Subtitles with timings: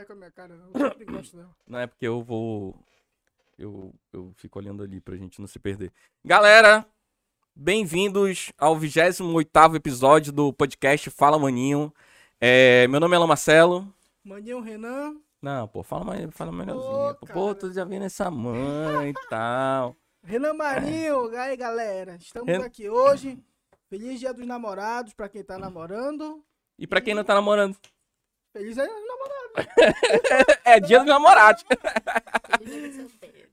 [0.00, 0.70] vai com a minha cara, não.
[0.80, 1.50] Eu sempre gosto dela.
[1.68, 2.74] Não é porque eu vou.
[3.58, 5.92] Eu, eu fico olhando ali pra gente não se perder.
[6.24, 6.86] Galera,
[7.54, 11.92] bem-vindos ao 28 episódio do podcast Fala Maninho.
[12.40, 13.94] É, meu nome é Alan Marcelo.
[14.24, 15.16] Maninho Renan.
[15.42, 17.14] Não, pô, fala, mais- fala melhorzinho.
[17.16, 19.94] Pô, pô, tu já viu essa mãe e tal.
[20.22, 23.38] Renan Marinho, aí galera, estamos Ren- aqui hoje.
[23.90, 26.42] Feliz Dia dos Namorados pra quem tá namorando.
[26.78, 27.76] E pra quem não tá namorando?
[28.54, 29.09] Feliz Dia dos.
[30.64, 31.62] É dia do namorado.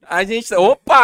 [0.02, 0.54] A gente.
[0.54, 0.94] Opa!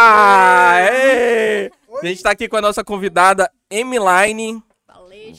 [2.02, 4.62] A gente tá aqui com a nossa convidada Emiline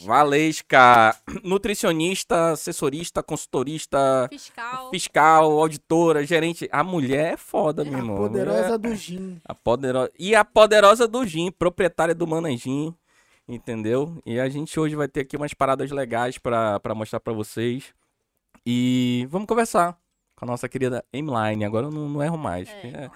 [0.06, 4.90] Valesca, nutricionista, assessorista, consultorista, fiscal.
[4.90, 6.68] fiscal, auditora, gerente.
[6.72, 8.18] A mulher é foda, meu A irmão.
[8.18, 9.40] poderosa É do Gin.
[9.46, 10.12] A poderosa.
[10.18, 12.96] E a poderosa do Gin, proprietária do Manangin.
[13.48, 14.20] Entendeu?
[14.26, 17.94] E a gente hoje vai ter aqui umas paradas legais pra mostrar pra vocês.
[18.66, 19.98] E vamos conversar
[20.36, 21.64] com a nossa querida Emiline.
[21.66, 22.68] Agora eu não, não erro mais.
[22.70, 23.12] É, É.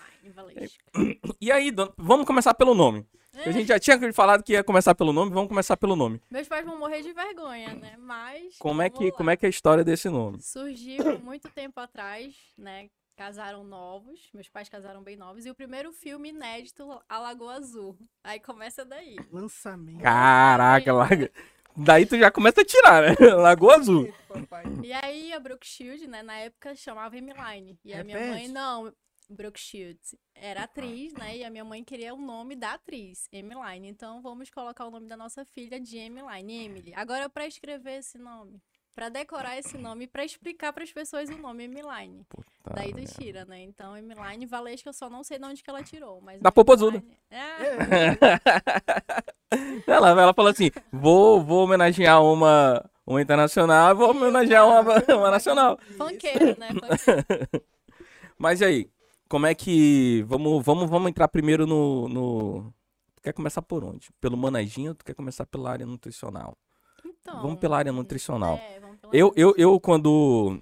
[1.41, 3.05] E aí, dona- vamos começar pelo nome.
[3.45, 6.21] A gente já tinha falado que ia começar pelo nome, vamos começar pelo nome.
[6.29, 7.95] Meus pais vão morrer de vergonha, né?
[7.97, 8.57] Mas.
[8.57, 9.11] Como é que, lá.
[9.13, 10.41] como é, que é a história desse nome?
[10.41, 12.89] Surgiu muito tempo atrás, né?
[13.15, 17.97] Casaram novos, meus pais casaram bem novos, e o primeiro filme inédito, A Lagoa Azul.
[18.23, 19.17] Aí começa daí.
[19.31, 20.01] Lançamento.
[20.01, 21.31] Caraca, larga.
[21.75, 23.15] Daí tu já começa a tirar, né?
[23.35, 24.13] Lagoa Azul.
[24.83, 27.79] E aí a Brooke Shield, né, na época chamava Emiline.
[27.83, 28.93] E a minha mãe, não,
[29.29, 29.99] Brooke Shield
[30.33, 31.37] era atriz, né?
[31.37, 33.87] E a minha mãe queria o nome da atriz, Emiline.
[33.87, 36.93] Então vamos colocar o nome da nossa filha de Emiline, Emily.
[36.95, 38.59] Agora pra escrever esse nome,
[38.99, 42.25] pra decorar esse nome, pra explicar pras pessoas o nome Emiline.
[42.27, 43.61] Puta Daí tu tira, né?
[43.61, 46.97] Então Emiline Valesca eu só não sei de onde que ela tirou, mas Da Popozuda.
[46.97, 48.17] Emiline- É,
[49.87, 54.81] ela, ela falou assim: vou, vou homenagear uma, uma internacional, vou homenagear uma,
[55.15, 55.79] uma nacional.
[55.97, 56.67] funkeiro, né?
[56.73, 57.23] Funkeiro.
[58.37, 58.89] Mas e aí,
[59.29, 60.23] como é que.
[60.27, 62.73] Vamos, vamos, vamos entrar primeiro no, no.
[63.15, 64.09] Tu quer começar por onde?
[64.19, 66.57] Pelo manajinho ou tu quer começar pela área nutricional?
[67.05, 68.55] Então, Vamos pela área nutricional.
[68.55, 68.79] É,
[69.11, 70.59] Eu, eu, eu quando.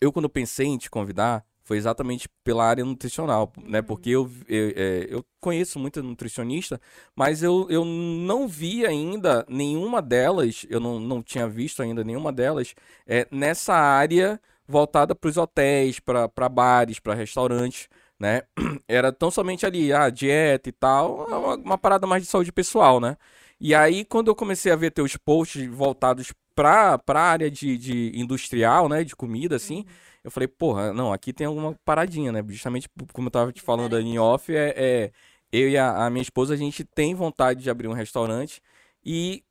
[0.00, 3.80] Eu, quando pensei em te convidar, foi exatamente pela área nutricional, né?
[3.80, 6.80] Porque eu, eu, é, eu conheço muita nutricionista,
[7.14, 12.32] mas eu, eu não vi ainda nenhuma delas, eu não, não tinha visto ainda nenhuma
[12.32, 12.74] delas
[13.06, 18.42] é, nessa área voltada para os hotéis, para bares, para restaurantes, né?
[18.88, 23.00] Era tão somente ali, a dieta e tal, uma, uma parada mais de saúde pessoal,
[23.00, 23.16] né?
[23.60, 28.12] E aí, quando eu comecei a ver teus posts voltados pra, pra área de, de
[28.14, 29.02] industrial, né?
[29.02, 29.84] De comida, assim,
[30.22, 32.44] eu falei, porra, não, aqui tem alguma paradinha, né?
[32.48, 35.12] Justamente como eu tava te falando ali em off, é, é
[35.50, 38.60] eu e a, a minha esposa, a gente tem vontade de abrir um restaurante
[39.04, 39.42] e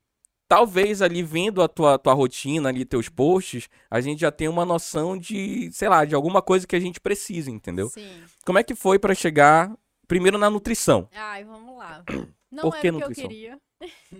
[0.48, 4.64] talvez ali vendo a tua, tua rotina ali, teus posts, a gente já tenha uma
[4.64, 7.88] noção de, sei lá, de alguma coisa que a gente precisa, entendeu?
[7.88, 8.22] Sim.
[8.46, 9.72] Como é que foi pra chegar
[10.06, 11.08] primeiro na nutrição?
[11.14, 12.04] Ai, vamos lá.
[12.50, 13.28] Não Por que o que eu nutrição?
[13.28, 13.58] queria.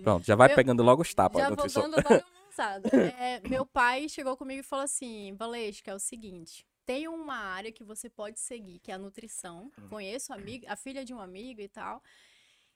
[0.03, 1.83] Pronto, já vai Eu- pegando logo os tapas Já vou nutrição.
[1.89, 2.89] dando logo avançada.
[3.19, 7.71] É, meu pai chegou comigo e falou assim, Valesca, é o seguinte, tem uma área
[7.71, 9.71] que você pode seguir, que é a nutrição.
[9.79, 9.87] Hum.
[9.89, 12.03] Conheço a, amiga, a filha de um amigo e tal.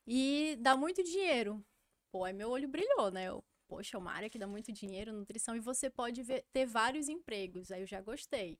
[0.07, 1.63] E dá muito dinheiro.
[2.11, 3.27] Pô, aí meu olho brilhou, né?
[3.27, 6.67] Eu, Poxa, é uma área que dá muito dinheiro, nutrição, e você pode ver- ter
[6.67, 7.71] vários empregos.
[7.71, 8.59] Aí eu já gostei.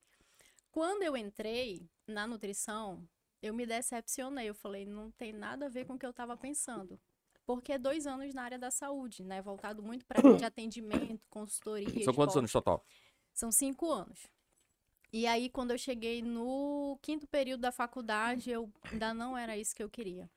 [0.72, 3.08] Quando eu entrei na nutrição,
[3.40, 4.50] eu me decepcionei.
[4.50, 7.00] Eu falei, não tem nada a ver com o que eu estava pensando.
[7.46, 9.42] Porque é dois anos na área da saúde, né?
[9.42, 11.88] Voltado muito para de atendimento, consultoria.
[12.04, 12.38] São quantos esporte.
[12.40, 12.86] anos total?
[13.34, 14.28] São cinco anos.
[15.14, 19.76] E aí, quando eu cheguei no quinto período da faculdade, eu ainda não era isso
[19.76, 20.30] que eu queria.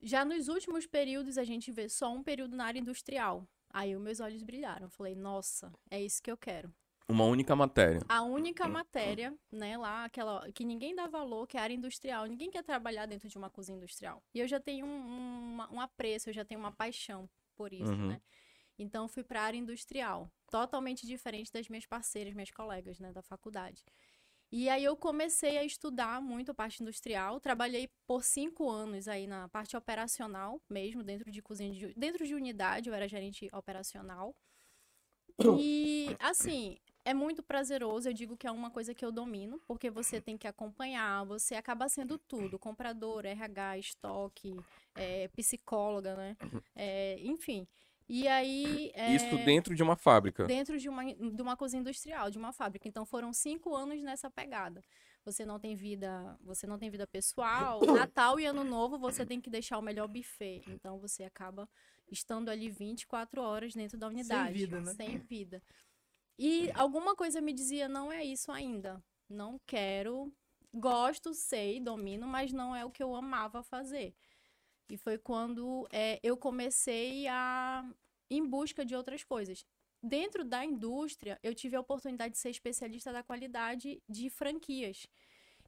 [0.00, 3.46] Já nos últimos períodos, a gente vê só um período na área industrial.
[3.70, 4.86] Aí, os meus olhos brilharam.
[4.86, 6.72] Eu Falei, nossa, é isso que eu quero.
[7.08, 8.00] Uma única matéria.
[8.08, 12.26] A única matéria, né, lá, aquela que ninguém dá valor, que é a área industrial.
[12.26, 14.22] Ninguém quer trabalhar dentro de uma cozinha industrial.
[14.34, 17.92] E eu já tenho um, uma- um apreço, eu já tenho uma paixão por isso,
[17.92, 18.08] Uhum.
[18.08, 18.20] né?
[18.78, 20.30] Então, fui para a área industrial.
[20.50, 23.84] Totalmente diferente das minhas parceiras, minhas colegas, né, da faculdade.
[24.52, 27.40] E aí eu comecei a estudar muito a parte industrial.
[27.40, 32.34] Trabalhei por cinco anos aí na parte operacional mesmo, dentro de cozinha, de, dentro de
[32.34, 34.34] unidade, eu era gerente operacional.
[35.38, 38.08] E, assim, é muito prazeroso.
[38.08, 41.54] Eu digo que é uma coisa que eu domino, porque você tem que acompanhar, você
[41.54, 44.56] acaba sendo tudo: comprador, RH, estoque,
[44.96, 46.36] é, psicóloga, né?
[46.74, 47.66] É, enfim.
[48.08, 48.90] E aí.
[48.94, 50.44] é, Isso dentro de uma fábrica.
[50.46, 52.88] dentro de uma, de uma cozinha industrial, de uma fábrica.
[52.88, 54.82] Então foram cinco anos nessa pegada.
[55.24, 57.80] Você não tem vida, você não tem vida pessoal.
[58.10, 60.62] Natal e Ano Novo você tem que deixar o melhor buffet.
[60.68, 61.68] Então você acaba
[62.10, 64.94] estando ali 24 horas dentro da unidade, vida, né?
[64.94, 65.62] sem vida.
[66.38, 69.02] E alguma coisa me dizia, não é isso ainda.
[69.28, 70.32] Não quero.
[70.72, 74.14] Gosto, sei, domino, mas não é o que eu amava fazer.
[74.90, 77.84] E foi quando é, eu comecei a
[78.30, 79.64] em busca de outras coisas.
[80.02, 85.06] Dentro da indústria, eu tive a oportunidade de ser especialista da qualidade de franquias.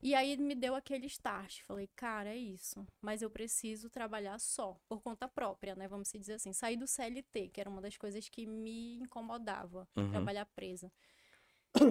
[0.03, 1.63] E aí me deu aquele start.
[1.63, 2.87] Falei, cara, é isso.
[3.01, 5.89] Mas eu preciso trabalhar só, por conta própria, né?
[5.89, 6.53] Vamos dizer assim.
[6.53, 10.11] Sair do CLT, que era uma das coisas que me incomodava, Uhum.
[10.11, 10.91] trabalhar presa.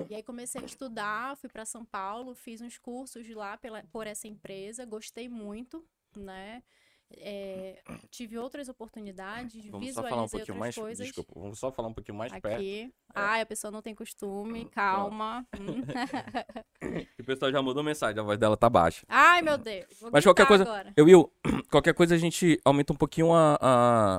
[0.09, 4.07] E aí comecei a estudar, fui para São Paulo, fiz uns cursos lá pela, por
[4.07, 6.63] essa empresa, gostei muito, né?
[7.09, 7.81] É,
[8.11, 10.75] tive outras oportunidades, Vamos só visualizei falar um pouquinho outras mais.
[10.75, 11.05] coisas.
[11.05, 12.47] Desculpa, vamos só falar um pouquinho mais perto.
[12.55, 12.93] Aqui.
[13.15, 15.47] Ai, a pessoa não tem costume, calma.
[15.57, 15.81] Hum.
[17.15, 19.05] que O pessoal já mandou mensagem, a voz dela tá baixa.
[19.07, 19.85] Ai, meu Deus.
[20.01, 20.93] Vou Mas qualquer coisa- Agora.
[20.97, 21.31] Eu, Will,
[21.71, 24.17] qualquer coisa a gente aumenta um pouquinho a, a,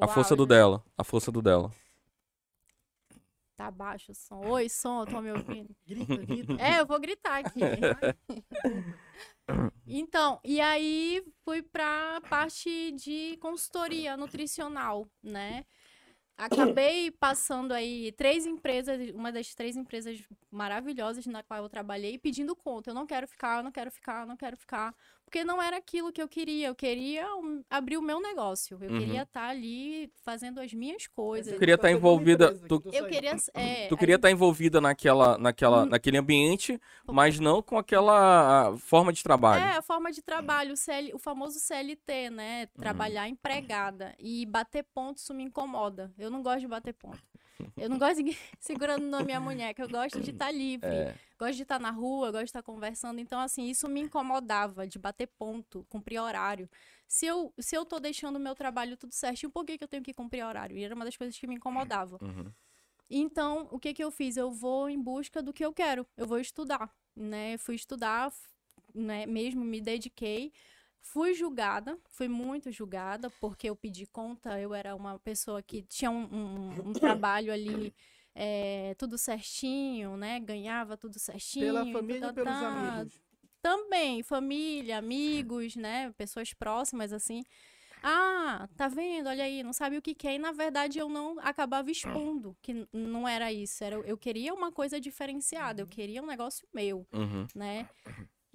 [0.00, 0.54] a força do áudio.
[0.54, 0.84] dela.
[0.98, 1.72] A força do dela.
[3.56, 4.46] Tá baixo o som.
[4.50, 5.74] Oi, som, tô me ouvindo.
[5.86, 6.52] Grita, grita.
[6.60, 7.58] É, eu vou gritar aqui.
[9.86, 15.64] Então, e aí fui pra parte de consultoria nutricional, né?
[16.36, 22.54] Acabei passando aí três empresas, uma das três empresas maravilhosas na qual eu trabalhei, pedindo
[22.54, 22.90] conta.
[22.90, 24.94] Eu não quero ficar, eu não quero ficar, eu não quero ficar.
[25.28, 26.68] Porque não era aquilo que eu queria.
[26.68, 28.78] Eu queria um- abrir o meu negócio.
[28.80, 28.98] Eu Uhum.
[28.98, 31.58] queria estar ali fazendo as minhas coisas.
[31.58, 33.36] queria estar envolvida- tu- Eu queria.
[33.52, 35.86] É, tu queria estar envolvida naquela, naquela, Hum.
[35.86, 39.62] naquele ambiente, mas não com aquela forma de trabalho.
[39.62, 42.62] É, a forma de trabalho, o, CL, o famoso CLT, né?
[42.62, 42.80] Uhum.
[42.82, 44.14] Trabalhar empregada.
[44.18, 46.10] E bater ponto, isso me incomoda.
[46.18, 47.18] Eu não gosto de bater ponto.
[47.76, 49.82] Eu não gosto de ninguém segurando na minha muñeca.
[49.82, 50.88] Eu gosto de estar livre.
[50.88, 51.14] É.
[51.38, 53.20] Gosto de estar na rua, gosto de estar conversando.
[53.20, 56.68] Então, assim, isso me incomodava, de bater ponto, cumprir horário.
[57.06, 59.88] Se eu, se eu tô deixando o meu trabalho tudo certinho, por que, que eu
[59.88, 60.76] tenho que cumprir horário?
[60.76, 62.18] E era uma das coisas que me incomodava.
[62.20, 62.52] Uhum.
[63.10, 64.36] Então, o que que eu fiz?
[64.36, 66.06] Eu vou em busca do que eu quero.
[66.16, 67.56] Eu vou estudar, né?
[67.56, 68.32] Fui estudar,
[68.94, 69.24] né?
[69.24, 70.52] Mesmo me dediquei.
[71.00, 74.60] Fui julgada, fui muito julgada, porque eu pedi conta.
[74.60, 77.94] Eu era uma pessoa que tinha um, um- um trabalho ali,
[78.40, 80.38] é, tudo certinho, né?
[80.38, 81.66] Ganhava tudo certinho.
[81.66, 82.68] Pela família tá, e pelos tá, tá.
[82.68, 83.20] amigos.
[83.60, 86.12] Também, família, amigos, né?
[86.16, 87.42] Pessoas próximas, assim.
[88.00, 89.28] Ah, tá vendo?
[89.28, 90.36] Olha aí, não sabe o que que é.
[90.36, 93.82] E na verdade eu não acabava expondo que não era isso.
[93.82, 97.44] Era, eu queria uma coisa diferenciada, eu queria um negócio meu, Uhum.
[97.56, 97.88] né?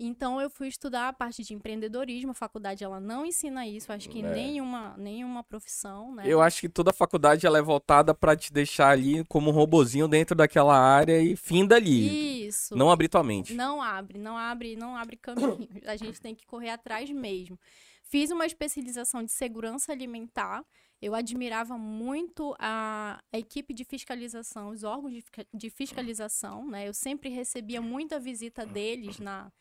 [0.06, 2.32] Então eu fui estudar a parte de empreendedorismo.
[2.32, 4.34] A faculdade ela não ensina isso, acho que É.
[4.34, 6.24] nenhuma, nenhuma profissão, né?
[6.26, 10.08] Eu acho que toda faculdade ela é voltada pra te deixar ali como um robozinho
[10.08, 12.48] dentro daquela área e finda ali.
[12.48, 12.76] Isso.
[12.76, 13.54] Não abrir tua mente.
[13.54, 15.68] Não abre, não abre, não abre caminho.
[15.88, 17.58] A gente tem que correr atrás mesmo.
[18.04, 20.64] Fiz uma especialização de segurança alimentar.
[21.02, 25.24] Eu admirava muito a, a equipe de fiscalização, os órgãos de,
[25.54, 26.88] de fiscalização, né?
[26.88, 29.52] Eu sempre recebia muita visita deles na,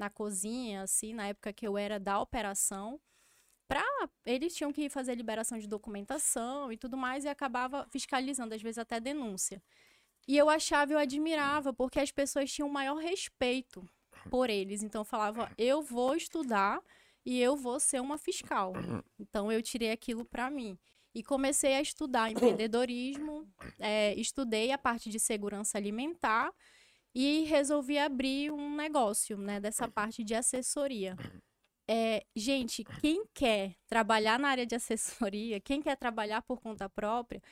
[0.00, 2.98] na cozinha, assim, na época que eu era da operação.
[3.68, 3.84] Pra,
[4.24, 8.78] eles tinham que fazer liberação de documentação e tudo mais, e acabava fiscalizando, às vezes
[8.78, 9.62] até denúncia.
[10.26, 13.86] E eu achava, eu admirava, porque as pessoas tinham maior respeito
[14.30, 14.82] por eles.
[14.82, 16.80] Então eu falava, eu vou estudar
[17.24, 18.72] e eu vou ser uma fiscal.
[19.18, 20.78] Então eu tirei aquilo para mim.
[21.14, 23.46] E comecei a estudar empreendedorismo,
[23.78, 26.52] é, estudei a parte de segurança alimentar
[27.14, 31.16] e resolvi abrir um negócio, né, dessa parte de assessoria.
[31.88, 37.42] É, gente, quem quer trabalhar na área de assessoria, quem quer trabalhar por conta própria,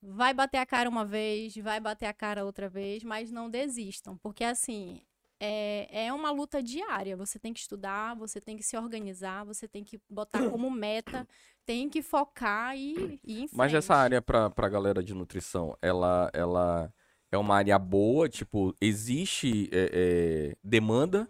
[0.00, 4.16] vai bater a cara uma vez, vai bater a cara outra vez, mas não desistam,
[4.18, 5.02] porque assim
[5.40, 7.16] é, é uma luta diária.
[7.16, 11.26] Você tem que estudar, você tem que se organizar, você tem que botar como meta,
[11.66, 16.92] tem que focar e, e Mas essa área pra, pra galera de nutrição, ela, ela
[17.34, 18.28] é uma área boa?
[18.28, 21.28] Tipo, existe é, é, demanda?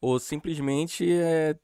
[0.00, 1.56] Ou simplesmente é,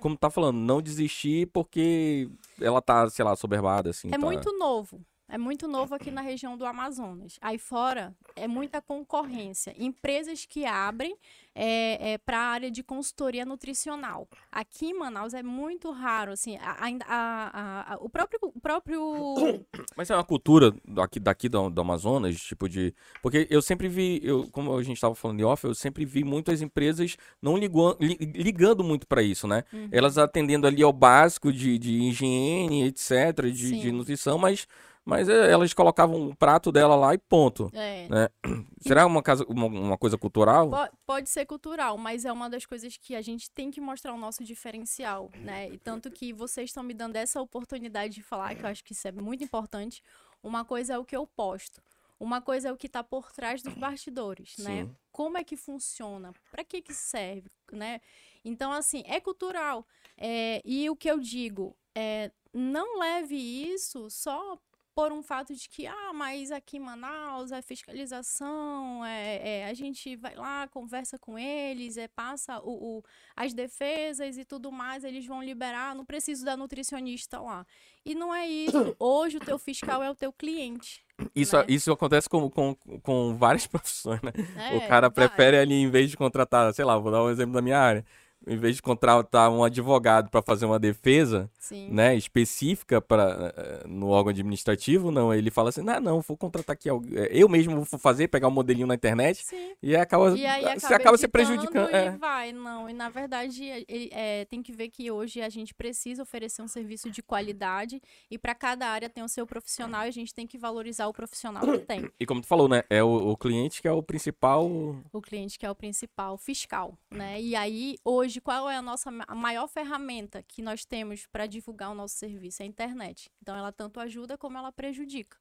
[0.00, 4.08] como tá falando, não desistir porque ela tá, sei lá, soberbada, assim.
[4.08, 4.18] É tá...
[4.18, 5.00] muito novo.
[5.28, 7.38] É muito novo aqui na região do Amazonas.
[7.40, 9.74] Aí fora é muita concorrência.
[9.78, 11.16] Empresas que abrem
[11.54, 14.28] é, para a área de consultoria nutricional.
[14.52, 16.76] Aqui em Manaus é muito raro, assim, a-
[17.06, 19.24] a- a- o próprio, o próprio
[19.96, 22.92] Mas é uma cultura daqui, daqui do, do Amazonas, tipo de.
[23.22, 26.24] Porque eu sempre vi, eu, como a gente tava falando de off, eu sempre vi
[26.24, 29.64] muitas empresas não ligou, li- ligando muito pra isso, né?
[29.72, 29.88] Uhum.
[29.92, 34.66] Elas atendendo ali ao básico de, de higiene, etc., de, de nutrição, mas,
[35.04, 37.70] mas é, elas colocavam o prato dela lá e ponto.
[37.74, 38.28] é, Né?
[38.80, 40.70] Será uma, casa, uma, uma coisa cultural?
[40.70, 44.12] Po- Pode ser cultural, mas é uma das coisas que a gente tem que mostrar
[44.14, 45.68] o nosso diferencial, né?
[45.70, 48.92] E tanto que vocês estão me dando essa oportunidade de falar, que eu acho que
[48.92, 50.02] isso é muito importante.
[50.42, 51.82] Uma coisa é o que eu posto.
[52.20, 54.84] Uma coisa é o que está por trás dos bastidores, né?
[54.84, 54.96] Sim.
[55.10, 56.32] Como é que funciona?
[56.50, 58.00] Para que que serve, né?
[58.44, 59.86] Então, assim, é cultural.
[60.16, 64.56] É, e o que eu digo é, não leve isso só
[64.94, 69.74] por um fato de que, ah, mas aqui em Manaus é fiscalização, é, é, a
[69.74, 75.02] gente vai lá, conversa com eles, é, passa o, o, as defesas e tudo mais,
[75.02, 77.66] eles vão liberar, não preciso da nutricionista lá.
[78.04, 78.94] E não é isso.
[79.00, 81.04] Hoje o teu fiscal é o teu cliente.
[81.34, 81.64] Isso, né?
[81.68, 84.32] isso acontece com, com, com várias profissões, né?
[84.56, 85.28] É, o cara vai.
[85.28, 88.04] prefere ali, em vez de contratar, sei lá, vou dar um exemplo da minha área.
[88.46, 91.88] Em vez de contratar um advogado para fazer uma defesa, Sim.
[91.90, 93.54] né, específica para
[93.86, 96.92] no órgão administrativo, não, ele fala assim: "Não, não, vou contratar aqui é,
[97.30, 99.72] eu mesmo vou fazer, pegar um modelinho na internet Sim.
[99.82, 101.90] e acaba E aí acaba, acaba se prejudicando".
[101.90, 102.10] E É.
[102.10, 102.88] vai, não.
[102.88, 106.68] E na verdade, ele, é, tem que ver que hoje a gente precisa oferecer um
[106.68, 110.46] serviço de qualidade e para cada área tem o seu profissional e a gente tem
[110.46, 112.10] que valorizar o profissional que tem.
[112.18, 114.66] E como tu falou, né, é o, o cliente que é o principal
[115.12, 117.40] O cliente que é o principal fiscal, né?
[117.40, 121.90] E aí, hoje, qual é a nossa a maior ferramenta que nós temos para divulgar
[121.90, 122.62] o nosso serviço?
[122.62, 123.30] É a internet.
[123.42, 125.36] Então, ela tanto ajuda como ela prejudica.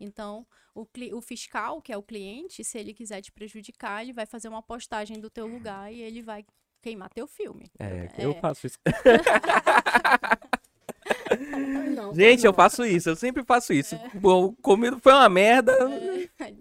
[0.00, 4.26] Então, o, o fiscal, que é o cliente, se ele quiser te prejudicar, ele vai
[4.26, 6.44] fazer uma postagem do teu lugar e ele vai
[6.80, 7.70] queimar teu filme.
[7.78, 8.24] É, É.
[8.24, 8.78] eu faço isso.
[11.94, 13.98] Não, Gente, eu faço isso, eu sempre faço isso.
[14.14, 15.72] Bom, comido foi uma merda,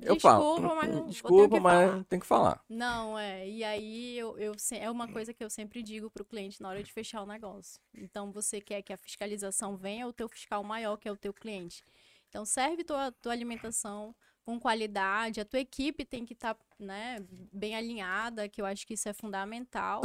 [0.01, 0.75] eu Desculpa, falo.
[0.75, 2.63] mas não, Desculpa, mas tem que falar.
[2.69, 3.47] Não, é.
[3.47, 6.83] E aí eu, eu é uma coisa que eu sempre digo pro cliente na hora
[6.83, 7.79] de fechar o negócio.
[7.95, 11.33] Então você quer que a fiscalização venha, o teu fiscal maior, que é o teu
[11.33, 11.83] cliente.
[12.29, 14.15] Então serve tua, tua alimentação
[14.47, 17.21] com qualidade, a tua equipe tem que estar né,
[17.51, 20.01] bem alinhada, que eu acho que isso é fundamental.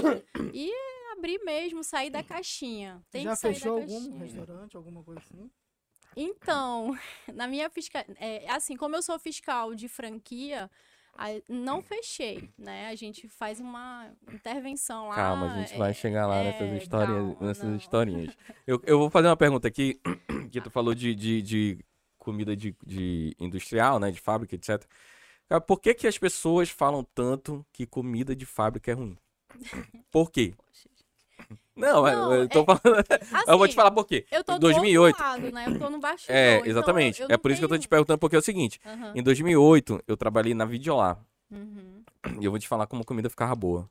[0.52, 0.68] E
[1.22, 3.00] abrir mesmo, sair da caixinha.
[3.10, 4.18] Tem Já que sair fechou da algum caixinha.
[4.18, 5.50] restaurante, alguma coisa assim?
[6.16, 6.98] Então,
[7.32, 10.68] na minha fiscal, é, assim, como eu sou fiscal de franquia,
[11.48, 12.88] não fechei, né?
[12.88, 15.14] A gente faz uma intervenção lá.
[15.14, 17.76] Calma, a gente vai é, chegar lá é, nessas histórias, calma, nessas não.
[17.76, 18.36] historinhas.
[18.66, 20.00] Eu, eu vou fazer uma pergunta aqui,
[20.50, 21.78] que tu falou de, de, de
[22.18, 24.84] comida de, de industrial, né, de fábrica, etc.
[25.48, 29.16] Cara, por que que as pessoas falam tanto que comida de fábrica é ruim?
[30.10, 30.54] Por quê?
[31.76, 32.82] Não, eu- Não, eu tô é- falando,
[33.48, 34.26] eu vou te Assim, falar por quê.
[34.30, 35.64] Eu tô Em 2008, do outro lado, né?
[35.68, 36.36] Eu tô no bastidor.
[36.36, 37.22] é, então exatamente.
[37.28, 39.22] é por isso que eu tô te tenho- perguntando, porque é o seguinte, Aham, em
[39.22, 41.18] 2008 eu trabalhei na Videolar.
[41.50, 42.02] uhum.
[42.40, 43.88] E eu vou te falar como a comida ficava boa.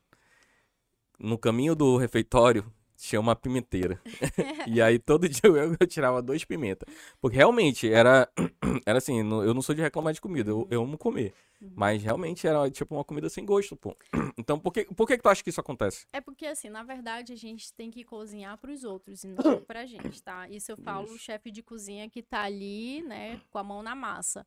[1.19, 2.65] No caminho do refeitório
[3.01, 3.99] tinha uma pimenteira.
[4.67, 6.87] e aí todo dia eu, eu tirava dois pimentas.
[7.19, 8.29] Porque realmente era,
[8.85, 11.33] era assim, eu não sou de reclamar de comida, eu, eu amo comer.
[11.59, 11.71] Uhum.
[11.75, 13.95] Mas realmente era tipo uma comida sem gosto, pô.
[14.37, 16.05] Então por que, por que, que tu acha que isso acontece?
[16.13, 19.35] É porque, assim, na verdade, a gente tem que cozinhar para os outros e não
[19.65, 20.47] pra gente, tá?
[20.47, 23.93] Isso eu falo o chefe de cozinha que tá ali, né, com a mão na
[23.93, 24.45] massa.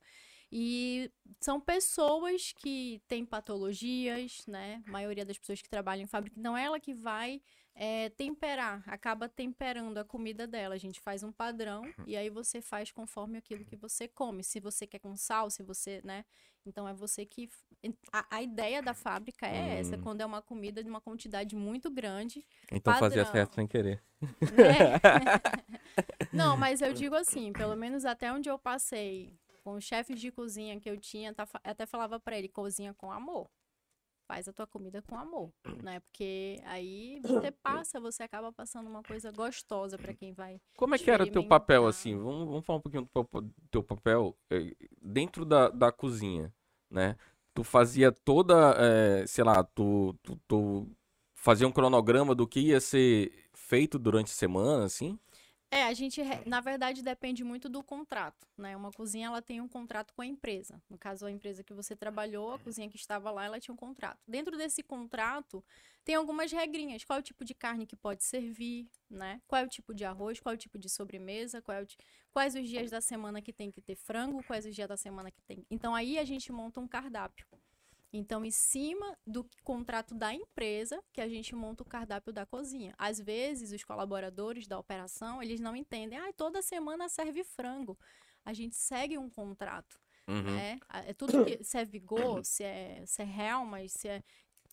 [0.50, 4.82] E são pessoas que têm patologias, né?
[4.86, 7.42] A maioria das pessoas que trabalham em fábrica, não é ela que vai
[7.74, 10.74] é, temperar, acaba temperando a comida dela.
[10.74, 14.44] A gente faz um padrão e aí você faz conforme aquilo que você come.
[14.44, 16.24] Se você quer com sal, se você, né?
[16.66, 17.48] Então é você que.
[18.10, 20.00] A, a ideia da fábrica é essa, Hum.
[20.02, 22.46] quando é uma comida de uma quantidade muito grande.
[22.72, 23.32] Então fazia Padrão.
[23.32, 24.02] certo sem querer.
[24.22, 24.98] né?
[26.32, 30.30] Não, mas eu digo assim, pelo menos até onde eu passei com os chefes de
[30.30, 33.50] cozinha que eu tinha, tá até falava pra ele, cozinha com amor.
[34.26, 35.52] Faz a tua comida com amor,
[35.82, 36.00] né?
[36.00, 40.60] Porque aí você passa, você acaba passando uma coisa gostosa pra quem vai.
[40.76, 42.16] Como é que era o teu papel, assim?
[42.16, 46.52] Vamos, vamos falar um pouquinho do teu, papel eh, dentro da, da cozinha,
[46.90, 47.16] né?
[47.52, 50.88] Tu fazia toda, eh, sei lá, tu, tu, tu
[51.34, 55.18] fazia um cronograma do que ia ser feito durante a semana, assim?
[55.74, 58.76] É, a gente, na verdade, depende muito do contrato, né?
[58.76, 60.80] Uma cozinha, ela tem um contrato com a empresa.
[60.88, 63.76] No caso, a empresa que você trabalhou, a cozinha que estava lá, ela tinha um
[63.76, 64.20] contrato.
[64.24, 65.64] Dentro desse contrato,
[66.04, 67.02] tem algumas regrinhas.
[67.02, 69.42] Qual é o tipo de carne que pode servir, né?
[69.48, 71.86] Qual é o tipo de arroz, qual é o tipo de sobremesa, qual é o
[71.86, 71.98] ti-
[72.32, 75.28] quais os dias da semana que tem que ter frango, quais os dias da semana
[75.32, 75.66] que tem.
[75.68, 77.48] Então, aí a gente monta um cardápio.
[78.16, 82.94] Então, em cima do contrato da empresa, que a gente monta o cardápio da cozinha.
[82.96, 86.16] Às vezes, os colaboradores da operação, eles não entendem.
[86.16, 87.98] Ah, toda semana serve frango.
[88.44, 90.42] A gente segue um contrato, Uhum.
[90.54, 90.78] né?
[91.06, 94.22] É tudo que, se é vigor, se é, se é real, mas se é,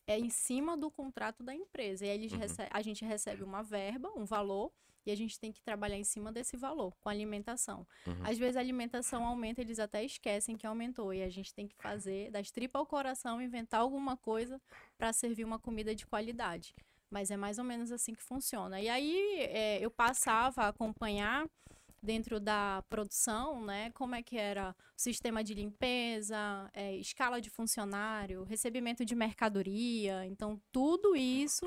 [0.05, 2.05] é em cima do contrato da empresa.
[2.05, 2.65] E aí eles Uhum.
[2.69, 4.71] a gente recebe uma verba, um valor,
[5.05, 7.87] e a gente tem que trabalhar em cima desse valor, com alimentação.
[8.05, 8.23] Uhum.
[8.23, 11.13] Às vezes a alimentação aumenta, eles até esquecem que aumentou.
[11.13, 14.61] E a gente tem que fazer das tripas ao coração, inventar alguma coisa
[14.97, 16.75] para servir uma comida de qualidade.
[17.09, 18.79] Mas é mais ou menos assim que funciona.
[18.79, 21.45] E aí é, eu passava a acompanhar
[22.01, 28.43] dentro da produção, né, como é que era sistema de limpeza, é, escala de funcionário,
[28.43, 30.25] recebimento de mercadoria.
[30.25, 31.65] Então, tudo isso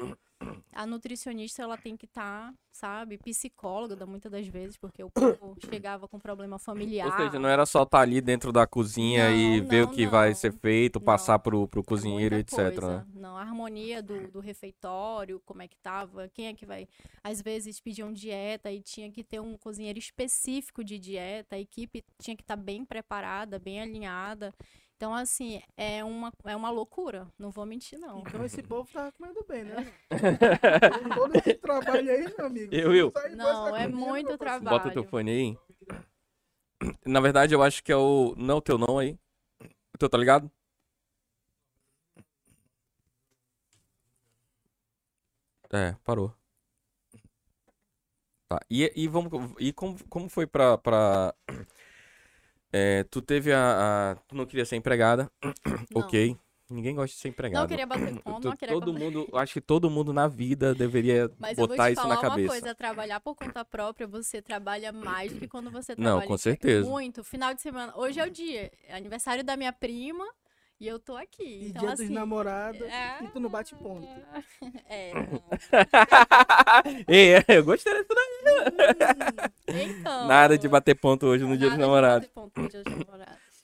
[0.72, 5.56] a nutricionista ela tem que estar, tá, sabe, psicóloga muitas das vezes, porque o povo
[5.70, 7.06] chegava com problema familiar.
[7.06, 9.92] Ou seja, não era só estar tá ali dentro da cozinha não, e ver não,
[9.92, 10.10] o que não.
[10.10, 12.58] vai ser feito, passar pro, pro cozinheiro, é etc.
[12.82, 13.06] Né?
[13.14, 16.88] Não, a harmonia do, do refeitório, como é que tava, quem é que vai.
[17.22, 22.04] Às vezes pediam dieta e tinha que ter um cozinheiro específico de dieta, a equipe
[22.20, 23.23] tinha que estar tá bem preparada,
[23.60, 24.54] bem alinhada.
[24.96, 27.26] Então, assim, é uma, é uma loucura.
[27.38, 28.20] Não vou mentir, não.
[28.20, 29.92] Então esse povo tá comendo bem, né?
[31.14, 32.74] Todo esse trabalho aí, meu amigo.
[32.74, 33.12] Eu, eu.
[33.36, 34.78] Não, é muito trabalho.
[34.78, 35.58] Bota o teu fone aí.
[37.04, 38.34] Na verdade, eu acho que é o.
[38.36, 39.18] Não, o teu não aí.
[39.94, 40.50] O teu tá ligado?
[45.72, 46.32] É, parou.
[48.48, 48.60] Tá.
[48.70, 51.34] E, e, vamos, e como, como foi pra, pra
[52.76, 55.30] é, tu teve a, a, Tu não queria ser empregada.
[55.94, 56.02] Não.
[56.02, 56.36] ok.
[56.68, 57.60] Ninguém gosta de ser empregado.
[57.60, 61.30] Não queria bater ponto, não queria Todo mundo, acho que todo mundo na vida deveria
[61.38, 62.30] Mas botar isso na cabeça.
[62.30, 65.38] Mas eu vou te falar uma coisa, trabalhar por conta própria, você trabalha mais do
[65.38, 66.88] que quando você trabalha Não, com certeza.
[66.88, 67.22] muito.
[67.22, 70.26] Final de semana, hoje é o dia, é aniversário da minha prima,
[70.80, 71.42] e eu tô aqui.
[71.42, 73.24] E então, dia assim, dos namorados é...
[73.24, 74.06] e tu não bate ponto.
[74.88, 75.12] É.
[77.08, 78.34] Ei, é, eu gostei disso daí.
[79.68, 80.26] Hum, então.
[80.26, 82.28] Nada de bater ponto hoje no dia dos namorados.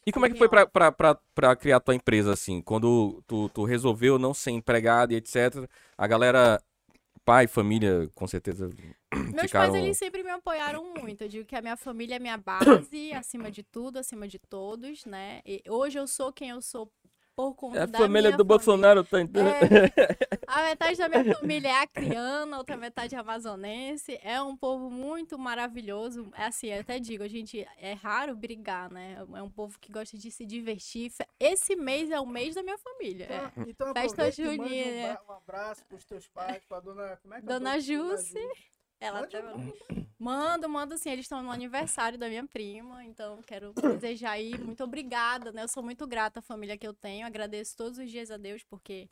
[0.07, 2.62] E como é que foi pra, pra, pra, pra, criar tua empresa, assim?
[2.62, 6.61] Quando tu, tu resolveu não ser empregado e etc., a galera,
[7.25, 8.71] pai, família, com certeza
[9.15, 9.73] Meus ficaram...
[9.73, 11.23] pais, eles sempre me apoiaram muito.
[11.23, 15.05] Eu digo que a minha família é minha base, acima de tudo, acima de todos,
[15.05, 15.41] né?
[15.45, 16.93] E hoje eu sou quem eu sou
[17.40, 18.44] por conta é a da família do família.
[18.44, 19.54] Bolsonaro tá entendendo?
[19.54, 19.90] É,
[20.47, 24.18] a metade da minha família é acriana, outra metade é amazonense.
[24.23, 26.30] É um povo muito maravilhoso.
[26.37, 29.16] É assim, eu até digo, a gente é raro brigar, né?
[29.35, 31.12] É um povo que gosta de se divertir.
[31.38, 33.26] Esse mês é o mês da minha família.
[33.26, 33.70] Então, é.
[33.70, 35.18] então Festa junina.
[35.28, 37.19] Um, um abraço pros teus pais, pra dona.
[37.23, 38.38] Como é que é dona Jússi.
[39.00, 39.39] Ela tá...
[40.19, 41.10] Mando, mando sim.
[41.10, 45.63] Eles estão no aniversário da minha prima, então quero desejar aí muito obrigada, né?
[45.63, 47.26] Eu sou muito grata à família que eu tenho.
[47.26, 49.08] Agradeço todos os dias a Deus porque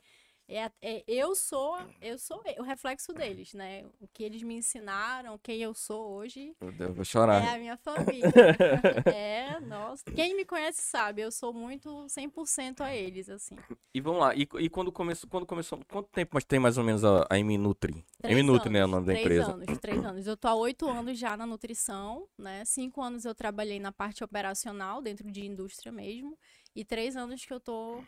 [0.49, 3.85] é, é, eu sou eu sou o reflexo deles, né?
[4.01, 6.55] O que eles me ensinaram, quem eu sou hoje.
[6.59, 7.43] Meu Deus, vou chorar.
[7.43, 8.23] É a minha família.
[9.05, 10.03] é, nossa.
[10.05, 13.55] Quem me conhece sabe, eu sou muito 100% a eles, assim.
[13.93, 16.83] E vamos lá, e, e, quando começou, quando começou, quanto tempo mais tem mais ou
[16.83, 18.03] menos a, a Nutri?
[18.43, 19.53] Nutri, né, o nome da três empresa.
[19.53, 20.27] Três anos, três anos.
[20.27, 22.65] Eu tô há oito anos já na nutrição, né?
[22.65, 26.37] Cinco anos eu trabalhei na parte operacional, dentro de indústria mesmo.
[26.75, 28.01] E três anos que eu tô.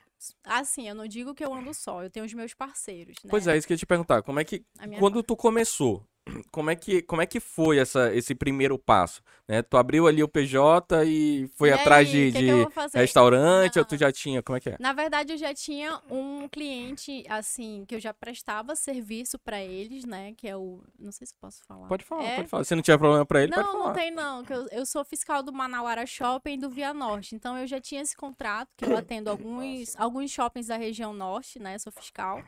[0.44, 3.16] Assim, eu não digo que eu ando só, eu tenho os meus parceiros.
[3.24, 3.30] Né?
[3.30, 4.22] Pois é, isso que eu ia te perguntar.
[4.22, 4.64] Como é que.
[5.00, 6.06] Quando tu começou,
[6.52, 9.24] como é que, como é que foi essa, esse primeiro passo?
[9.48, 9.62] Né?
[9.62, 13.82] Tu abriu ali o PJ e foi e atrás aí, de, que de restaurante Não.
[13.82, 14.42] ou tu já tinha?
[14.44, 14.78] Como é que é?
[14.80, 20.06] Na verdade, eu já tinha um cliente, assim, que eu já prestava serviço para eles,
[20.06, 20.34] né?
[20.38, 20.84] Que é o.
[21.00, 21.88] Não sei se posso falar.
[21.88, 22.36] Pode falar, é...
[22.38, 22.64] pode falar.
[22.64, 23.88] Se não tiver problema para ele, não, pode falar.
[23.88, 24.46] Não, tem não.
[24.48, 27.36] Eu, eu sou fiscal do Manauara Shopping do Via Norte.
[27.36, 31.60] Então eu já tinha esse contrato, que eu atendo alguns, alguns shoppings da região norte,
[31.60, 31.78] né?
[31.80, 32.44] Sou fiscal.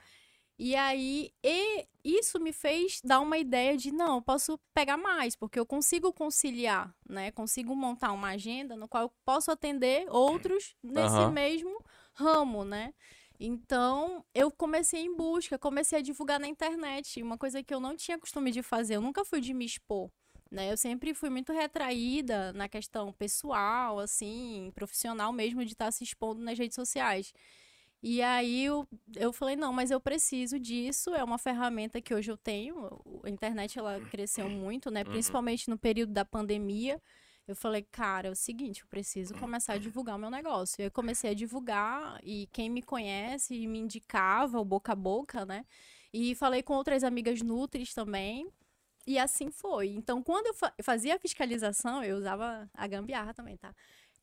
[0.58, 5.36] E aí, e isso me fez dar uma ideia de, não, eu posso pegar mais,
[5.36, 7.32] porque eu consigo conciliar, né?
[7.32, 11.32] Consigo montar uma agenda no qual eu posso atender outros nesse uhum.
[11.32, 12.94] mesmo ramo, né?
[13.40, 17.96] Então, eu comecei em busca, comecei a divulgar na internet, uma coisa que eu não
[17.96, 20.12] tinha costume de fazer, eu nunca fui de me expor,
[20.52, 20.72] né?
[20.72, 26.42] Eu sempre fui muito retraída na questão pessoal, assim, profissional mesmo, de estar se expondo
[26.42, 27.34] nas redes sociais.
[28.06, 28.86] E aí eu,
[29.16, 33.02] eu falei, não, mas eu preciso disso, é uma ferramenta que hoje eu tenho.
[33.24, 35.04] A internet ela cresceu muito, né?
[35.04, 35.12] Uhum.
[35.12, 37.02] Principalmente no período da pandemia.
[37.48, 40.82] Eu falei, cara, é o seguinte, eu preciso começar a divulgar o meu negócio.
[40.84, 45.66] Eu comecei a divulgar e quem me conhece me indicava o boca a boca, né?
[46.12, 48.52] E falei com outras amigas nutris também.
[49.08, 49.90] E assim foi.
[49.90, 53.74] Então, quando eu fazia a fiscalização, eu usava a gambiarra também, tá?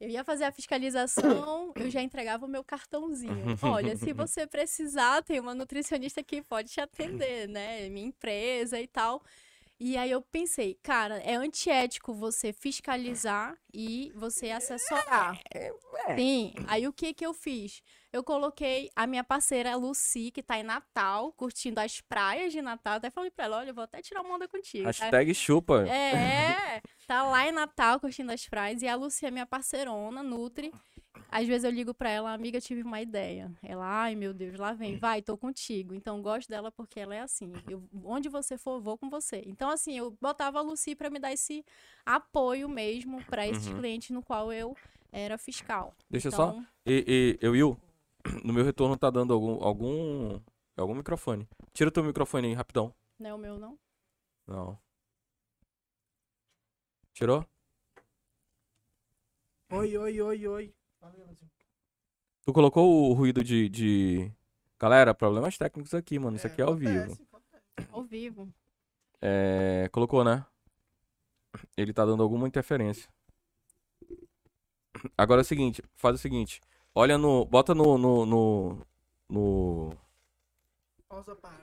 [0.00, 3.44] Eu ia fazer a fiscalização, eu já entregava o meu cartãozinho.
[3.62, 7.86] Olha, se você precisar, tem uma nutricionista que pode te atender, né?
[7.90, 9.22] Minha empresa e tal.
[9.78, 15.38] E aí eu pensei, cara, é antiético você fiscalizar e você assessorar.
[15.54, 15.72] É,
[16.06, 16.16] é.
[16.16, 16.54] Sim.
[16.66, 17.82] Aí o que que eu fiz?
[18.12, 22.94] Eu coloquei a minha parceira Lucy, que tá em Natal, curtindo as praias de Natal.
[22.94, 24.82] Até falei pra ela, olha, eu vou até tirar uma onda contigo.
[24.82, 24.88] Tá?
[24.88, 25.86] Hashtag chupa.
[25.88, 28.82] É, tá lá em Natal curtindo as praias.
[28.82, 30.72] E a Lucy é minha parceirona, Nutri.
[31.30, 33.52] Às vezes eu ligo para ela, amiga, tive uma ideia.
[33.62, 35.94] Ela, ai meu Deus, lá vem, vai, tô contigo.
[35.94, 37.52] Então gosto dela porque ela é assim.
[37.68, 39.42] Eu, onde você for, vou com você.
[39.46, 41.64] Então, assim, eu botava a Lucy para me dar esse
[42.04, 43.78] apoio mesmo para esses uhum.
[43.78, 44.76] clientes no qual eu
[45.12, 45.94] era fiscal.
[46.08, 46.50] Deixa só.
[46.50, 47.78] Então, E, e eu, Will,
[48.44, 50.40] no meu retorno tá dando algum, algum,
[50.76, 51.48] algum microfone.
[51.72, 52.94] Tira o teu microfone aí, rapidão.
[53.18, 53.78] Não é o meu, não?
[54.46, 54.78] Não.
[57.12, 57.46] Tirou?
[59.70, 60.74] Oi, oi, oi, oi.
[62.44, 64.32] Tu colocou o ruído de, de...
[64.78, 66.36] Galera, problemas técnicos aqui, mano.
[66.36, 67.18] Isso aqui é ao vivo.
[67.92, 68.52] Ao vivo.
[69.20, 69.88] É...
[69.92, 70.44] Colocou, né?
[71.76, 73.08] Ele tá dando alguma interferência.
[75.16, 76.60] Agora é o seguinte, faz o seguinte.
[76.94, 77.44] Olha no...
[77.44, 77.96] Bota no...
[77.98, 78.26] No...
[78.26, 78.86] No...
[79.28, 79.96] no...
[81.08, 81.58] Pausa para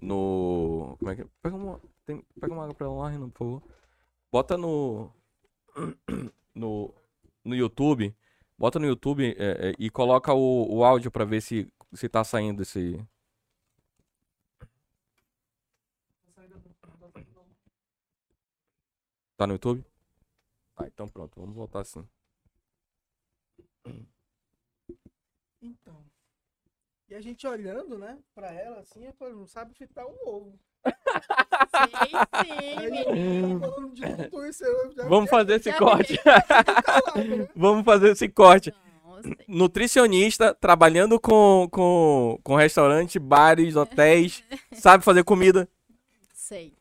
[0.00, 1.24] no- Como é que...
[1.42, 1.80] Pega uma...
[2.06, 3.62] tem- Pega uma água pra ela lá, Renan, por favor.
[4.30, 5.12] Bota no...
[6.54, 6.94] No...
[7.44, 8.14] No YouTube.
[8.58, 12.22] Bota no YouTube é, é, e coloca o, o áudio pra ver se, se tá
[12.22, 13.04] saindo esse...
[19.36, 19.84] Tá no YouTube?
[20.76, 22.06] Ah, então pronto, vamos voltar assim.
[25.62, 25.96] Então.
[27.08, 30.58] E a gente olhando, né, pra ela assim, eu falo, não sabe fritar um ovo.
[35.08, 36.18] Vamos fazer esse corte.
[37.54, 38.74] Vamos fazer esse corte.
[39.46, 45.68] Nutricionista, trabalhando com, com, com restaurante, bares, hotéis, sabe fazer comida.
[46.32, 46.72] Sei.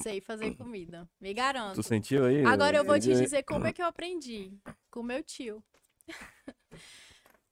[0.00, 1.06] Sei fazer comida.
[1.20, 1.74] Me garanto.
[1.74, 2.44] Tu sentiu aí?
[2.44, 4.52] Agora eu vou te dizer como é que eu aprendi.
[4.90, 5.62] Com meu tio.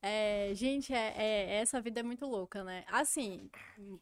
[0.05, 2.85] É, gente, é, é- essa vida é muito louca, né?
[2.89, 3.49] Assim,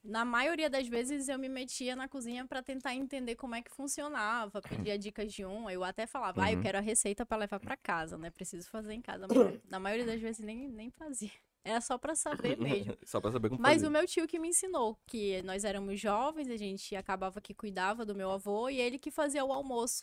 [0.02, 3.70] na maioria das vezes eu me metia na cozinha pra tentar entender como é que
[3.70, 6.62] funcionava, pedia dicas de um, eu até falava, ah, eu Uhum.
[6.62, 8.30] quero a receita pra levar pra casa, né?
[8.30, 9.26] Preciso fazer em casa.
[9.28, 11.30] Mas na maioria das vezes nem, nem fazia.
[11.62, 12.96] Era só pra saber mesmo.
[13.06, 13.86] Só pra saber como Mas fazer.
[13.86, 18.06] o meu tio que me ensinou, que nós éramos jovens, a gente acabava que cuidava
[18.06, 20.02] do meu avô e ele que fazia o almoço.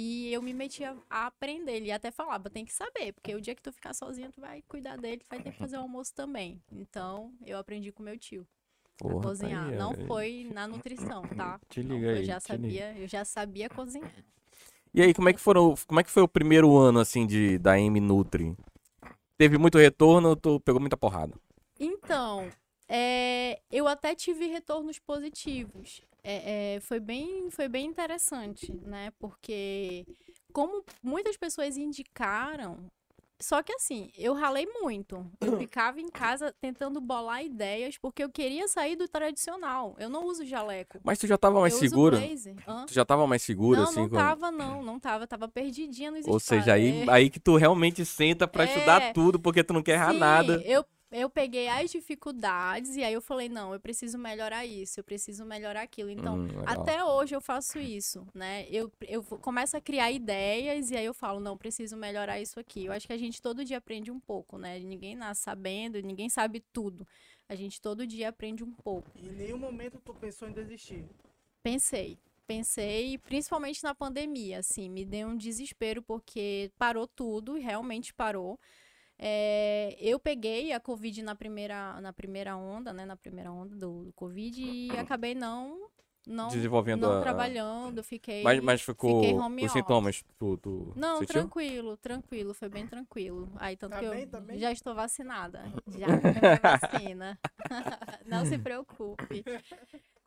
[0.00, 1.72] E eu me metia a aprender.
[1.72, 4.62] Ele até falava, tem que saber, porque o dia que tu ficar sozinha, tu vai
[4.68, 6.62] cuidar dele, tu vai ter que fazer o almoço também.
[6.70, 8.46] Então, eu aprendi com meu tio
[9.00, 9.66] a Porra, tá cozinhar.
[9.70, 10.06] aí, Não ó.
[10.06, 11.58] foi na nutrição, tá?
[11.68, 12.62] Te Não, liga eu aí, já te liga.
[12.62, 14.12] sabia, eu já sabia cozinhar.
[14.94, 17.58] E aí, como é que foram, como é que foi o primeiro ano assim de
[17.58, 18.56] da M Nutri?
[19.36, 21.34] Teve muito retorno, tu pegou muita porrada.
[21.80, 22.48] Então,
[22.88, 26.02] é, eu até tive retornos positivos.
[26.30, 29.10] É, é, foi, bem, foi bem interessante, né?
[29.18, 30.04] Porque,
[30.52, 32.76] como muitas pessoas indicaram,
[33.40, 35.24] só que assim, eu ralei muito.
[35.40, 39.96] Eu ficava em casa tentando bolar ideias, porque eu queria sair do tradicional.
[39.98, 41.00] Eu não uso jaleco.
[41.02, 42.20] Mas tu já tava mais eu segura?
[42.86, 44.00] Tu já tava mais segura Não, assim?
[44.00, 45.26] não com- tava, não, não tava.
[45.26, 47.10] Tava perdidinha nos Ou seja, aí, É.
[47.10, 48.66] aí que tu realmente senta pra É.
[48.66, 50.62] estudar tudo, porque tu não quer errar Sim, nada.
[50.66, 55.04] Eu, eu peguei as dificuldades e aí eu falei, não, eu preciso melhorar isso, eu
[55.04, 56.10] preciso melhorar aquilo.
[56.10, 58.66] Então, Hum, até hoje eu faço isso, né?
[58.70, 62.60] Eu, eu vou- começo a criar ideias e aí eu falo, não, preciso melhorar isso
[62.60, 62.84] aqui.
[62.86, 64.78] Eu acho que a gente todo dia aprende um pouco, né?
[64.80, 67.06] Ninguém nasce sabendo, ninguém sabe tudo.
[67.48, 69.10] A gente todo dia aprende um pouco.
[69.14, 71.04] E em nenhum momento tu pensou em desistir.
[71.62, 72.18] Pensei.
[72.46, 78.58] Pensei, principalmente na pandemia, assim, me deu um desespero porque parou tudo, e realmente parou.
[79.18, 84.04] É, eu peguei a Covid na primeira, na primeira onda, né, na primeira onda do,
[84.04, 85.88] do Covid e acabei não,
[86.26, 88.44] não, Desenvolvendo não a- trabalhando, fiquei...
[88.44, 91.34] Mas, mas ficou fiquei home os sintomas, tu, tu Não, sentiu?
[91.34, 93.48] tranquilo, tranquilo, foi bem tranquilo.
[93.56, 94.58] Aí, tanto Tá que bem, eu tá bem?
[94.58, 95.64] já estou vacinada.
[95.98, 97.38] Já tomei a vacina.
[98.26, 99.44] Não se preocupe.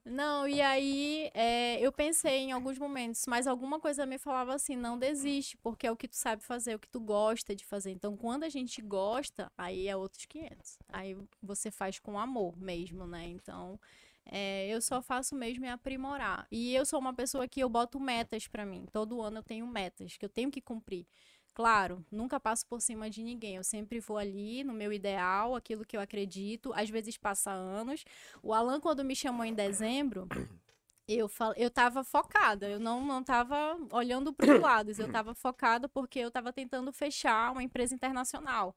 [0.03, 4.75] Não, e aí é, eu pensei em alguns momentos, mas alguma coisa me falava assim,
[4.75, 7.63] não desiste, porque é o que tu sabe fazer, é o que tu gosta de
[7.63, 7.91] fazer.
[7.91, 10.79] Então, quando a gente gosta, aí é outros 500.
[10.89, 13.27] Aí você faz com amor mesmo, né?
[13.27, 13.79] Então,
[14.25, 16.47] é, eu só faço mesmo é aprimorar.
[16.51, 18.85] E eu sou uma pessoa que eu boto metas pra mim.
[18.91, 21.05] Todo ano eu tenho metas que eu tenho que cumprir.
[21.53, 23.55] Claro, nunca passo por cima de ninguém.
[23.57, 26.71] Eu sempre vou ali no meu ideal, aquilo que eu acredito.
[26.73, 28.05] Às vezes passa anos.
[28.41, 30.27] O Alan, quando me chamou em dezembro,
[31.07, 31.53] eu, fal...
[31.57, 32.69] eu tava focada.
[32.69, 34.99] Eu não, não tava olhando para os lados.
[34.99, 38.75] Eu tava focada porque eu tava tentando fechar uma empresa internacional.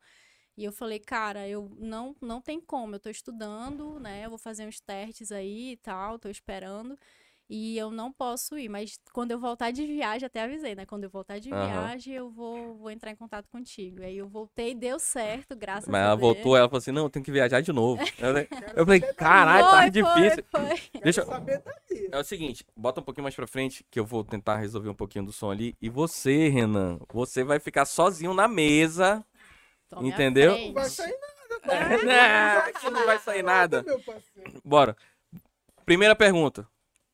[0.56, 2.96] E eu falei, cara, eu não, não tem como.
[2.96, 4.24] Eu tô estudando, né?
[4.24, 6.98] Eu vou fazer uns testes aí e tal, tô esperando.
[7.48, 10.86] E eu não posso ir, mas quando eu voltar de viagem, até avisei, né?
[10.86, 11.66] Quando eu voltar de Aham.
[11.66, 14.02] viagem, eu vou, vou entrar em contato contigo.
[14.02, 16.20] Aí eu voltei, deu certo, graças Mas a ela Deus.
[16.34, 18.02] voltou, ela falou assim, não, eu tenho que viajar de novo.
[18.74, 20.44] Eu falei, caralho, tá Foi, difícil.
[20.50, 21.00] Foi, foi.
[21.02, 22.08] Deixa eu- saber daí.
[22.10, 24.94] É o seguinte, bota um pouquinho mais pra frente, que eu vou tentar resolver um
[24.94, 25.76] pouquinho do som ali.
[25.82, 29.24] E você, Renan, você vai ficar sozinho na mesa.
[29.88, 30.56] Tome Entendeu?
[30.56, 32.84] Não vai sair nada, tá?
[32.84, 33.84] Não, não vai sair nada.
[34.64, 34.96] Bora.
[35.84, 36.66] Primeira pergunta.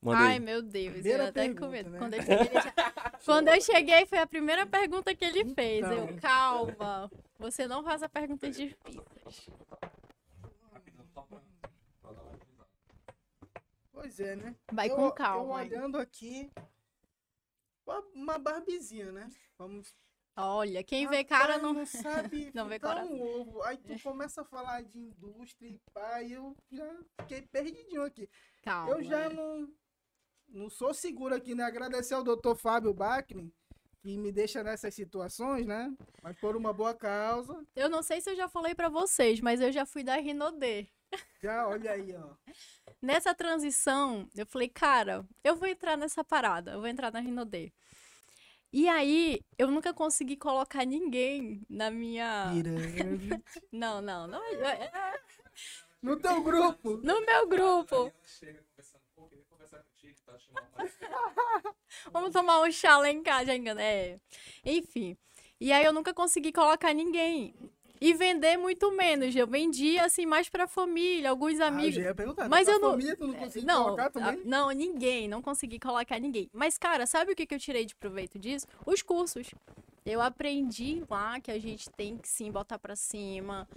[0.03, 1.91] Manda Ai, meu Deus, Primeira eu até pergunta, com medo.
[1.91, 1.99] né?
[1.99, 2.75] Quando, eu cheguei, já-
[3.25, 5.85] Quando eu cheguei, foi a primeira pergunta que ele fez.
[5.85, 6.17] Eu, Então.
[6.19, 9.51] calma, você não faça perguntas difíceis.
[13.93, 14.57] Pois é, né?
[14.73, 15.63] Vai eu, com Eu calma.
[15.63, 15.71] hein?
[15.71, 16.51] olhando aqui,
[18.15, 19.29] uma- barbizinha, né?
[19.59, 19.95] Vamos.
[20.37, 21.85] Olha, quem vê cara Rapaz, não.
[21.87, 23.13] sabe não vê coração.
[23.13, 23.63] um ovo.
[23.65, 26.89] Aí tu começa a falar de indústria e pá, e eu já
[27.21, 28.29] fiquei perdidinho aqui.
[28.63, 28.93] Calma.
[28.93, 29.69] eu já não,
[30.51, 31.65] não sou seguro aqui, né?
[31.65, 33.53] Agradecer ao doutor Fábio Bacni,
[34.01, 35.93] que me deixa nessas situações, né?
[36.23, 37.65] Mas por uma boa causa.
[37.77, 40.89] Eu não sei se eu já falei pra vocês, mas eu já fui da Rinodê.
[41.43, 42.35] Já olha aí, ó.
[43.03, 47.73] Nessa transição, eu falei, cara, eu vou entrar nessa parada, eu vou entrar na Rinodê.
[48.73, 52.53] E aí, eu nunca consegui colocar ninguém na minha.
[53.73, 54.41] Não, não, não.
[54.45, 55.21] é- é-
[56.01, 56.99] No teu grupo.
[56.99, 58.13] No meu grupo.
[62.13, 63.81] Vamos tomar um chá lá em casa, já engano.
[63.81, 64.19] É.
[64.65, 65.17] Enfim.
[65.61, 67.55] E aí eu nunca consegui colocar ninguém.
[68.01, 69.37] E vender muito menos.
[69.37, 71.95] Eu vendia, assim, mais pra família, alguns Ah, eu amigos.
[71.97, 72.49] já ia perguntar.
[72.49, 74.41] Mas eu não- família, tu não conseguiu Não, colocar também?
[74.47, 76.49] não, ninguém, não consegui colocar ninguém.
[76.51, 78.67] Mas, cara, sabe o que, que eu tirei de proveito disso?
[78.87, 79.49] Os cursos.
[80.05, 83.69] Eu aprendi lá que a gente tem que sim botar pra cima.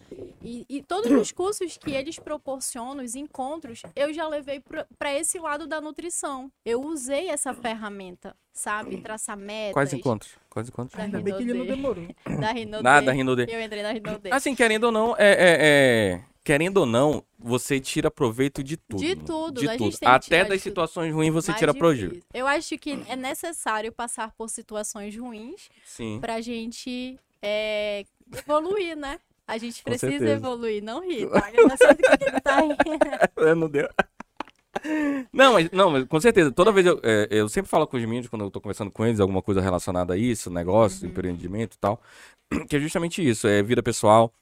[0.41, 5.13] E, e todos os cursos que eles proporcionam, os encontros, eu já levei pra pra
[5.13, 6.51] esse lado da nutrição.
[6.65, 8.97] Eu usei essa ferramenta, sabe?
[9.01, 9.73] Traçar metas.
[9.73, 10.35] Quais encontros?
[10.49, 10.97] Quais encontros?
[10.97, 12.07] Da Ainda bem que ele não demorou.
[12.39, 12.83] Da Rinodê.
[12.83, 13.45] Nada, Rinodê.
[13.49, 14.29] Eu entrei na Rinodê.
[14.31, 18.99] Assim, querendo ou não, é, é- é- Querendo ou não, você tira proveito de tudo.
[18.99, 19.95] De tudo, De tudo.
[20.03, 22.25] Até das situações ruins você Mais tira proveito.
[22.33, 26.19] Eu acho que é necessário passar por situações ruins Sim.
[26.19, 28.03] pra gente é,
[28.35, 29.19] evoluir, né?
[29.47, 31.49] A gente precisa evoluir, não rir, tá?
[31.53, 33.55] Eu não sei do que ele tá rindo.
[33.59, 33.89] Não deu.
[35.31, 36.51] Não, mas, não, mas com certeza.
[36.51, 39.05] Toda vez eu, é, eu sempre falo com os meninos quando eu tô conversando com
[39.05, 41.11] eles, alguma coisa relacionada a isso, negócio, Uhum.
[41.11, 42.01] empreendimento e tal.
[42.67, 44.33] Que é justamente isso, é vida pessoal.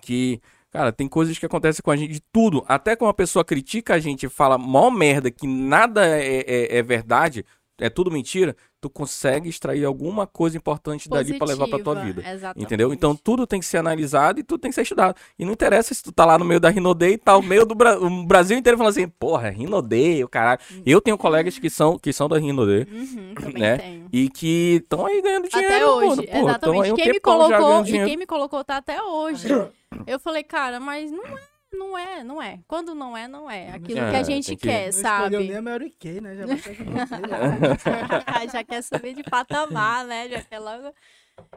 [0.00, 0.40] Que,
[0.72, 2.64] cara, tem coisas que acontecem com a gente de tudo.
[2.66, 6.78] Até quando uma pessoa critica a gente e fala mó merda, que nada é, é-
[6.78, 7.44] é verdade,
[7.80, 12.20] é tudo mentira, tu consegue extrair alguma coisa importante dali pra levar pra tua Positiva,
[12.20, 12.32] vida.
[12.34, 12.64] Exatamente.
[12.66, 12.92] Entendeu?
[12.92, 15.16] Então tudo tem que ser analisado e tudo tem que ser estudado.
[15.38, 17.64] E não interessa se tu tá lá no meio da Rinodê e tá o meio
[17.66, 20.60] do Bra- o Brasil inteiro falando assim, porra, Rinodê, o caralho.
[20.86, 23.78] Eu tenho colegas que são, que são da Rinodê Uhum, né?
[23.78, 24.06] tenho.
[24.12, 25.74] e que estão aí ganhando dinheiro.
[25.74, 26.82] Até hoje, exatamente.
[26.84, 29.48] aí um quem me colocou e quem me colocou tá até hoje.
[30.06, 31.38] Eu falei, cara, mas não é,
[31.72, 32.60] não é, não é.
[32.66, 33.70] Quando não é, não é.
[33.72, 35.34] Aquilo É, que a gente que- quer, Não sabe?
[35.34, 36.36] escolheu nem a Mary Kay, né?
[36.36, 38.46] Já que você, já.
[38.52, 40.28] já quer subir de patamar, né?
[40.28, 40.92] Já quer logo.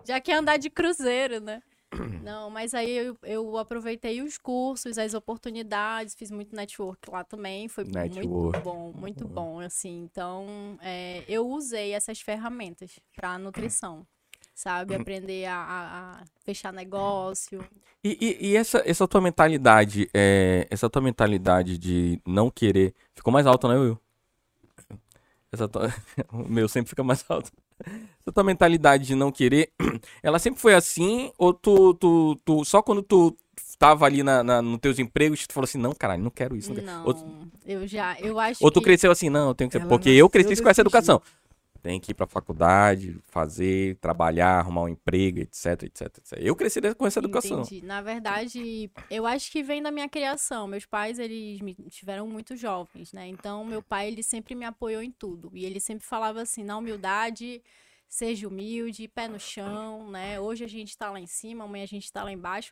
[0.05, 1.61] Já quer andar de cruzeiro, né?
[2.23, 7.69] Não, mas aí eu, eu aproveitei os cursos, as oportunidades, fiz muito network lá também,
[7.69, 8.59] foi muito Network.
[8.61, 10.01] bom, muito bom, assim.
[10.03, 14.05] Então, é, eu usei essas ferramentas para nutrição,
[14.55, 14.95] sabe?
[14.95, 17.63] Aprender a, a- a fechar negócio.
[18.03, 22.95] E, e- e essa, essa tua mentalidade, é, essa tua mentalidade de não querer.
[23.13, 23.99] Ficou mais alto, né, Will?
[25.51, 25.93] Essa tua-
[26.31, 27.51] o meu sempre fica mais alto.
[27.85, 29.71] Essa tua mentalidade de não querer,
[30.23, 31.31] ela sempre foi assim?
[31.37, 33.35] Ou tu, tu, tu só quando tu
[33.77, 36.69] tava ali na, na, nos teus empregos, tu falou assim, não, caralho, não quero isso.
[36.69, 36.87] Não quero.
[36.87, 38.85] Não, Ou, eu já, eu acho ou tu que...
[38.85, 39.85] cresceu assim, não, eu tenho que ser.
[39.85, 41.21] Porque eu cresci com essa educação.
[41.85, 46.39] Tem que ir pra faculdade, fazer, trabalhar, arrumar um emprego, etc, etc, etc.
[46.39, 47.61] Eu cresci com essa educação.
[47.61, 47.85] Entendi.
[47.85, 50.65] Na verdade, eu acho que vem da minha criação.
[50.65, 53.27] Meus pais, eles me tiveram muito jovens, né?
[53.27, 55.51] Então, meu pai, ele sempre me apoiou em tudo.
[55.53, 57.61] E ele sempre falava assim, na humildade,
[58.09, 60.39] seja humilde, pé no chão, né?
[60.39, 62.71] Hoje a gente tá lá em cima, amanhã a gente tá lá embaixo.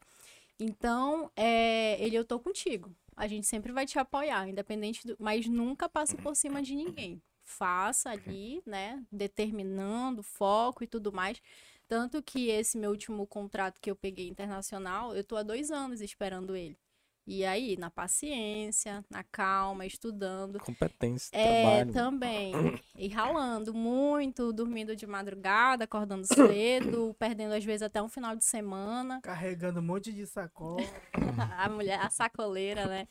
[0.60, 2.92] Então, é, ele, eu tô contigo.
[3.16, 5.16] A gente sempre vai te apoiar, independente do...
[5.20, 7.22] Mas nunca passe por cima de ninguém.
[7.58, 9.04] Faça ali, né?
[9.12, 11.42] Determinando foco e tudo mais.
[11.88, 16.02] Tanto que esse meu último contrato que eu peguei internacional, eu tô há dois anos
[16.02, 16.78] esperando ele.
[17.26, 20.60] E aí, na paciência, na calma, estudando.
[20.60, 21.94] Competência, É, trabalho.
[21.94, 22.52] também.
[22.98, 28.44] E ralando muito, dormindo de madrugada, acordando cedo, perdendo às vezes até um final de
[28.44, 29.22] semana.
[29.22, 30.84] Carregando um monte de sacola.
[31.58, 33.08] A mulher, a sacoleira, né?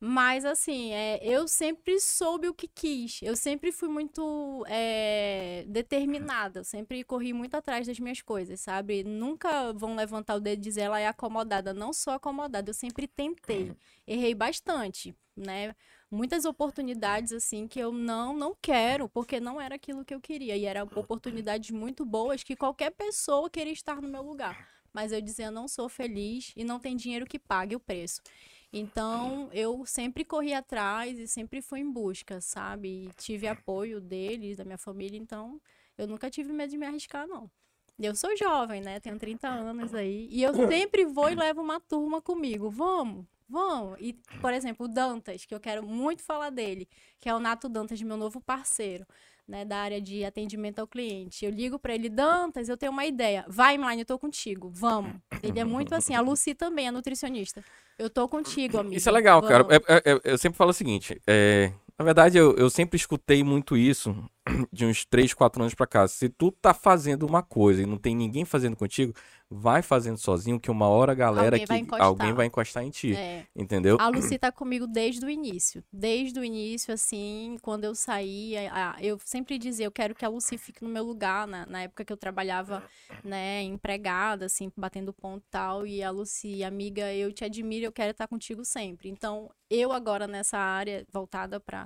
[0.00, 3.20] Mas assim, é, eu sempre soube o que quis.
[3.20, 6.60] Eu sempre fui muito é, determinada.
[6.60, 9.02] Eu sempre corri muito atrás das minhas coisas, sabe?
[9.02, 11.74] Nunca vão levantar o dedo e dizer ela é acomodada.
[11.74, 12.70] Não sou acomodada.
[12.70, 13.74] Eu sempre tentei.
[14.06, 15.74] Errei bastante, né?
[16.10, 20.56] Muitas oportunidades assim que eu não não quero, porque não era aquilo que eu queria.
[20.56, 24.68] E eram oportunidades muito boas que qualquer pessoa queria estar no meu lugar.
[24.92, 28.22] Mas eu dizia, não sou feliz e não tem dinheiro que pague o preço.
[28.72, 33.06] Então, eu sempre corri atrás e sempre fui em busca, sabe?
[33.06, 35.60] E tive apoio deles, da minha família, então
[35.96, 37.50] eu nunca tive medo de me arriscar, não.
[37.98, 39.00] Eu sou jovem, né?
[39.00, 40.28] Tenho 30 anos aí.
[40.30, 42.70] E eu sempre vou e levo uma turma comigo.
[42.70, 43.96] Vamos, vamos.
[44.00, 47.68] E, por exemplo, o Dantas, que eu quero muito falar dele, que é o Nato
[47.68, 49.04] Dantas, meu novo parceiro
[49.48, 51.44] né, da área de atendimento ao cliente.
[51.44, 53.44] Eu ligo para ele, Dantas, eu tenho uma ideia.
[53.48, 54.70] Vai, Inline, eu tô contigo.
[54.70, 55.14] Vamos.
[55.42, 56.14] Ele é muito assim.
[56.14, 57.64] A Lucy também é nutricionista.
[57.98, 58.94] Eu tô contigo, amigo.
[58.94, 59.56] Isso é legal, Vamos.
[59.56, 59.66] cara.
[59.88, 63.42] É, é, é, eu sempre falo o seguinte: é, na verdade, eu, eu sempre escutei
[63.42, 64.14] muito isso
[64.72, 66.06] de uns 3, 4 anos pra cá.
[66.08, 69.14] Se tu tá fazendo uma coisa e não tem ninguém fazendo contigo,
[69.50, 72.90] vai fazendo sozinho, que uma hora a galera alguém que vai alguém vai encostar em
[72.90, 73.14] ti.
[73.14, 73.46] É.
[73.56, 73.96] Entendeu?
[73.98, 75.82] A Lucy tá comigo desde o início.
[75.92, 78.54] Desde o início, assim, quando eu saí,
[79.00, 82.04] eu sempre dizia, eu quero que a Lucy fique no meu lugar, na, na época
[82.04, 82.82] que eu trabalhava,
[83.24, 85.86] né, empregada, assim, batendo ponto e tal.
[85.86, 89.08] E a Lucy, amiga, eu te admiro, eu quero estar contigo sempre.
[89.08, 91.84] Então, eu agora nessa área voltada para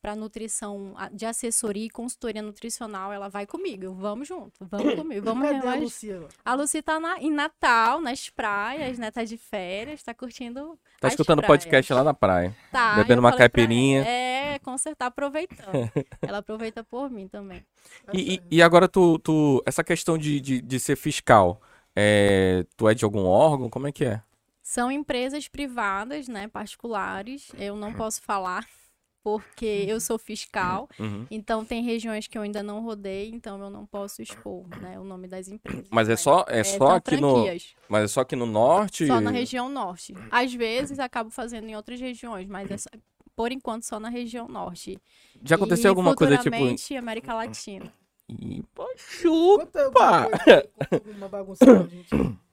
[0.00, 3.92] para nutrição de assessoria e consultoria nutricional, ela vai comigo.
[3.92, 6.28] Vamos junto, vamos comigo, vamos Cadê a Lucia?
[6.44, 9.10] A Lucia tá na, em Natal, nas praias, né?
[9.10, 10.78] Tá de férias, tá curtindo.
[10.98, 12.56] Tá escutando o podcast lá na praia.
[12.72, 12.96] Tá.
[12.96, 14.02] Bebendo uma caipirinha.
[14.06, 15.70] É, com certeza, tá aproveitando.
[16.22, 17.64] ela aproveita por mim também.
[18.12, 19.62] E, e, e, agora tu, tu.
[19.66, 21.60] Essa questão de, de, de ser fiscal.
[21.94, 23.68] É, tu é de algum órgão?
[23.68, 24.22] Como é que é?
[24.62, 27.50] São empresas privadas, né, particulares.
[27.58, 28.64] Eu não posso falar
[29.22, 31.26] porque eu sou fiscal, uhum.
[31.30, 35.04] então tem regiões que eu ainda não rodei, então eu não posso expor, né, o
[35.04, 35.88] nome das empresas.
[35.90, 37.74] Mas é só é, é só aqui franquias.
[37.76, 39.06] no Mas é só aqui no norte?
[39.06, 40.14] Só na região norte.
[40.30, 42.88] Às vezes acabo fazendo em outras regiões, mas é só,
[43.36, 44.98] por enquanto só na região norte.
[45.44, 46.56] Já aconteceu e, alguma coisa tipo
[46.98, 47.92] América Latina.
[48.28, 48.62] E
[48.96, 50.28] chupa!
[51.16, 52.10] Uma bagunça, gente.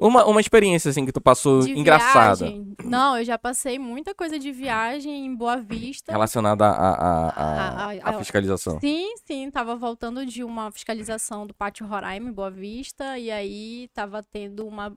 [0.00, 2.46] Uma, uma experiência, assim, que tu passou de engraçada.
[2.46, 2.76] Viagem.
[2.84, 6.12] Não, eu já passei muita coisa de viagem em Boa Vista.
[6.12, 8.78] Relacionada à fiscalização.
[8.78, 9.50] Sim, sim.
[9.50, 13.18] Tava voltando de uma fiscalização do Pátio Roraima, em Boa Vista.
[13.18, 14.96] E aí tava tendo uma,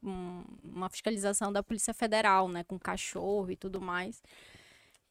[0.63, 2.63] uma fiscalização da Polícia Federal, né?
[2.63, 4.21] Com cachorro e tudo mais.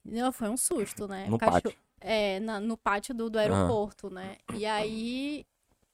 [0.04, 1.26] Não, foi um susto, né?
[1.28, 1.62] No cachorro...
[1.62, 1.78] pátio.
[2.00, 4.36] É, na, no pátio do, do aeroporto, né?
[4.54, 5.44] E aí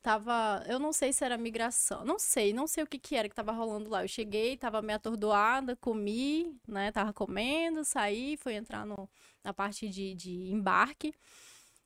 [0.06, 0.62] tava.
[0.68, 2.04] Eu não sei se era migração.
[2.04, 4.04] Não sei, não sei o que, que era que tava rolando lá.
[4.04, 6.92] Eu cheguei, tava meio atordoada, comi, né?
[6.92, 9.10] Tava comendo, saí, fui entrar no,
[9.42, 11.12] na parte de, de embarque.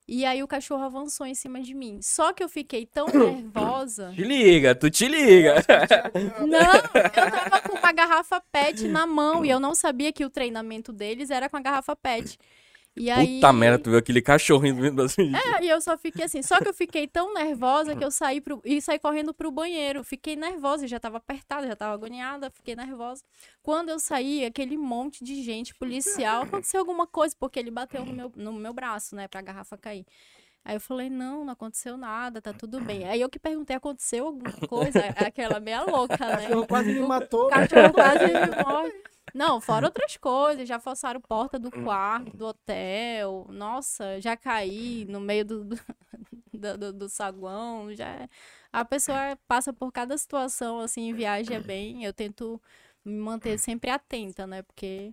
[0.07, 2.01] E aí o cachorro avançou em cima de mim.
[2.03, 4.13] Só que eu fiquei tão nervosa.
[4.15, 5.55] Te liga, tu te liga.
[6.47, 10.31] Não, eu tava com uma garrafa PET na mão e eu não sabia que o
[10.31, 12.39] treinamento deles era com a garrafa PET.
[13.01, 13.37] E aí...
[13.37, 15.33] Puta merda, tu viu aquele cachorro indo assim.
[15.35, 16.43] É, e eu só fiquei assim.
[16.43, 18.61] Só que eu fiquei tão nervosa que eu saí pro...
[18.63, 20.05] e saí correndo pro banheiro.
[20.05, 23.25] Fiquei nervosa, já tava apertada, já tava agoniada, fiquei nervosa.
[23.63, 28.13] Quando eu saí, aquele monte de gente policial, aconteceu alguma coisa, porque ele bateu no
[28.13, 30.05] meu, no meu braço, né, pra garrafa cair.
[30.65, 33.05] Aí eu falei, não, não aconteceu nada, tá tudo bem.
[33.09, 35.01] Aí eu que perguntei, aconteceu alguma coisa?
[35.01, 36.47] É aquela meia louca, né?
[36.55, 37.47] O cachorro quase me matou.
[37.47, 38.93] O cachorro quase me morre.
[39.35, 43.47] Não, fora outras coisas, já forçaram porta do quarto, do hotel.
[43.49, 47.95] Nossa, já caí no meio do, do, do, do saguão.
[47.95, 48.29] Já...
[48.73, 52.05] A pessoa passa por cada situação, assim, em viagem é bem.
[52.05, 52.61] Eu tento
[53.05, 54.63] me manter sempre atenta, né?
[54.63, 55.13] Porque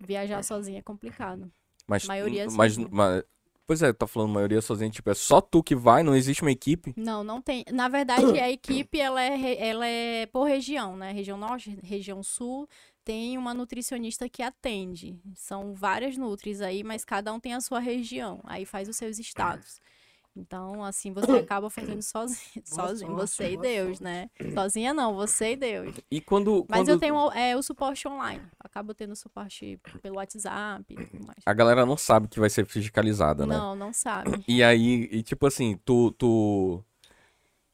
[0.00, 1.50] viajar sozinha é complicado.
[1.86, 3.24] Mas, maioria mas, mas,
[3.66, 6.50] Pois é, tá falando maioria sozinha, tipo, é só tu que vai, não existe uma
[6.50, 6.92] equipe?
[6.96, 7.64] Não, não tem.
[7.72, 11.12] Na verdade, a equipe, ela é, ela é por região, né?
[11.12, 12.68] Região Norte, região Sul,
[13.02, 15.18] tem uma nutricionista que atende.
[15.34, 18.40] São várias nutris aí, mas cada um tem a sua região.
[18.44, 19.80] Aí faz os seus estados.
[20.36, 24.28] Então, assim, você acaba fazendo sozinho, sozinho você e Deus, né?
[24.52, 25.94] Sozinha não, você e Deus.
[26.10, 26.66] E quando.
[26.68, 26.88] Mas quando...
[26.88, 28.42] eu tenho é, o suporte online.
[28.58, 31.38] Acabo tendo suporte pelo WhatsApp e tudo mais.
[31.46, 33.56] A galera não sabe que vai ser fiscalizada, né?
[33.56, 34.44] Não, não sabe.
[34.48, 36.82] E aí, e tipo assim, tu, tu.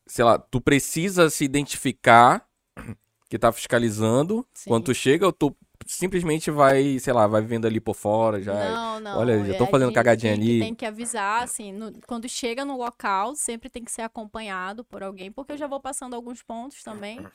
[0.07, 2.47] Sei lá, tu precisa se identificar
[3.29, 4.47] que tá fiscalizando.
[4.53, 4.69] Sim.
[4.69, 5.57] Quando tu chega, tu
[5.91, 8.55] simplesmente vai, sei lá, vai vendo ali por fora, já.
[8.55, 9.19] Não, não.
[9.19, 10.61] Olha, já estão é, fazendo cagadinha tem, ali.
[10.61, 15.03] Tem que avisar, assim, no, quando chega no local, sempre tem que ser acompanhado por
[15.03, 17.27] alguém, porque eu já vou passando alguns pontos também.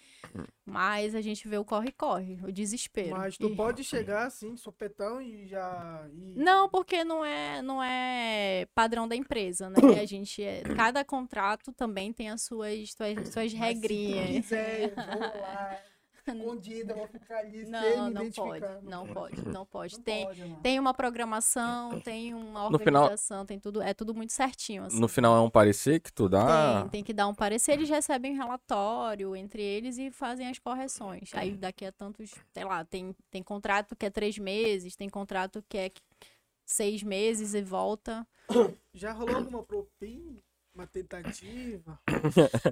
[0.65, 3.11] Mas a gente vê o corre-corre, o desespero.
[3.11, 3.55] Mas tu e...
[3.55, 6.07] pode chegar assim, sopetão e já.
[6.11, 6.41] E...
[6.41, 9.75] Não, porque não é, não é padrão da empresa, né?
[10.01, 14.27] A gente é, cada contrato também tem as suas, suas, suas regrinhas.
[14.27, 15.77] Se quiser, eu vou lá.
[16.33, 18.81] escondida, vou ficar ali sem Não, me não pode, identificar.
[18.81, 19.95] não pode, não pode.
[19.97, 20.55] Não Tem, pode, não.
[20.61, 24.99] tem uma programação, tem uma No final- organização, tem tudo, é tudo muito certinho, assim.
[24.99, 26.81] No final é um parecer que tu dá.
[26.81, 30.59] Tem, tem que dar um parecer, eles recebem um relatório entre eles e fazem as
[30.59, 31.33] correções.
[31.33, 35.63] Aí daqui a tantos, sei lá, tem, tem contrato que é três meses, tem contrato
[35.69, 35.91] que é
[36.65, 38.27] seis meses e volta.
[38.93, 40.39] Já rolou alguma propina?
[40.75, 41.97] Uma tentativa?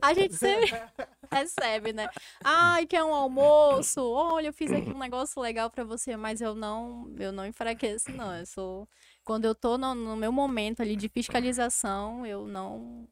[0.01, 0.73] A gente sempre
[1.31, 2.09] recebe, né?
[2.43, 4.01] Ai, quer um almoço?
[4.01, 8.11] Olha, eu fiz aqui um negócio legal pra você, mas eu não, eu não enfraqueço,
[8.11, 8.35] não.
[8.35, 8.89] Eu sou
[9.23, 13.07] quando eu tô no, no meu momento ali de fiscalização, eu não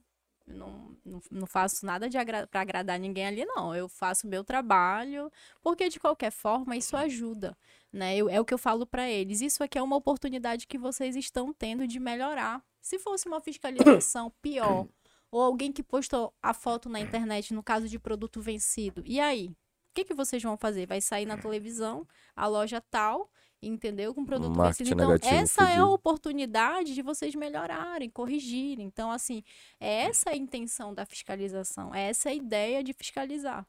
[0.46, 0.98] não,
[1.32, 3.74] não, faço nada de agra para agradar ninguém ali, não.
[3.74, 5.32] Eu faço meu trabalho,
[5.62, 7.58] porque de qualquer forma isso ajuda,
[7.92, 8.16] né?
[8.16, 9.42] Eu- é o que eu falo para eles.
[9.42, 12.64] Isso aqui é uma oportunidade que vocês estão tendo de melhorar.
[12.82, 14.88] Se fosse uma fiscalização pior,
[15.32, 19.48] ou alguém que postou a foto na internet, no caso de produto vencido, e aí?
[19.48, 20.86] O que, que vocês vão fazer?
[20.86, 23.30] Vai sair na televisão, a loja tal,
[23.62, 24.14] entendeu?
[24.14, 25.02] Com produto Marketing vencido.
[25.02, 28.86] Então, negativo, essa é a oportunidade de vocês melhorarem, corrigirem.
[28.86, 29.44] Então, assim,
[29.82, 33.68] é essa a intenção da fiscalização, é essa a ideia de fiscalizar.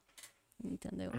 [0.63, 1.11] Entendeu?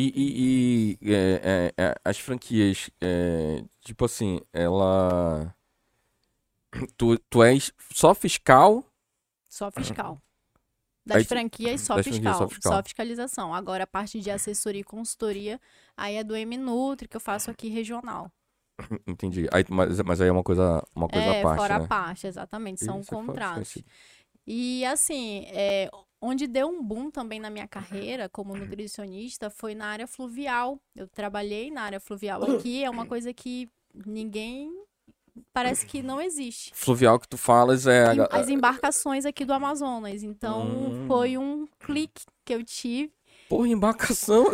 [0.00, 5.52] E, e- e, é, é, é, as franquias, é, tipo assim, ela.
[6.96, 8.84] Tu, tu és só fiscal?
[9.48, 10.22] Só fiscal.
[11.04, 12.72] Das Aí franquias, só das franquias, fiscal, só fiscal.
[12.74, 13.54] Só fiscalização.
[13.54, 15.60] Agora, a parte de assessoria e consultoria,
[15.96, 18.30] aí é do M-Nutri, que eu faço aqui regional.
[19.04, 19.48] Entendi.
[19.50, 21.84] Aí, mas, mas aí é uma coisa, uma coisa é, à parte, fora né?
[21.84, 22.84] a parte, exatamente.
[22.84, 23.78] São Isso é contratos.
[24.46, 25.90] E assim, é,
[26.20, 30.80] onde deu um boom também na minha carreira como nutricionista foi na área fluvial.
[30.94, 33.68] Eu trabalhei na área fluvial aqui, é uma coisa que
[34.06, 34.72] ninguém
[35.52, 36.72] parece que não existe.
[36.74, 38.04] Fluvial que tu falas é.
[38.30, 40.22] As embarcações aqui do Amazonas.
[40.22, 41.06] Então, Hum.
[41.06, 43.12] foi um clique que eu tive.
[43.48, 44.46] Porra, embarcação.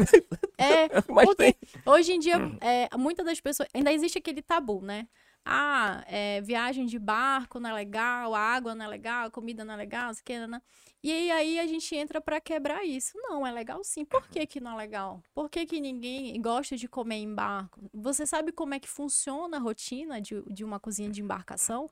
[0.58, 1.54] É, mas tem.
[1.86, 3.68] hoje em dia, é, muitas das pessoas.
[3.74, 5.08] Ainda existe aquele tabu, né?
[5.45, 9.62] Ah, é, viagem de barco não é legal, a água não é legal, a comida
[9.64, 10.62] não é legal, não sei o que, né?
[11.03, 13.12] E aí, a gente entra pra quebrar isso.
[13.16, 14.07] Não, é legal sim.
[14.07, 15.22] Por que, que não é legal?
[15.34, 17.90] Por que, que ninguém gosta de comer em barco?
[17.92, 21.90] Você sabe como é que funciona a rotina de, de uma cozinha de embarcação?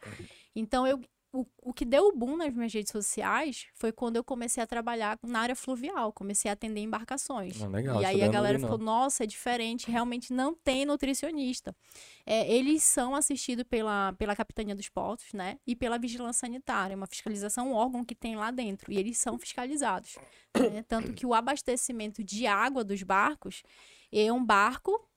[0.56, 0.98] Então, eu,
[1.32, 4.66] o, o que deu o boom nas minhas redes sociais foi quando eu comecei a
[4.66, 7.62] trabalhar na área fluvial, comecei a atender embarcações.
[7.62, 11.74] Ah, legal, e aí a galera ficou, nossa, é diferente, realmente não tem nutricionista.
[12.26, 15.58] É, eles são assistidos pela, pela Capitania dos Portos, né?
[15.66, 18.92] E pela Vigilância Sanitária, uma fiscalização, um órgão que tem lá dentro.
[18.92, 20.18] E eles são fiscalizados.
[20.72, 20.84] né?
[20.86, 23.62] Tanto que o abastecimento de água dos barcos
[24.12, 25.08] é um barco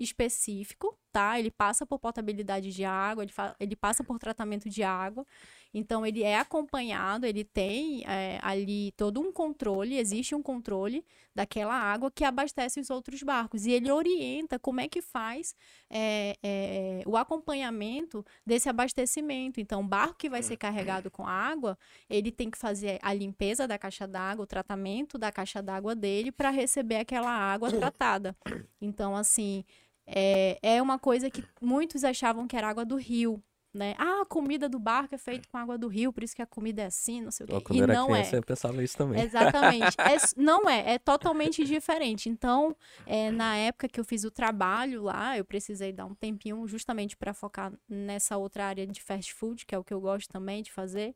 [0.00, 1.38] específico, tá?
[1.38, 5.26] Ele passa por potabilidade de água, ele, ele passa por tratamento de água.
[5.74, 11.04] Então, ele é acompanhado, ele tem é, ali todo um controle, existe um controle
[11.34, 13.64] daquela água que abastece os outros barcos.
[13.64, 15.54] E ele orienta como é que faz
[15.88, 19.60] é, é, o acompanhamento desse abastecimento.
[19.60, 23.66] Então, o barco que vai ser carregado com água, ele tem que fazer a limpeza
[23.66, 28.36] da caixa d'água, o tratamento da caixa d'água dele para receber aquela água tratada.
[28.80, 29.64] Então, assim,
[30.06, 33.42] é, é uma coisa que muitos achavam que era água do rio.
[33.74, 33.94] Né?
[33.96, 36.46] Ah, a comida do barco é feita com água do rio, por isso que a
[36.46, 37.60] comida é assim, não sei o quê.
[37.62, 38.38] Quando E era não criança, é.
[38.38, 39.22] eu pensava isso também.
[39.22, 39.96] Exatamente.
[39.98, 42.28] É não é, é totalmente diferente.
[42.28, 42.76] Então,
[43.06, 47.16] é, na época que eu fiz o trabalho lá, eu precisei dar um tempinho justamente
[47.16, 50.62] para focar nessa outra área de fast food, que é o que eu gosto também
[50.62, 51.14] de fazer.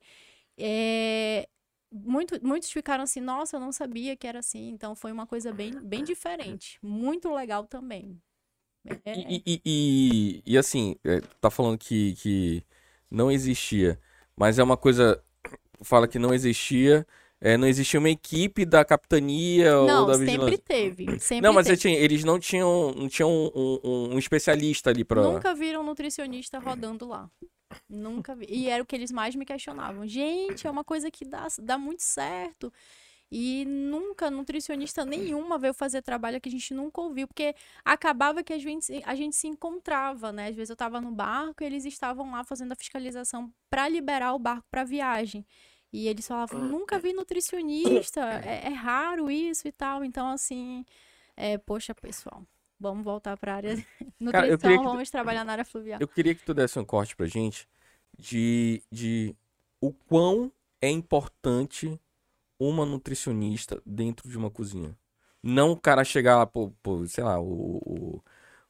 [0.57, 1.47] É,
[1.93, 4.71] muito, muitos ficaram assim, nossa, eu não sabia que era assim.
[4.71, 6.79] Então, foi uma coisa bem, bem diferente.
[6.83, 8.19] Muito legal também.
[9.05, 12.63] É, E, e, e, e, assim, é, tá falando que, que
[13.11, 13.99] não existia,
[14.37, 15.23] mas é uma coisa.
[15.83, 17.07] Fala que não existia.
[17.41, 20.59] é, não existia uma equipe da capitania ou não, da sempre vigilância.
[20.59, 21.21] teve.
[21.21, 21.79] Sempre Não, mas teve.
[21.83, 25.23] tinha- eles não tinham, não tinham um, um- um especialista ali pra.
[25.23, 27.31] Nunca viram nutricionista rodando lá.
[27.91, 28.47] Nunca vi.
[28.49, 30.07] E era o que eles mais me questionavam.
[30.07, 32.73] Gente, é uma coisa que dá, dá muito certo.
[33.31, 37.55] E nunca nutricionista nenhuma veio fazer trabalho que a gente nunca ouviu, porque
[37.85, 40.49] acabava que a gente, a gente se encontrava, né?
[40.49, 44.33] Às vezes eu tava no barco e eles estavam lá fazendo a fiscalização para liberar
[44.35, 45.45] o barco para viagem.
[45.93, 50.05] E eles falavam, nunca vi nutricionista, é, é raro isso e tal.
[50.05, 50.85] Então, assim,
[51.37, 52.45] é, poxa, pessoal,
[52.79, 53.75] vamos voltar para a área
[54.21, 56.01] nutrição, Cara, que tu- vamos trabalhar na área fluvial.
[56.01, 57.69] Eu queria que tu desse um corte pra gente
[58.17, 59.35] de, de
[59.81, 62.01] o quão é importante
[62.59, 64.97] uma nutricionista dentro de uma cozinha.
[65.43, 68.23] Não o cara chegar lá, pô, pô, sei lá, o,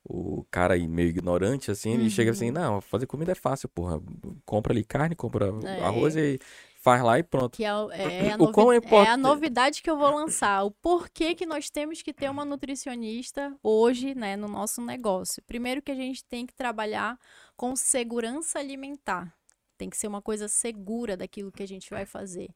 [0.05, 2.53] o, o cara aí meio ignorante, assim, ele chega assim, Uhum.
[2.53, 4.01] não, fazer comida é fácil, porra.
[4.45, 5.83] Compra ali carne, compra É.
[5.85, 6.39] arroz e
[6.81, 7.57] faz lá e pronto.
[7.57, 10.63] Que é, o- é, a novi- é é a novidade que eu vou lançar.
[10.65, 15.43] O porquê que nós temos que ter uma nutricionista hoje, né, no nosso negócio.
[15.47, 17.19] Primeiro que a gente tem que trabalhar
[17.57, 19.35] com segurança alimentar.
[19.79, 22.49] Tem que ser uma coisa segura daquilo que a gente vai fazer.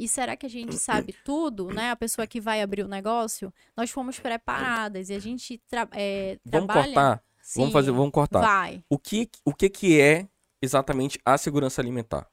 [0.00, 1.90] E será que a gente sabe tudo, né?
[1.90, 6.38] A pessoa que vai abrir o negócio, nós fomos preparadas e a gente tra é,
[6.44, 6.94] Vamos trabalha...
[6.94, 7.24] cortar?
[7.54, 8.40] Vamos Sim, fazer, vamos cortar.
[8.40, 8.82] Vai.
[8.88, 10.26] O que, o que que é
[10.62, 12.26] exatamente a segurança alimentar?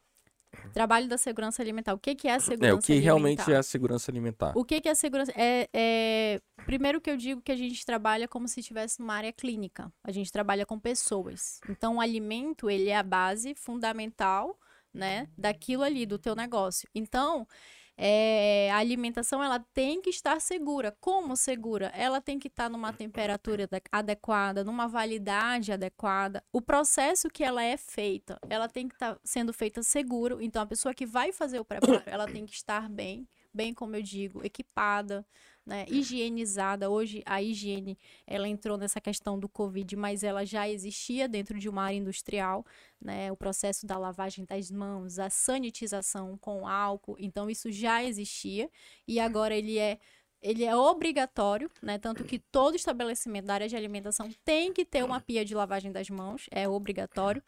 [0.74, 1.94] Trabalho da segurança alimentar.
[1.94, 3.04] O que, que é a É, segurança o que alimentar?
[3.04, 4.58] realmente é a segurança alimentar?
[4.58, 5.32] O que, que é segurança?
[5.36, 9.32] É, é- Primeiro que eu digo que a gente trabalha como se estivesse numa área
[9.32, 9.92] clínica.
[10.04, 11.60] A gente trabalha com pessoas.
[11.70, 14.60] Então, o alimento, ele é a base fundamental,
[14.98, 16.90] né, daquilo ali, do teu negócio.
[16.94, 17.48] Então,
[17.96, 20.96] é, a alimentação, ela tem que estar segura.
[21.00, 21.88] Como segura?
[21.96, 26.44] Ela tem que estar numa temperatura ade- adequada, numa validade adequada.
[26.52, 30.40] O processo que ela é feita, ela tem que estar sendo feita seguro.
[30.42, 33.96] Então, a pessoa que vai fazer o preparo, ela tem que estar bem, bem como
[33.96, 35.26] eu digo, equipada,
[35.68, 36.90] né, higienizada.
[36.90, 41.68] Hoje a higiene ela entrou nessa questão do Covid, mas ela já existia dentro de
[41.68, 42.66] uma área industrial,
[43.00, 48.70] né, o processo da lavagem das mãos, a sanitização com álcool, então isso já existia
[49.06, 50.00] e agora ele é
[50.40, 51.98] ele é obrigatório, né?
[51.98, 55.92] Tanto que todo estabelecimento da área de alimentação tem que ter uma pia de lavagem
[55.92, 57.42] das mãos, é obrigatório.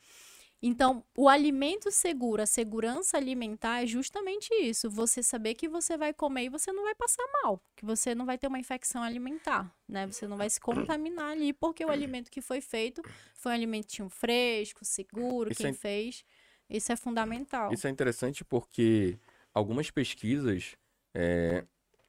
[0.61, 4.89] Então, o alimento seguro, a segurança alimentar é justamente isso.
[4.89, 8.25] Você saber que você vai comer e você não vai passar mal, que você não
[8.25, 10.05] vai ter uma infecção alimentar, né?
[10.07, 13.01] Você não vai se contaminar ali, porque o alimento que foi feito
[13.33, 16.25] foi um alimentinho fresco, seguro, Isso quem é- fez.
[16.69, 17.73] Isso é fundamental.
[17.73, 19.17] Isso é interessante porque
[19.53, 20.75] algumas pesquisas
[21.15, 21.63] é,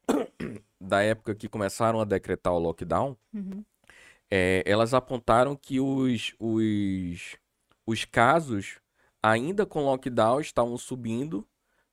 [0.80, 3.64] da época que começaram a decretar o lockdown, Uhum.
[4.30, 7.36] é, elas apontaram que os, os,
[7.90, 8.76] os casos,
[9.22, 11.46] ainda com lockdown, estavam subindo,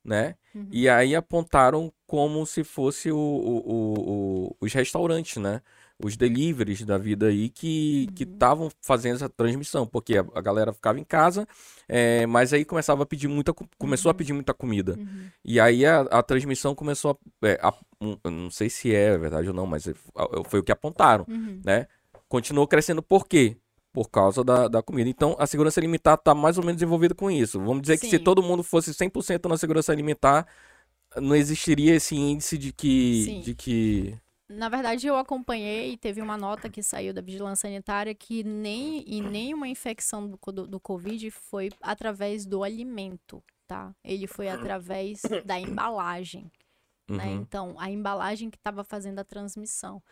[0.03, 0.35] né?
[0.55, 0.67] Uhum.
[0.71, 4.09] E aí apontaram como se fosse o, o- o-
[4.51, 5.61] o- os restaurantes, né?
[6.01, 10.99] Os deliveries da vida aí que estavam fazendo essa transmissão, porque a, a galera ficava
[10.99, 11.47] em casa,
[11.89, 14.95] é, mas aí começava a pedir muita, co- começou a pedir muita comida.
[14.97, 15.27] Uhum.
[15.43, 19.47] E aí a, a transmissão começou a, é, a- um, não sei se é verdade
[19.47, 19.95] ou não, mas é-
[20.45, 21.61] foi o que apontaram, Uhum.
[21.65, 21.87] né?
[22.29, 23.57] Continuou crescendo por quê?
[23.97, 25.09] Por causa da, da comida.
[25.09, 27.59] Então, a segurança alimentar está mais ou menos envolvida com isso.
[27.59, 28.23] Vamos dizer que se Sim.
[28.23, 30.45] todo mundo fosse 100% na segurança alimentar,
[31.15, 33.23] não existiria esse índice de que...
[33.25, 33.41] Sim.
[33.41, 34.15] De que...
[34.47, 39.03] Na verdade, eu acompanhei e teve uma nota que saiu da Vigilância Sanitária que nem
[39.07, 43.95] e nenhuma infecção do, do, do Covid foi através do alimento, tá?
[44.03, 46.51] Ele foi através da embalagem,
[47.09, 47.25] né?
[47.25, 47.41] Uhum.
[47.41, 50.03] Então, a embalagem que estava fazendo a transmissão.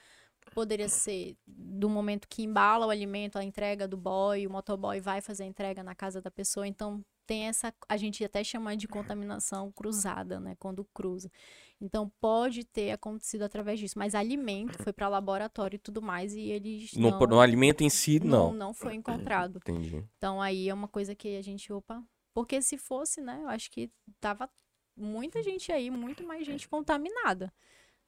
[0.53, 5.21] Poderia ser do momento que embala o alimento, a entrega do boy, o motoboy vai
[5.21, 6.67] fazer a entrega na casa da pessoa.
[6.67, 7.73] Então, tem essa.
[7.89, 10.55] A gente até chama de contaminação cruzada, né?
[10.59, 11.31] Quando cruza.
[11.81, 13.97] Então, pode ter acontecido através disso.
[13.97, 16.93] Mas alimento foi para laboratório e tudo mais, e eles.
[16.93, 18.53] No, não, no alimento em si, não, não.
[18.53, 19.57] não foi encontrado.
[19.57, 20.03] Entendi.
[20.17, 22.03] Então, aí é uma coisa que a gente, opa.
[22.33, 23.39] Porque se fosse, né?
[23.43, 23.89] Eu acho que
[24.19, 24.49] tava
[24.95, 27.53] muita gente aí, muito mais gente contaminada,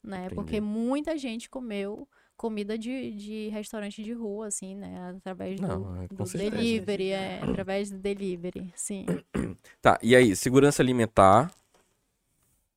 [0.04, 0.26] né?
[0.26, 0.36] Entendi.
[0.36, 2.08] Porque muita gente comeu
[2.38, 5.14] comida de, de restaurante de rua, assim, né?
[5.18, 9.06] Através do, Não, é, do delivery, é, através do delivery, sim.
[9.82, 11.54] Tá, e aí, segurança alimentar,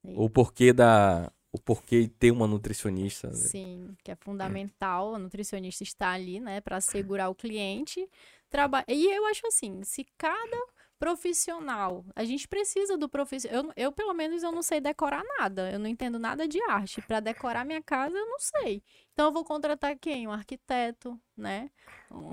[0.02, 1.30] o porquê da...
[1.52, 3.26] O porquê ter uma nutricionista.
[3.26, 3.34] né?
[3.34, 5.16] Sim, que é fundamental.
[5.16, 8.08] A nutricionista está ali, né, para assegurar o cliente.
[8.48, 8.84] Traba...
[8.86, 10.66] E eu acho assim, se cada
[11.00, 13.64] profissional, a gente precisa do profissional.
[13.64, 15.70] Eu, eu, pelo menos, eu não sei decorar nada.
[15.72, 17.00] Eu não entendo nada de arte.
[17.02, 18.82] Para decorar minha casa, eu não sei.
[19.12, 20.28] Então, eu vou contratar quem?
[20.28, 21.70] Um arquiteto, né?
[22.10, 22.30] Um,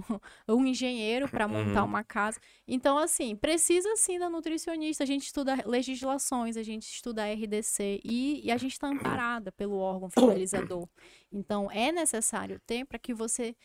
[0.62, 1.88] um engenheiro para montar Uhum.
[1.90, 2.40] uma casa.
[2.68, 5.04] Então, assim, precisa sim da nutricionista.
[5.04, 9.52] A gente estuda legislações, a gente estuda a RDC e, e a gente está amparada
[9.52, 10.88] pelo órgão fiscalizador.
[11.32, 13.56] Então, é necessário ter para que você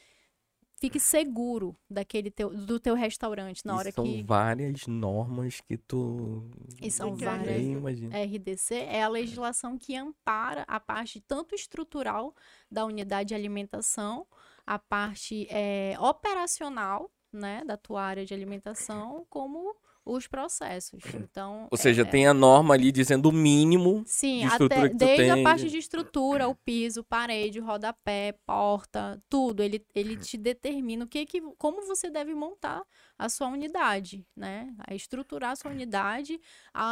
[0.83, 4.21] fique seguro daquele teu, do teu restaurante na E hora são que.
[4.25, 6.51] várias normas que tu...
[6.81, 7.63] E são que várias.
[7.63, 8.17] Imagina.
[8.17, 12.35] RDC é a legislação que ampara a parte tanto estrutural
[12.69, 14.27] da unidade de alimentação,
[14.67, 21.01] a parte eh, operacional, né, da tua área de alimentação, como os processos.
[21.15, 24.89] Então, Ou seja, é- tem a norma ali dizendo o mínimo Sim, de estrutura até
[24.89, 29.85] que tu desde tem, a parte de- estrutura, o piso, parede, rodapé, porta, tudo, ele,
[29.95, 32.83] ele te determina o que que, como você deve montar
[33.19, 34.75] a sua unidade, né?
[34.89, 36.41] A estruturar a sua unidade,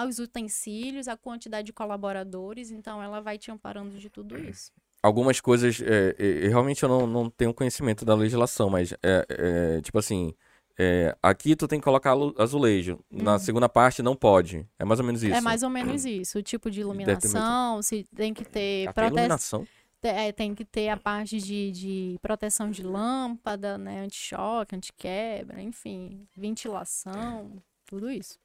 [0.08, 4.70] os utensílios, a quantidade de colaboradores, então ela vai te amparando de tudo isso.
[5.02, 5.80] algumas coisas.
[5.80, 10.32] é, é, realmente eu não, não tenho conhecimento da legislação, mas é, é, tipo assim.
[10.82, 12.98] É, aqui tu tem que colocar azulejo.
[13.10, 14.66] Na segunda parte não pode.
[14.78, 15.32] É mais ou menos isso.
[15.32, 15.38] Uhum.
[15.38, 16.38] É mais ou menos isso.
[16.38, 19.18] O tipo de iluminação, se tem que ter Até proteção.
[19.18, 19.68] iluminação.
[20.02, 24.00] É, tem que ter a parte de, de proteção de lâmpada, né?
[24.04, 28.38] Anti-choque, anti-quebra, enfim, ventilação, tudo isso.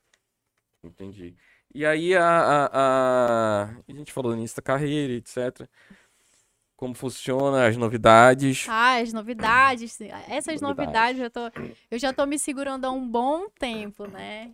[0.83, 1.33] Entendi.
[1.73, 3.63] E aí a, a, a...
[3.87, 5.69] a gente falou início da carreira, etc.
[6.75, 8.65] Como funciona, as novidades.
[8.69, 9.97] Ah, as novidades.
[10.27, 10.61] Essas Novidades.
[10.61, 11.39] novidades, eu, tô,
[11.89, 14.51] eu já tô me segurando há um bom tempo, né?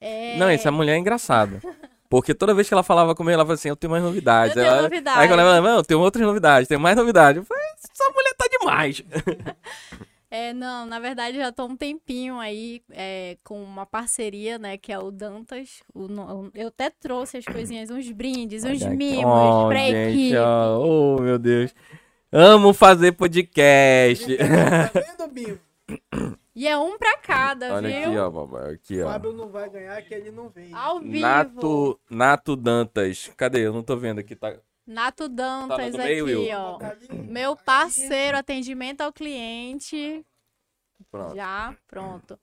[0.00, 1.60] É, Não, essa mulher é engraçada.
[2.08, 4.56] Porque toda vez que ela falava comigo, ela falava assim, eu tenho mais novidades.
[4.56, 5.20] Eu tenho Ela- novidade.
[5.20, 7.36] Aí quando ela falava, não, eu tenho outras novidades, tem mais novidades.
[7.36, 9.02] Eu falei, essa mulher tá demais.
[10.30, 14.92] É, não, na verdade já tô um tempinho aí é, com uma parceria, né, que
[14.92, 15.82] é o Dantas.
[15.92, 20.20] O o- eu até trouxe as coisinhas, uns brindes, uns Olha mimos Oh, pra gente,
[20.20, 20.36] equipe.
[20.36, 20.78] ó.
[20.78, 21.74] Oh, meu Deus.
[22.32, 24.36] Amo fazer podcast.
[24.36, 25.58] Tá vendo, Binho?
[26.54, 28.08] E é um pra cada, Olha viu?
[28.10, 28.74] aqui, ó, papai.
[28.74, 29.10] Aqui, O ó.
[29.10, 30.72] Fábio não vai ganhar, que ele não vem.
[30.72, 31.18] Ao vivo.
[31.20, 33.30] Nato, Nato Dantas.
[33.36, 33.66] Cadê?
[33.66, 34.36] Eu não tô vendo aqui.
[34.36, 34.54] Tá...
[34.90, 36.52] Nato Dantas no meio, aqui, Will?
[36.58, 36.78] ó.
[36.78, 36.96] Tá.
[37.28, 40.26] Meu parceiro, atendimento ao cliente.
[41.08, 41.36] Pronto.
[41.36, 42.36] Já, pronto.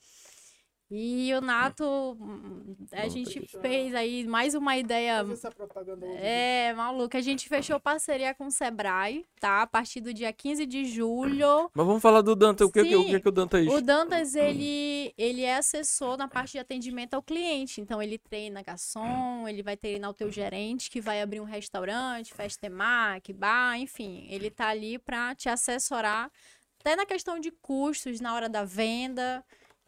[0.90, 3.60] E o Nato, a Pronto, gente aqui.
[3.60, 6.18] fez aí mais uma ideia Faz essa propaganda hoje.
[6.22, 7.18] É, maluco.
[7.18, 9.64] A gente fechou parceria com o Sebrae, tá?
[9.64, 11.70] A partir do dia 15 de julho.
[11.74, 12.66] Mas vamos falar do Dantas.
[12.66, 13.20] O que, o que, o Sim.
[13.20, 13.68] que, o Dantas...
[13.68, 17.82] O Dantas, ele, ele é assessor na parte de atendimento ao cliente.
[17.82, 22.34] Então, ele treina garçom, ele vai treinar o teu gerente, que vai abrir um restaurante,
[22.34, 24.26] festa temática, bar, enfim.
[24.30, 26.32] Ele tá ali pra te assessorar,
[26.80, 29.44] até na questão de custos, na hora da venda.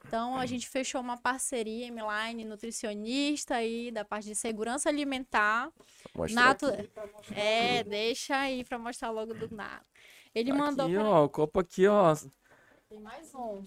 [0.05, 5.71] Então, a gente fechou uma parceria, Line nutricionista aí, da parte de segurança alimentar.
[6.15, 7.33] Mostra Nato, aqui.
[7.35, 9.85] é, deixa aí pra mostrar logo do Nato.
[10.33, 11.09] Ele mandou Aqui, pra...
[11.09, 12.15] ó, o copo aqui, ó.
[12.87, 13.63] Tem mais um.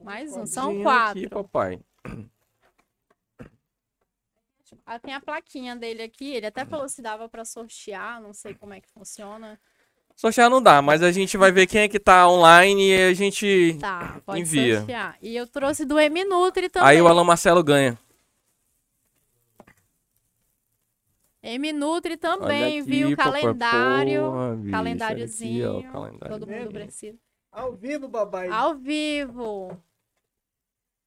[0.00, 0.46] Mais um.
[0.46, 1.18] São quatro.
[1.18, 1.80] Aqui, papai.
[4.86, 6.32] Ah, tem a plaquinha dele aqui.
[6.32, 8.20] Ele até falou se dava pra sortear.
[8.20, 9.60] Não sei como é que funciona.
[10.16, 13.14] Sortear não dá, mas a gente vai ver quem é que tá online e a
[13.14, 13.76] gente...
[13.80, 14.78] Tá, pode Envia.
[14.78, 15.16] sortear.
[15.20, 16.88] E eu trouxe do M-Nutri também.
[16.88, 17.98] Aí o Alan Marcelo ganha.
[21.42, 23.16] M-Nutri também, aqui, viu?
[23.16, 24.22] papai, Calendário.
[24.22, 25.78] porra, bicho, calendáriozinho.
[25.78, 26.38] aqui, ó, calendário.
[26.38, 27.18] Todo mundo precisa.
[27.50, 28.48] Ao vivo, babai.
[28.48, 29.76] Ao vivo.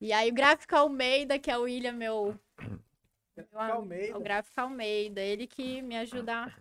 [0.01, 2.37] E aí o Gráfico Almeida, que é o William, meu...
[3.35, 4.17] meu Almeida.
[4.17, 6.53] O Gráfico Almeida, ele que me ajuda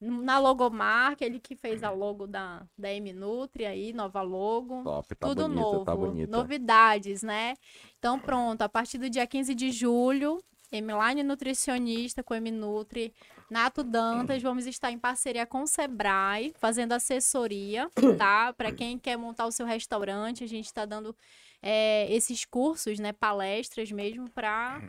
[0.00, 4.82] na logomarca, ele que fez a logo da, da M-Nutri aí, nova logo.
[4.82, 6.30] Top, tá Tudo bonita, novo, tá bonita.
[6.30, 7.54] novidades, né?
[7.98, 13.14] Então pronto, a partir do dia 15 de julho, Emiline Nutricionista com M-Nutri,
[13.50, 17.88] Nato Dantas, vamos estar em parceria com o Sebrae, fazendo assessoria,
[18.18, 18.52] tá?
[18.52, 21.16] Para quem quer montar o seu restaurante, a gente está dando
[21.62, 23.12] é, esses cursos, né?
[23.12, 24.82] Palestras mesmo, para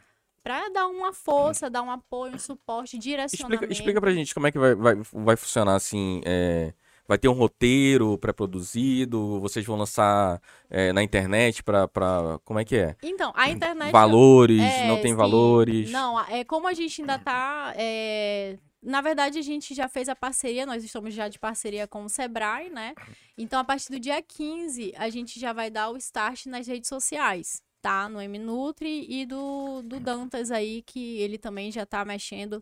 [0.47, 3.65] para dar uma força, dar um apoio, um suporte, direcionamento.
[3.65, 6.21] Explica, explica pra gente como é que vai, vai, vai funcionar assim.
[6.25, 6.73] é,
[7.05, 9.41] vai ter um roteiro pré-produzido?
[9.41, 12.39] Vocês vão lançar é, na internet pra, pra.
[12.45, 12.95] Como é que é?
[13.03, 14.61] Então, a internet Valores?
[14.61, 15.17] É, não tem sim.
[15.17, 15.91] valores?
[15.91, 17.73] Não, é como a gente ainda tá.
[17.75, 22.05] é, Na verdade, a gente já fez a parceria, nós estamos já de parceria com
[22.05, 22.93] o Sebrae, né?
[23.37, 26.87] Então, a partir do dia 15, a gente já vai dar o start nas redes
[26.87, 28.09] sociais, tá?
[28.09, 32.61] No MNutri e do, do Dantas aí, que ele também já tá mexendo,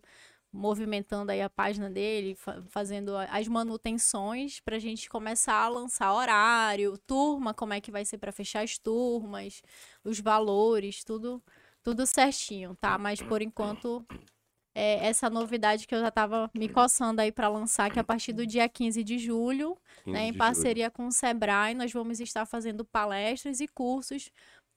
[0.53, 6.95] movimentando aí a página dele, fa- fazendo as manutenções pra gente começar a lançar horário,
[7.07, 9.63] turma, como é que vai ser pra fechar as turmas,
[10.03, 11.41] os valores, tudo
[11.84, 12.97] tudo certinho, tá?
[12.97, 14.03] Mas por enquanto
[14.73, 18.34] é essa novidade que eu já tava me coçando aí para lançar, que a partir
[18.34, 20.38] do dia 15 de julho, 15 né, de em julho.
[20.38, 24.30] parceria com o Sebrae, nós vamos estar fazendo palestras e cursos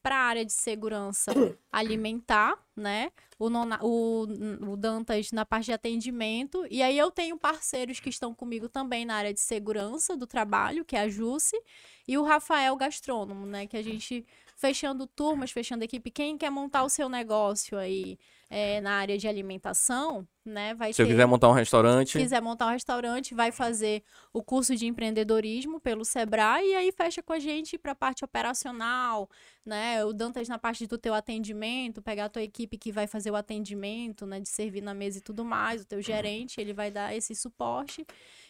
[0.08, 1.30] para a área de segurança
[1.70, 3.10] alimentar, né?
[3.38, 4.26] O, nona- o,
[4.72, 6.66] o Dantas na parte de atendimento.
[6.70, 10.82] E aí eu tenho parceiros que estão comigo também na área de segurança do trabalho,
[10.82, 11.60] que é a Jusce,
[12.06, 13.66] e o Rafael Gastrônomo, né?
[13.66, 14.24] Que a gente
[14.58, 16.10] fechando turmas, fechando equipe.
[16.10, 18.18] Quem quer montar o seu negócio aí
[18.50, 20.74] é, na área de alimentação, né?
[20.74, 24.02] Vai Se eu ter quiser montar um restaurante, quiser montar um restaurante, vai fazer
[24.32, 28.24] o curso de empreendedorismo pelo Sebrae e aí fecha com a gente para a parte
[28.24, 29.30] operacional,
[29.64, 30.04] né?
[30.04, 33.36] O Dantas na parte do teu atendimento, pegar a tua equipe que vai fazer o
[33.36, 37.14] atendimento, né, de servir na mesa e tudo mais, o teu gerente, ele vai dar
[37.14, 38.04] esse suporte.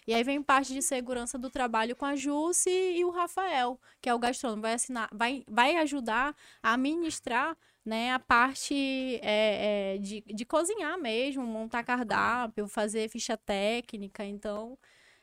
[0.09, 4.09] E aí vem parte de segurança do trabalho com a Jusce e o Rafael, que
[4.09, 7.55] é o gastrônomo, vai assinar, vai, vai ajudar a administrar
[7.85, 8.75] né, a parte
[9.23, 14.25] é, é, de, de cozinhar mesmo, montar cardápio, fazer ficha técnica.
[14.25, 14.79] Então,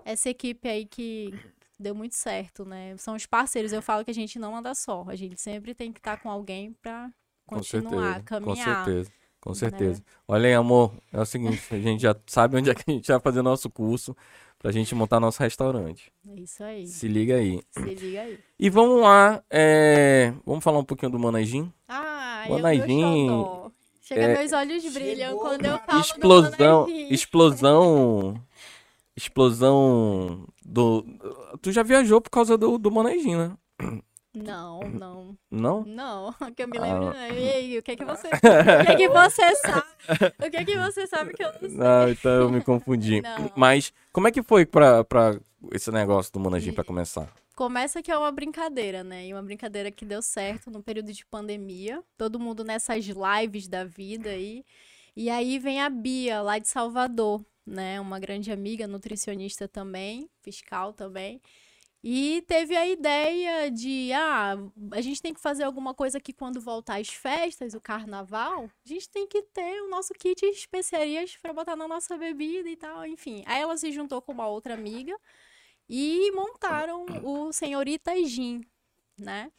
[0.05, 1.33] essa equipe aí que
[1.79, 2.95] deu muito certo, né?
[2.97, 3.73] São os parceiros.
[3.73, 5.03] Eu falo que a gente não anda só.
[5.07, 8.85] A gente sempre tem que estar com alguém Com continuar, certeza, caminhar.
[8.85, 9.11] Com certeza.
[9.45, 9.55] Com né?
[9.55, 10.03] certeza.
[10.27, 10.91] Olha aí, amor.
[11.13, 13.69] É o seguinte, a gente já sabe onde é que a gente vai fazer nosso
[13.69, 14.17] curso
[14.57, 16.11] pra gente montar nosso restaurante.
[16.27, 16.87] É isso aí.
[16.87, 17.61] Se liga aí.
[17.69, 18.39] Se liga aí.
[18.59, 21.71] E vamos lá, é, vamos falar um pouquinho do Manajim?
[21.87, 23.71] Ah, Boa eu.
[24.01, 25.39] Chega, É, meus olhos brilham chegou.
[25.41, 27.13] quando eu falo Explosão, do Manajim.
[27.13, 28.41] explosão,
[29.15, 31.05] explosão do...
[31.61, 33.55] Tu já viajou por causa do, do Manajim, né?
[34.35, 35.83] Não, não, Não?
[35.85, 36.33] não.
[36.55, 36.81] Que eu me Ah.
[36.81, 37.13] lembro.
[37.13, 37.29] né?
[37.31, 38.27] Ei, o que é que você.
[38.81, 39.87] O que é que você sabe?
[40.45, 41.69] O que é que você sabe que eu não sei?
[41.77, 43.21] Não, então eu me confundi.
[43.21, 43.51] Não.
[43.55, 45.39] Mas como é que foi pra, pra
[45.71, 47.27] esse negócio do Manajim pra começar?
[47.55, 49.27] Começa que é uma brincadeira, né?
[49.27, 52.03] E uma brincadeira que deu certo no período de pandemia.
[52.17, 54.65] Todo mundo nessas lives da vida aí.
[55.15, 58.01] E aí vem a Bia, lá de Salvador, né?
[58.01, 61.41] Uma grande amiga, nutricionista também, fiscal também.
[62.07, 64.53] E teve a ideia de, ah,
[64.91, 68.87] a gente tem que fazer alguma coisa que quando voltar as festas, o carnaval, a
[68.87, 72.75] gente tem que ter o nosso kit de especiarias para botar na nossa bebida e
[72.75, 73.41] tal, enfim.
[73.47, 75.17] Aí ela se juntou com uma outra amiga
[75.89, 78.61] e montaram o Senhorita Gin,
[79.17, 79.51] né?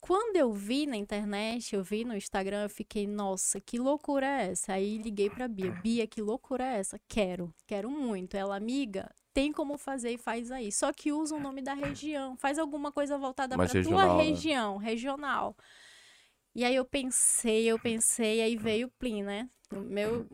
[0.00, 4.50] Quando eu vi na internet, eu vi no Instagram, eu fiquei, nossa, que loucura é
[4.50, 4.72] essa?
[4.72, 7.00] Aí liguei pra Bia, Bia, que loucura é essa?
[7.06, 8.36] Quero, quero muito.
[8.36, 9.08] Ela, amiga,
[9.38, 10.72] tem como fazer e faz aí.
[10.72, 14.24] Só que usa o nome da região, faz alguma coisa voltada regional, tua né?
[14.24, 15.56] região, regional.
[16.56, 19.48] E aí eu pensei, eu pensei, aí veio o Plin, né?
[19.72, 20.26] O meu,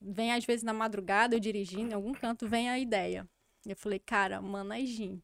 [0.00, 3.28] vem às vezes na madrugada, eu dirigindo, em algum canto vem a ideia.
[3.66, 5.20] Eu falei, cara, Mana é gin.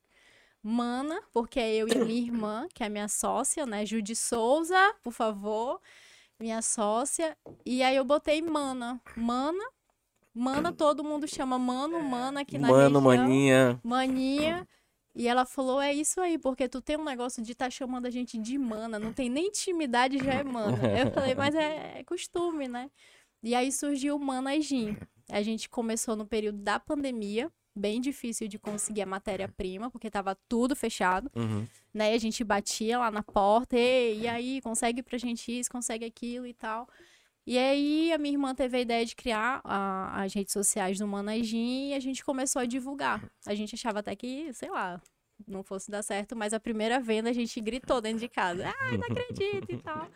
[0.61, 3.87] Mana, porque é eu e minha irmã, que é minha sócia, né?
[3.87, 5.81] Judy Souza, por favor,
[6.41, 7.39] minha sócia.
[7.65, 9.01] E aí eu botei Mana.
[9.17, 9.63] Mana,
[10.39, 13.01] Mana, todo mundo chama Mano, Mana aqui na Mano, região.
[13.03, 13.81] maninha.
[13.83, 14.67] Maninha.
[15.15, 18.11] E ela falou, é isso aí, porque tu tem um negócio de estar chamando a
[18.11, 20.79] gente de mana, não tem nem intimidade, já é mana.
[20.97, 22.89] Eu falei, mas é, é costume, né?
[23.43, 24.97] E aí surgiu o Mana Gin.
[25.29, 30.37] A gente começou no período da pandemia, bem difícil de conseguir a matéria-prima, porque tava
[30.49, 31.67] tudo fechado, Uhum.
[31.93, 32.13] né?
[32.15, 36.47] A gente batia lá na porta, Ei, e aí, consegue pra gente isso, consegue aquilo
[36.47, 36.89] e tal.
[37.49, 41.09] E aí a minha irmã teve a ideia de criar a- as redes sociais do
[41.09, 43.25] Managim e a gente começou a divulgar.
[43.47, 45.01] A gente achava até que, sei lá,
[45.47, 48.71] não fosse dar certo, mas a primeira venda a gente gritou dentro de casa.
[48.83, 50.09] Ai, não acredito e tal.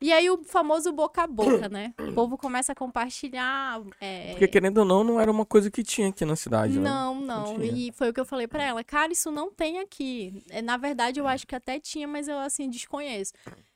[0.00, 1.92] E aí o famoso boca a boca, né?
[1.98, 3.82] O povo começa a compartilhar.
[4.00, 6.88] é, Porque querendo ou não, não era uma coisa que tinha aqui na cidade, né?
[6.88, 7.62] não, não.
[7.62, 8.82] E foi o que eu falei pra ela.
[8.82, 10.42] Cara, isso não tem aqui.
[10.48, 13.32] É, Na verdade, eu acho que até tinha, mas eu, assim, desconheço.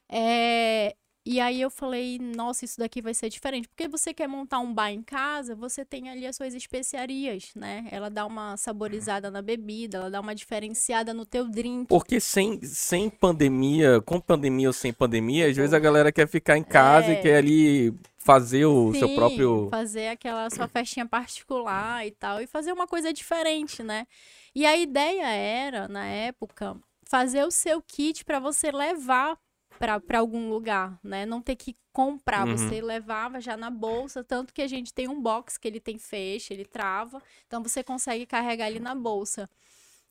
[0.08, 0.94] É,
[1.24, 3.68] E aí eu falei, nossa, isso daqui vai ser diferente.
[3.68, 7.86] Porque você quer montar um bar em casa, você tem ali as suas especiarias, né?
[7.92, 11.86] Ela dá uma saborizada na bebida, ela dá uma diferenciada no teu drink.
[11.86, 16.58] Porque sem, sem pandemia, com pandemia ou sem pandemia, às vezes a galera quer ficar
[16.58, 17.12] em casa É.
[17.12, 19.68] e quer ali fazer o seu Sim, próprio.
[19.70, 24.06] fazer aquela sua festinha particular e tal, e fazer uma coisa diferente, né?
[24.54, 29.36] E a ideia era, na época, fazer o seu kit para você levar
[29.78, 31.26] para algum lugar, né?
[31.26, 32.56] Não ter que comprar, Uhum.
[32.56, 35.98] você levava já na bolsa, tanto que a gente tem um box que ele tem
[35.98, 39.48] fecho, ele trava, então você consegue carregar ele na bolsa.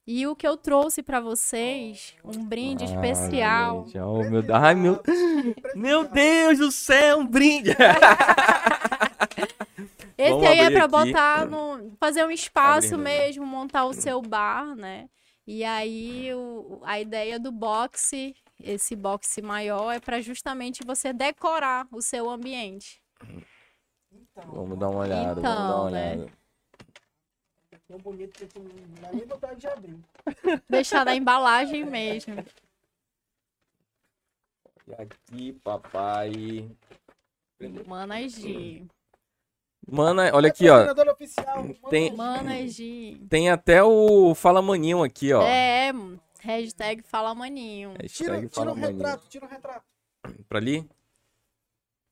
[0.05, 3.85] E o que eu trouxe para vocês, um brinde especial.
[3.85, 4.59] Gente, oh, meu Deus.
[4.59, 5.01] Ai, meu...
[5.75, 7.69] meu Deus do céu, um brinde!
[10.17, 10.87] Esse Vamos aí é aqui.
[10.87, 11.91] botar no.
[11.99, 13.03] fazer um espaço Abrindo.
[13.03, 15.09] mesmo, montar o seu bar, né?
[15.47, 18.35] E aí o- a ideia do boxe,
[18.65, 23.01] esse boxe maior, é pra justamente você decorar o seu ambiente.
[24.47, 26.15] Vamos dar uma olhada, vamos Então, dar uma né?
[26.15, 26.31] olhada.
[27.87, 28.69] Tão bonito que tu não
[29.01, 29.99] dá nem vontade de abrir.
[30.69, 32.35] Deixar na embalagem mesmo.
[34.87, 36.69] E aqui, papai.
[37.85, 38.85] Manas de.
[39.87, 40.85] Mano, olha aqui, ó.
[41.89, 43.21] Tem- Manas de.
[43.29, 45.41] Tem até o Fala Maninho aqui, ó.
[45.43, 45.91] É,
[46.41, 47.93] hashtag fala maninho.
[48.07, 48.97] Tira, Hashtag tira Fala um Maninho.
[48.97, 49.85] retrato, tira um retrato.
[50.47, 50.89] Pra ali?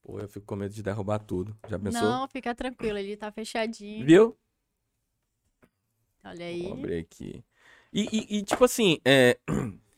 [0.04, 1.58] Pô, eu fico com medo de derrubar tudo.
[1.68, 2.02] Já pensou?
[2.02, 4.06] Não, fica tranquilo, ele tá fechadinho.
[4.06, 4.38] Viu?
[6.24, 6.62] Olha aí.
[6.64, 7.44] Vou abrir aqui.
[7.94, 9.38] E, e- e, tipo assim, é,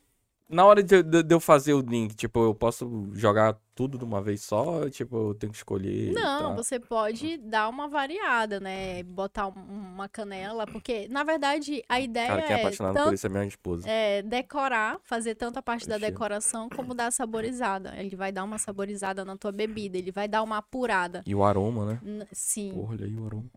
[0.52, 4.04] na hora de, de- de eu fazer o link, tipo, eu posso jogar tudo de
[4.04, 4.90] uma vez só?
[4.90, 6.14] Tipo, eu tenho que escolher.
[6.14, 6.56] Não, tal?
[6.56, 9.02] você pode dar uma variada, né?
[9.04, 9.54] Botar um-
[9.94, 13.26] uma canela, porque, na verdade, a ideia Cara, quem é é, apaixonado por tanto, isso
[13.26, 13.88] é minha esposa.
[13.90, 17.96] é decorar, fazer tanto a parte da decoração como da saborizada.
[17.98, 21.24] Ele vai dar uma saborizada na tua bebida, ele vai dar uma apurada.
[21.26, 22.00] E o aroma, né?
[22.04, 22.72] N- Sim.
[22.74, 23.50] Porra, olha aí o aroma.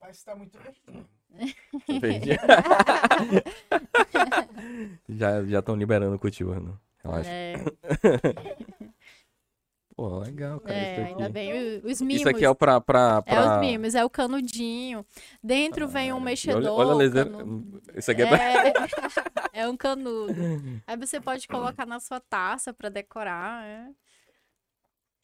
[0.00, 1.06] Parece que tá muito verdinho.
[2.00, 2.30] Perdi.
[5.08, 6.72] já já estão liberando o cultivo, né?
[7.04, 7.30] Relaxa.
[7.30, 7.54] É,
[9.96, 10.78] Pô, legal, cara.
[10.78, 11.32] é, isso ainda aqui.
[11.32, 12.20] bem o- os mimos.
[12.20, 12.80] Isso aqui é o pra.
[12.80, 13.54] pra, É pra...
[13.56, 15.04] os mimos, é o canudinho.
[15.42, 16.62] Dentro vem um mexedor.
[16.62, 17.28] Olha, olha a laser...
[17.28, 18.68] canu- Isso aqui é, pra...
[18.68, 18.72] É,
[19.62, 20.32] é um canudo.
[20.86, 23.64] Aí você pode colocar na sua taça pra decorar.
[23.64, 23.88] É.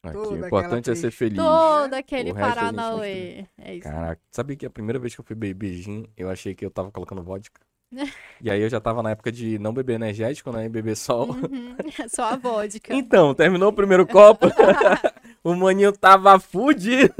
[0.09, 1.37] Aqui, o importante é ser feliz.
[1.37, 3.45] Todo aquele Paranauê.
[3.57, 3.83] É isso.
[3.83, 6.69] Caraca, sabe que a primeira vez que eu fui beber gin, eu achei que eu
[6.69, 7.61] tava colocando vodka.
[8.41, 10.65] e aí eu já tava na época de não beber energético, né?
[10.65, 11.29] E beber sol.
[11.31, 11.75] Uhum,
[12.09, 12.93] Só a vodka.
[12.93, 14.47] Então, terminou o primeiro copo.
[15.43, 17.13] o maninho tava fudido.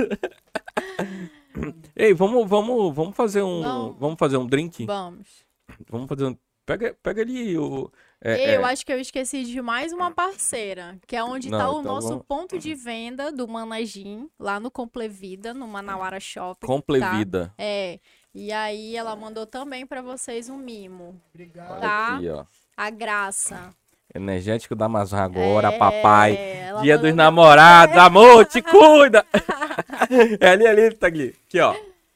[1.95, 3.61] Ei, vamos, vamos, vamos fazer um.
[3.61, 3.95] Vamos.
[3.99, 4.85] Vamos fazer um drink?
[4.85, 5.45] Vamos.
[5.89, 6.37] Vamos fazer um.
[6.65, 7.91] Pega, pega ali o.
[8.25, 11.49] é, E eu é, acho que eu esqueci de mais uma parceira, que é onde
[11.49, 15.67] Não, tá o então nosso vamos- ponto de venda do Managim, lá no Complevida, no
[15.67, 16.65] Manauara Shopping.
[16.65, 17.47] Complevida.
[17.47, 17.63] Tá?
[17.63, 17.99] É.
[18.33, 21.21] E aí ela mandou também pra vocês um mimo.
[21.33, 21.79] Obrigado.
[21.79, 22.15] Tá.
[22.17, 22.45] Aqui, ó.
[22.75, 23.69] A Graça.
[24.13, 26.37] Energético da Amazon agora, É, papai.
[26.81, 29.25] Dia dos namorados, amor, te cuida!
[30.39, 31.35] é ali, ali, tá ali.
[31.47, 31.75] Aqui, ó.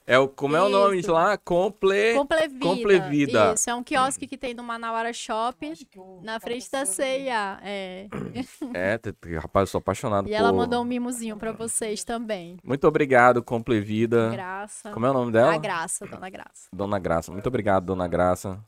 [0.09, 1.11] É o, como é o nome Isso.
[1.11, 1.37] lá?
[1.37, 2.15] Comple...
[2.15, 2.65] Complevida.
[2.65, 3.53] Complevida.
[3.53, 5.73] Isso, é um quiosque que tem no Manauara Shopping,
[6.23, 7.59] na frente da CIA.
[7.61, 8.07] É.
[8.73, 8.99] É,
[9.37, 10.35] rapaz, eu sou apaixonado E por...
[10.35, 12.57] ela mandou um mimozinho pra vocês também.
[12.63, 14.29] Muito obrigado, Complevida.
[14.31, 14.89] Graça.
[14.89, 15.53] Como é o nome dela?
[15.53, 16.69] A Graça, Dona Graça.
[16.73, 17.31] Dona Graça.
[17.31, 18.59] Muito obrigado, Dona Graça.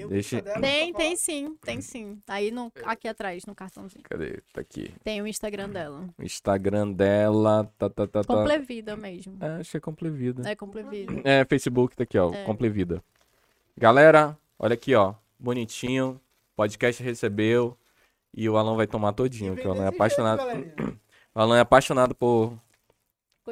[0.00, 2.18] Tem o Deixa- Insta dela Tem, tem sim, tem sim.
[2.26, 4.02] Aí no, aqui atrás, no cartãozinho.
[4.04, 4.40] Cadê?
[4.52, 4.92] Tá aqui.
[5.04, 6.08] Tem o Instagram dela.
[6.18, 7.70] O Instagram dela.
[7.78, 8.34] Tá, tá, tá, tá.
[8.34, 9.36] Complevida mesmo.
[9.40, 10.48] É, acho que é Complevida.
[10.48, 11.20] É Complevida.
[11.24, 12.32] É, Facebook tá aqui, ó.
[12.32, 12.44] É.
[12.44, 13.02] Complevida.
[13.76, 15.14] Galera, olha aqui, ó.
[15.38, 16.20] Bonitinho.
[16.56, 17.76] Podcast recebeu.
[18.32, 20.42] E o Alan vai tomar todinho, que o Alan é apaixonado.
[21.32, 22.58] O Alan é apaixonado por.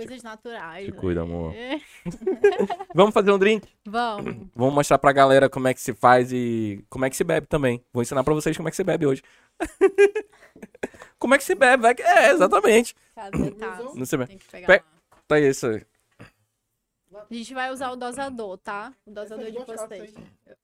[0.06, 0.84] Coisas naturais.
[0.86, 0.96] Se né?
[0.98, 1.52] cuida, amor.
[2.94, 3.66] Vamos fazer um drink?
[3.86, 4.46] Vamos.
[4.54, 7.46] Vamos mostrar pra galera como é que se faz e como é que se bebe
[7.46, 7.82] também.
[7.92, 9.22] Vou ensinar pra vocês como é que se bebe hoje.
[11.18, 11.86] como é que se bebe?
[12.00, 12.94] É, exatamente.
[13.14, 13.82] Taça?
[13.94, 14.26] Não sei bem.
[14.28, 15.18] Tem que pegar Pe- lá.
[15.26, 15.82] Tá isso aí.
[17.30, 18.92] A gente vai usar o dosador, tá?
[19.04, 20.14] O dosador de vocês.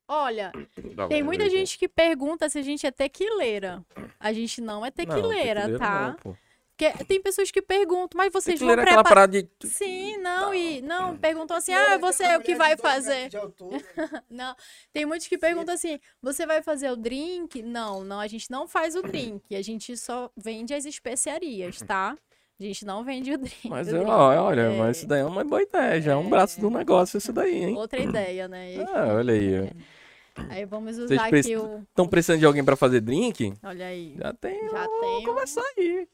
[0.07, 0.53] Olha,
[0.95, 3.85] Tá tem muita gente que pergunta se a gente é tequileira.
[4.21, 6.09] A gente não é tequileira, não, tá?
[6.09, 6.37] não, pô.
[6.77, 9.05] Porque tem pessoas que perguntam, mas vocês vão é aquela preparar...
[9.29, 9.49] parada de.
[9.69, 13.29] Sim, não, e não, perguntam assim, ah, você é o que vai fazer.
[13.29, 13.81] De altura.
[14.29, 14.57] Não,
[14.93, 17.63] tem muitos que perguntam assim: você vai fazer o drink?
[17.63, 19.55] Não, não, a gente não faz o drink.
[19.55, 22.17] A gente só vende as especiarias, tá?
[22.59, 23.69] A gente não vende o drink.
[23.69, 24.07] Mas o drink.
[24.11, 24.77] olha, É.
[24.79, 26.01] mas isso daí é uma boa ideia.
[26.01, 27.77] Já é um braço do negócio isso daí, hein?
[27.77, 28.85] Outra ideia, né?
[28.93, 29.61] Ah, olha aí.
[29.61, 30.43] ó.
[30.51, 31.83] Aí vamos Vocês usar aqui precisam- o.
[31.83, 33.55] Estão precisando de alguém pra fazer drink?
[33.63, 34.17] Olha aí.
[34.19, 34.61] Já tem.
[34.69, 35.17] Já Vamos tem.
[35.19, 36.09] um- começar aí.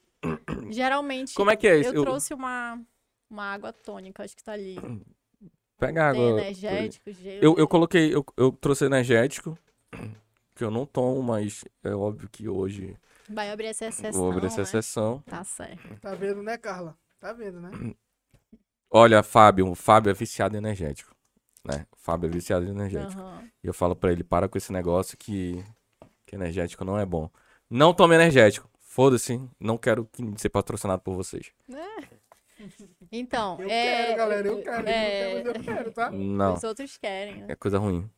[0.70, 1.34] Geralmente.
[1.34, 1.90] Como é que é isso?
[1.90, 2.80] Eu Eu- trouxe uma,
[3.28, 4.76] uma água tônica, acho que tá ali.
[5.78, 6.40] Pega Tem água.
[6.40, 7.38] energético, gelo.
[7.42, 9.56] Eu, eu coloquei, eu, eu trouxe energético,
[10.54, 12.96] que eu não tomo, mas é óbvio que hoje
[13.28, 14.12] Vai abrir essa exceção.
[14.20, 14.62] vou abrir essa né?
[14.64, 15.22] exceção.
[15.26, 16.00] Tá certo.
[16.00, 16.96] Tá vendo, né, Carla?
[17.18, 17.70] Tá vendo, né?
[18.90, 21.14] Olha, Fábio, o Fábio é viciado em energético.
[21.64, 21.86] Né?
[21.92, 23.20] O Fábio é viciado em energético.
[23.20, 23.48] Aham.
[23.62, 25.64] E eu falo pra ele, para com esse negócio que,
[26.26, 27.30] que energético não é bom.
[27.68, 28.68] Não tome energético.
[28.93, 31.53] Foda-se, não quero que- ser patrocinado por vocês.
[33.12, 34.05] Então, Eu é.
[34.07, 34.88] quero, galera, eu quero.
[34.88, 36.11] é- Eu, não quero, mas eu quero, tá?
[36.11, 37.47] Não, Os outros querem, né?
[37.51, 38.11] é coisa ruim.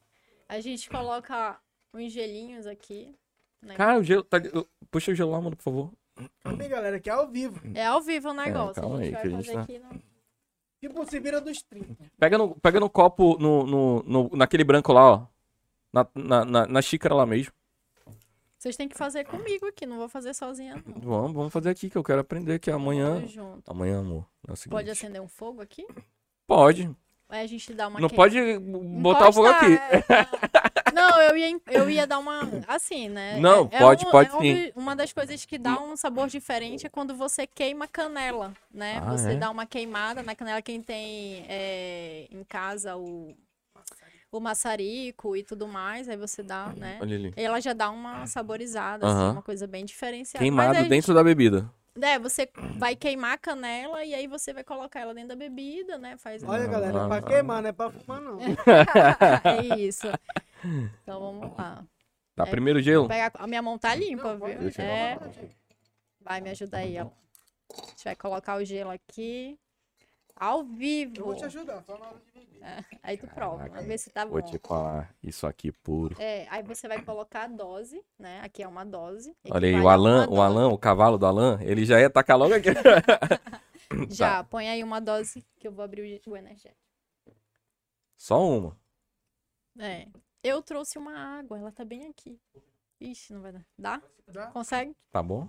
[0.49, 1.59] A gente coloca
[1.93, 3.15] uns gelinhos aqui.
[3.61, 3.75] né?
[3.75, 4.23] Cara, o gelo.
[4.25, 4.39] Tá...
[4.91, 5.93] Puxa o gelo lá, mano, por favor.
[6.43, 7.61] Também, galera, que é ao vivo.
[7.75, 8.81] É ao vivo o negócio.
[8.83, 10.03] calma a gente aí, vai que a gente fazer tá- aqui no...
[10.81, 12.11] Tipo, se vira dos 30.
[12.19, 15.27] Pega no, pega no copo, no, no, no- naquele branco lá, ó.
[15.93, 17.53] Na, na, na, na xícara lá mesmo.
[18.63, 21.01] Vocês têm que fazer comigo aqui, não vou fazer sozinha, não.
[21.01, 23.27] Vamos, vamos fazer aqui, que eu quero aprender que amanhã.
[23.27, 23.69] Junto.
[23.69, 24.25] Amanhã, amor.
[24.49, 24.69] É.
[24.71, 25.85] Pode acender um fogo aqui?
[26.47, 26.89] Pode.
[27.29, 28.59] Aí a gente dá uma Não queima- pode
[29.01, 29.73] botar o fogo aqui.
[29.75, 30.93] é.
[30.95, 32.41] Não, eu ia, eu ia dar uma.
[32.69, 33.37] Assim, né?
[33.41, 34.73] Não, É- é pode- um- pode é um sim.
[34.77, 39.01] Uma das coisas que dá um sabor diferente é quando você queima canela, né?
[39.05, 39.35] Ah, você é?
[39.35, 40.63] dá uma queimada na canela.
[40.63, 43.35] Quem tem é, em casa o,
[44.33, 46.99] o maçarico e tudo mais, aí você dá, né?
[47.03, 47.33] Olha ali.
[47.37, 49.27] Ela já dá uma saborizada, Aham.
[49.27, 50.43] assim, uma coisa bem diferenciada.
[50.43, 51.71] Queimado aí, dentro da bebida.
[52.01, 55.99] É, você vai queimar a canela e aí você vai colocar ela dentro da bebida,
[55.99, 56.17] né?
[56.17, 57.23] Faz Olha, galera, é Ah, pra ah.
[57.23, 58.39] queimar, não é pra fumar, não.
[59.45, 60.07] é isso.
[61.03, 61.85] Então vamos lá.
[62.35, 62.51] Tá, É.
[62.51, 63.07] primeiro gelo.
[63.07, 63.31] Pegar...
[63.35, 64.71] A minha mão tá limpa, Não, viu?
[64.79, 65.19] É,
[66.19, 67.03] vai me ajudar aí, ó.
[67.03, 69.59] A gente vai colocar o gelo aqui.
[70.35, 71.25] Ao Eu vivo.
[71.25, 72.32] vou te ajudar, só na hora de
[73.03, 73.75] aí tu prova, Caraca.
[73.75, 74.33] vamos ver se tá bom.
[74.33, 75.15] Vou te falar.
[75.23, 76.15] Isso aqui puro.
[76.21, 78.41] É, aí você vai colocar a dose, né?
[78.43, 79.37] Aqui é uma dose.
[79.51, 80.41] Olha aí, o Alan, o.
[80.41, 82.69] Alan, o cavalo do Alan, ele já ia tacar logo aqui.
[84.09, 86.81] Já, põe aí uma dose que eu vou abrir o- o energético.
[88.17, 88.77] Só uma.
[89.79, 90.09] É.
[90.43, 92.41] Eu trouxe uma água, ela tá bem aqui.
[93.01, 93.67] Ixi, não vai dar.
[93.79, 94.03] Dá?
[94.27, 94.47] Dá?
[94.47, 94.97] Consegue?
[95.11, 95.49] Tá bom?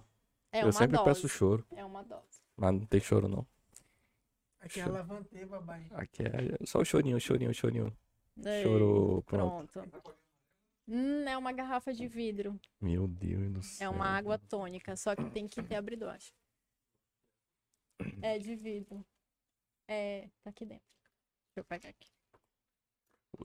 [0.52, 1.06] É eu uma sempre dose.
[1.10, 1.66] peço choro.
[1.72, 2.42] É uma dose.
[2.58, 3.46] Mas não tem choro, não.
[4.64, 5.86] Aqui é a babai.
[5.92, 7.96] Aqui é só o chorinho, o chorinho, o chorinho.
[8.46, 9.72] Aí, Chorou, pronto.
[9.72, 10.16] Pronto.
[10.88, 12.60] Hum, é uma garrafa de vidro.
[12.82, 13.88] Meu Deus do céu.
[13.88, 16.34] É uma água tônica, só que tem que ter abridor, acho.
[18.22, 19.06] É de vidro.
[19.88, 20.84] É, tá aqui dentro.
[21.48, 22.10] Deixa eu pegar aqui.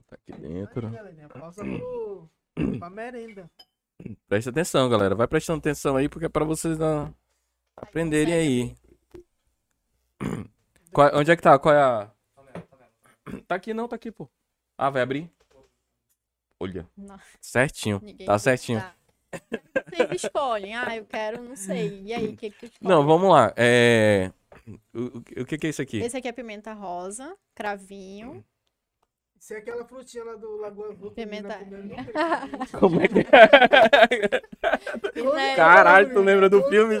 [0.07, 0.89] Tá aqui dentro.
[1.53, 2.79] Pro...
[2.79, 3.51] pra merenda.
[4.27, 5.15] Presta atenção, galera.
[5.15, 7.13] Vai prestando atenção aí, porque é pra vocês dar...
[7.75, 8.75] aprenderem aí.
[10.91, 11.57] Qual- onde é que tá?
[11.59, 12.09] Qual é a.
[13.47, 14.27] Tá aqui não, tá aqui, pô.
[14.77, 15.29] Ah, vai abrir?
[16.59, 16.87] Olha.
[16.97, 18.01] Não, Certinho.
[18.03, 18.81] ninguém Tá certinho.
[18.81, 18.93] Tá.
[19.95, 20.75] Vocês escolhem.
[20.75, 22.01] Ah, eu quero, não sei.
[22.03, 22.89] E aí, o que que tu escolhe?
[22.91, 23.53] Não, vamos lá.
[23.55, 24.31] É.
[24.93, 25.99] O, o- que, que é isso aqui?
[26.01, 28.43] Esse aqui é pimenta rosa, cravinho.
[29.39, 31.11] Isso é aquela frutinha lá do Lagoa Azul.
[31.11, 31.59] Pimenta-.
[32.79, 33.23] Como é que
[35.33, 36.95] né, Caralho, tu lembra do filme?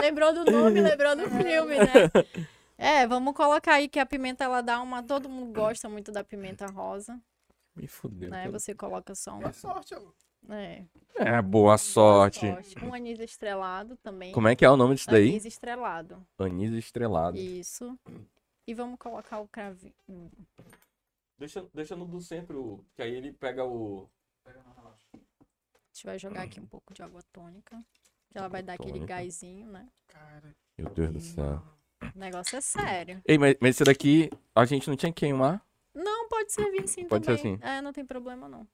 [0.00, 2.10] Lembrou do nome, lembrou do filme, né?
[2.84, 5.02] É, vamos colocar aí que a pimenta ela dá uma.
[5.02, 7.18] Todo mundo gosta muito da pimenta rosa,
[7.74, 8.28] Me fudeu.
[8.30, 8.48] né?
[8.50, 9.40] Você coloca só um.
[9.40, 10.14] Boa sorte, amor.
[10.50, 10.84] É,
[11.16, 12.40] É, boa sorte.
[12.46, 12.84] sorte.
[12.84, 14.32] Um anis estrelado também.
[14.32, 15.30] Como é que é o nome disso daí?
[15.30, 16.26] Anis estrelado.
[16.38, 17.38] Anis estrelado.
[17.38, 17.98] Isso.
[18.66, 20.30] E vamos colocar o cravinho.
[21.38, 24.08] Deixa, deixa no do centro, que aí ele pega o.
[24.46, 24.52] A
[25.92, 27.82] gente vai jogar aqui um pouco de água tônica.
[28.30, 29.88] Que ela vai dar aquele gásinho, né?
[30.08, 31.62] Cara, Meu Deus do céu.
[32.14, 33.22] O negócio é sério.
[33.26, 35.64] Ei, mas, mas esse daqui a gente não tinha que queimar?
[35.94, 37.54] Não, pode servir assim Pode ser também.
[37.54, 37.64] assim.
[37.64, 38.66] É, não tem problema não.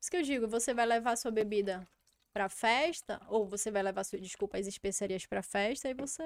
[0.00, 1.86] Isso que eu digo, você vai levar sua bebida
[2.32, 6.22] pra festa, ou você vai levar, sua, desculpa, as especiarias pra festa, e você...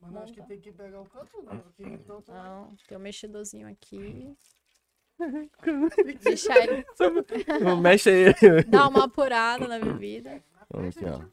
[0.00, 1.52] mano, acho que tem que pegar o canto, não.
[1.52, 4.36] Aqui, então, tu Não, tem um mexedorzinho aqui.
[6.22, 6.84] Deixar ele
[7.62, 8.64] Não mexe aí.
[8.64, 10.42] dar uma apurada na bebida.
[10.70, 11.18] Vamos aqui, ó.
[11.18, 11.28] Né?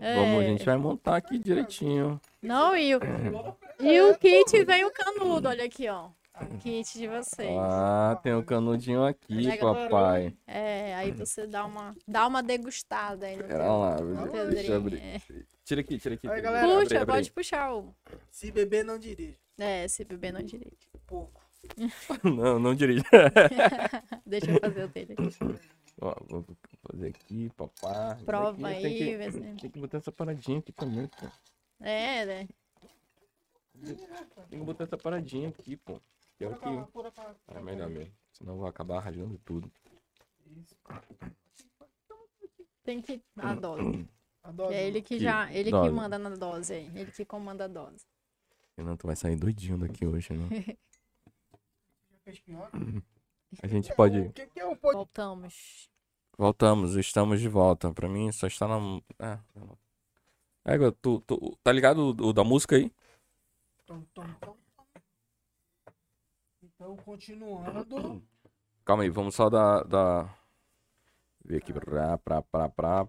[0.00, 0.14] É.
[0.14, 2.20] Vamos, a gente vai montar aqui direitinho.
[2.42, 3.00] Não, e o,
[3.80, 6.08] e o kit vem o canudo, olha aqui, ó.
[6.40, 7.56] O kit de vocês.
[7.60, 10.34] Ah, tem um canudinho aqui, Pega- papai.
[10.46, 14.50] É, aí você dá uma, dá uma degustada aí no Pera teu- lá, no teu
[14.50, 14.98] deixa eu abrir.
[14.98, 15.20] É.
[15.64, 16.28] Tira aqui, tira aqui.
[16.28, 17.94] Aí, galera, Puxa, abre pode puxar o...
[18.30, 19.38] Se beber, não dirige.
[19.58, 20.76] É, se beber não dirige.
[21.06, 21.40] Pouco.
[22.22, 23.02] Não, não dirige.
[24.26, 25.30] Deixa eu fazer o dele aqui.
[26.00, 26.44] Ó, vou
[26.90, 28.18] fazer aqui, papá.
[28.26, 31.26] Prova aqui aí, Tem que, vê se- tem que botar essa paradinha aqui também, pô.
[31.80, 32.48] É, né?
[34.50, 36.00] Tem que botar essa paradinha aqui, pô.
[36.36, 36.68] Que é o que...
[37.48, 38.12] É melhor mesmo.
[38.32, 39.70] Senão eu vou acabar rasgando tudo.
[40.46, 40.76] Isso.
[42.82, 44.08] Tem que a dose.
[44.42, 44.74] A dose.
[44.74, 45.90] É ele que Que já, ele que dose?
[45.94, 46.90] manda na dose aí.
[46.94, 48.04] Ele que comanda a dose.
[48.76, 50.48] Renan, tu vai sair doidinho daqui hoje, né?
[52.10, 52.70] Já fez pior?
[53.62, 54.18] A gente pode...
[54.20, 54.94] O que, que é podcast?
[54.94, 55.90] Voltamos.
[56.36, 57.92] Voltamos, estamos de volta.
[57.92, 59.00] Pra mim só está na.
[59.20, 59.38] É,
[60.74, 62.90] é tu, tu- tá ligado o, o da música aí?
[63.86, 64.56] Tom, tom, tom.
[66.62, 68.22] Então, continuando.
[68.84, 69.84] Calma aí, vamos só dar.
[69.84, 70.38] dar...
[71.44, 71.72] Ver aqui.
[71.72, 73.08] Pra, pra, pra, pra.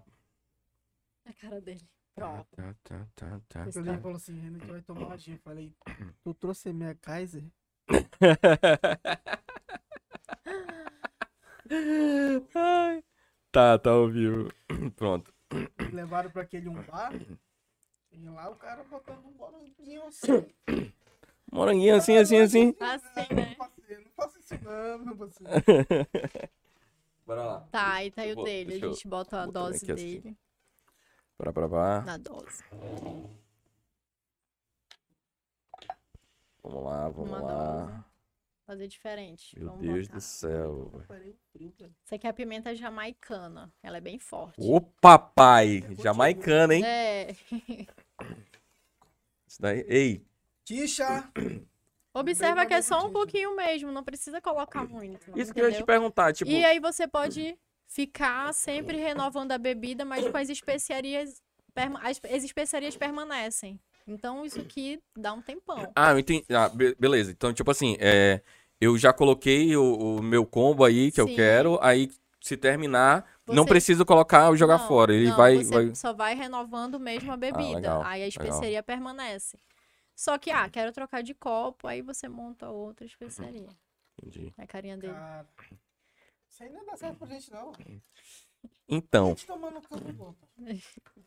[1.24, 1.80] A cara dele.
[2.14, 2.46] Pronto.
[2.56, 3.98] Tá, tá, tá, tá, Esse Eu tá.
[3.98, 5.32] falou assim, Renan, tu vai tomar uma gin.
[5.32, 5.74] Eu Falei,
[6.22, 7.44] tu trouxe a minha Kaiser?
[12.54, 13.04] Ai.
[13.52, 14.50] Tá, tá ao vivo.
[14.96, 15.32] Pronto.
[15.92, 17.12] Levaram pra aquele um bar.
[18.12, 20.46] E lá o cara botando um moranguinho assim.
[21.52, 22.74] Moranguinho assim, assim, assim.
[22.80, 23.56] Assim, Não, né?
[23.58, 25.52] não faça isso não, meu parceiro.
[27.26, 27.60] Bora lá.
[27.70, 28.72] Tá, aí tá aí o Vou- dele.
[28.74, 30.20] A eu gente bota a dose assim.
[30.20, 30.36] dele
[31.38, 32.00] Pra, pra, pra.
[32.02, 32.64] na dose.
[36.62, 37.84] Vamos lá, vamos Uma lá.
[37.84, 38.04] dose.
[38.66, 39.56] Fazer diferente.
[39.56, 40.16] Meu Vamos Deus botar.
[40.16, 40.92] do céu.
[41.54, 43.72] Isso aqui é a pimenta jamaicana.
[43.80, 44.56] Ela é bem forte.
[44.58, 45.84] Ô, papai!
[46.02, 46.84] Jamaicana, hein?
[46.84, 47.36] É.
[49.46, 49.84] Isso daí.
[49.88, 50.26] Ei,
[50.64, 51.30] Tixa!
[52.12, 55.30] Observa que é só um pouquinho mesmo, não precisa colocar muito.
[55.30, 55.86] não, isso que eu ia te entendeu?
[55.86, 56.50] perguntar, tipo.
[56.50, 57.56] E aí você pode
[57.86, 61.42] ficar sempre renovando a bebida, mas com as especiarias.
[62.30, 63.78] as especiarias permanecem.
[64.06, 65.90] Então isso aqui dá um tempão.
[65.94, 66.44] Ah, eu entendi.
[66.50, 67.30] Ah, be- beleza.
[67.32, 68.40] Então, tipo assim, é,
[68.80, 71.34] eu já coloquei o, o meu combo aí que eu Sim.
[71.34, 71.78] quero.
[71.82, 75.12] Aí, se terminar, não Você- preciso colocar ou jogar Não, fora.
[75.12, 75.94] Ele não, vai, você vai.
[75.94, 77.74] só vai renovando mesmo a bebida.
[77.74, 78.28] legal, aí a legal.
[78.28, 79.58] especiaria permanece.
[80.14, 83.68] Só que, ah, quero trocar de copo, aí você monta outra especiaria.
[84.18, 84.54] Entendi.
[84.56, 85.12] É a carinha dele.
[85.12, 85.46] Cara,
[86.48, 87.72] isso aí não dá certo pra gente, não.
[88.88, 89.34] Então,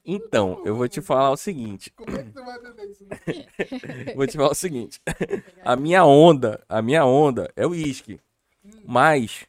[0.06, 1.92] então, eu vou te falar o seguinte.
[1.92, 3.06] Como é que tu vai isso?
[4.16, 5.02] Vou te falar o seguinte.
[5.64, 8.20] A minha onda, a minha onda é o uísque.
[8.86, 9.46] Mas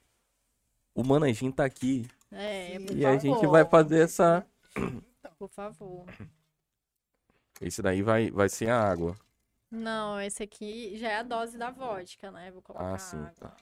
[0.94, 2.06] o Manajinho tá aqui.
[2.30, 4.46] É, por E a favor, gente vai fazer essa.
[5.38, 6.06] Por favor.
[7.60, 9.16] Esse daí vai, vai ser a água.
[9.70, 12.50] Não, esse aqui já é a dose da vodka, né?
[12.50, 13.32] Vou colocar Ah, sim, água.
[13.38, 13.56] tá.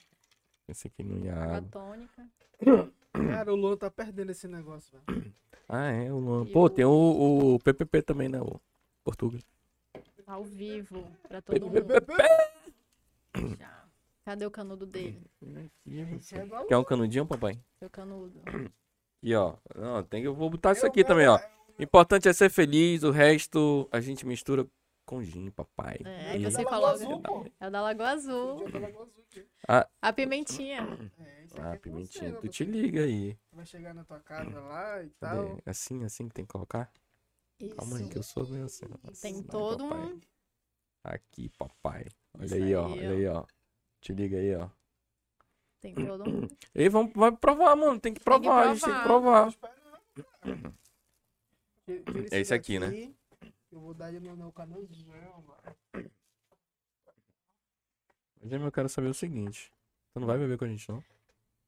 [0.66, 1.68] Esse aqui não ia Água água.
[1.70, 2.28] tônica.
[3.30, 5.32] Cara, o Luan tá perdendo esse negócio, velho.
[5.70, 6.44] Ah, é, o Luan.
[6.46, 8.40] E Pô, o- tem o, o PPP também, né?
[8.40, 8.58] O
[9.04, 9.38] Portugal.
[10.26, 11.84] Ao vivo, pra todo mundo.
[13.58, 13.84] Já.
[14.24, 15.22] Cadê o canudo dele?
[15.42, 17.58] É Quer um canudinho, papai?
[17.78, 18.40] Seu canudo.
[18.46, 19.56] Aqui, ó.
[19.74, 21.38] Não, tem que, eu vou botar isso aqui também, ó.
[21.78, 24.66] Importante é ser feliz, o resto a gente mistura
[25.04, 25.98] com gin, papai.
[26.04, 27.46] É, E- você Azul, pô.
[27.60, 28.56] É o da Lagoa Azul.
[28.56, 29.46] Dia da Lagoa Azul, tio.
[30.02, 31.10] A pimentinha.
[31.20, 33.38] É, Ah, é pimentinha, você, tu te liga aí.
[33.52, 35.46] Vai chegar na tua casa lá e Cadê?
[35.48, 35.58] tal.
[35.66, 36.92] Assim, assim que tem que colocar?
[37.76, 38.10] Calma aí, Isso.
[38.12, 38.86] que eu sou meio assim.
[39.20, 40.04] Tem Vai, todo papai.
[40.04, 40.20] um.
[41.04, 42.06] Aqui, papai.
[42.34, 42.86] Olha Isso aí, ó.
[42.86, 43.46] aí, Olha aí, ó.
[44.00, 44.68] Te liga aí, ó.
[45.80, 46.46] Tem todo um.
[46.74, 47.98] E aí, vamos, vai provar, mano.
[47.98, 49.52] Tem que que provar, a gente tem que provar.
[49.52, 50.74] provar.
[52.30, 53.12] É esse aqui, né?
[53.70, 55.76] Eu vou dar ele no meu canudinho, mano.
[58.40, 59.72] Mas eu quero saber o seguinte.
[60.12, 61.02] Tu não vai beber com a gente, não?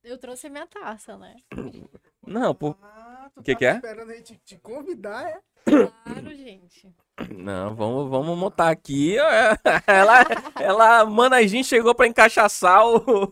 [0.03, 1.37] Eu trouxe a minha taça, né?
[2.27, 2.75] Não, pô.
[2.83, 3.75] Ah, tu Que tava que é?
[3.75, 5.41] esperando a gente te convidar, é?
[5.65, 6.95] Claro, gente.
[7.37, 9.17] Não, vamos, vamos montar aqui.
[9.87, 10.25] Ela,
[10.59, 13.25] ela, mano, a gente chegou pra encaixaçar o,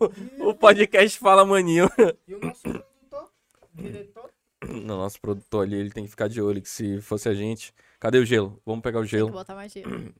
[0.49, 1.89] o podcast Fala Maninho.
[2.27, 3.31] E o nosso produtor,
[3.73, 4.29] diretor,
[4.67, 7.73] No nosso produtor ali, ele tem que ficar de olho, que se fosse a gente...
[7.99, 8.61] Cadê o gelo?
[8.65, 9.31] Vamos pegar o Tem que gelo.
[9.31, 10.13] botar mais gelo.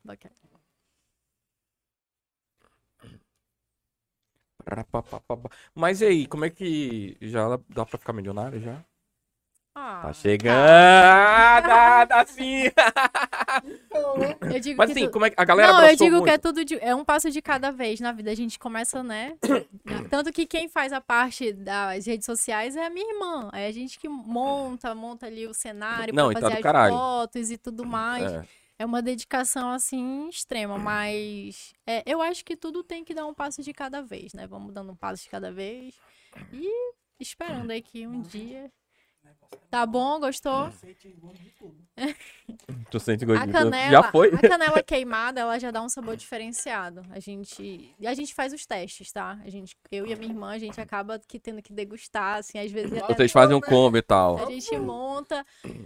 [5.76, 8.84] Mas e aí, como é que já dá pra ficar milionário já?
[9.76, 10.58] Ah, Tá chegando!
[10.58, 12.64] Ah, dá sim!
[14.54, 16.26] Eu digo Mas assim, tu- como é que a galera Não, eu digo muito?
[16.26, 18.32] que é tudo de, é um passo de cada vez na vida.
[18.32, 19.38] A gente começa, né?
[20.10, 23.50] Tanto que quem faz a parte das redes sociais é a minha irmã.
[23.54, 26.64] É a gente que monta, monta ali o cenário Não, pra tá fazer do as
[26.64, 26.94] caralho.
[26.96, 28.32] fotos e tudo mais.
[28.32, 28.44] É.
[28.80, 33.34] É uma dedicação assim extrema, mas é, eu acho que tudo tem que dar um
[33.34, 34.48] passo de cada vez, né?
[34.48, 36.00] Vamos dando um passo de cada vez
[36.54, 38.72] e esperando aí que um dia.
[39.70, 40.20] Tá bom?
[40.20, 40.72] Gostou?
[40.72, 41.78] sente gosto de tudo.
[43.44, 44.34] A canela, Já foi?
[44.34, 47.04] a canela queimada, ela já dá um sabor diferenciado.
[47.12, 49.40] A gente, a gente faz os testes, tá?
[49.46, 52.58] A gente, eu e a minha irmã, a gente acaba que tendo que degustar, assim,
[52.58, 54.40] às vezes até Vocês fazem um combo e tal.
[54.40, 55.46] a gente monta,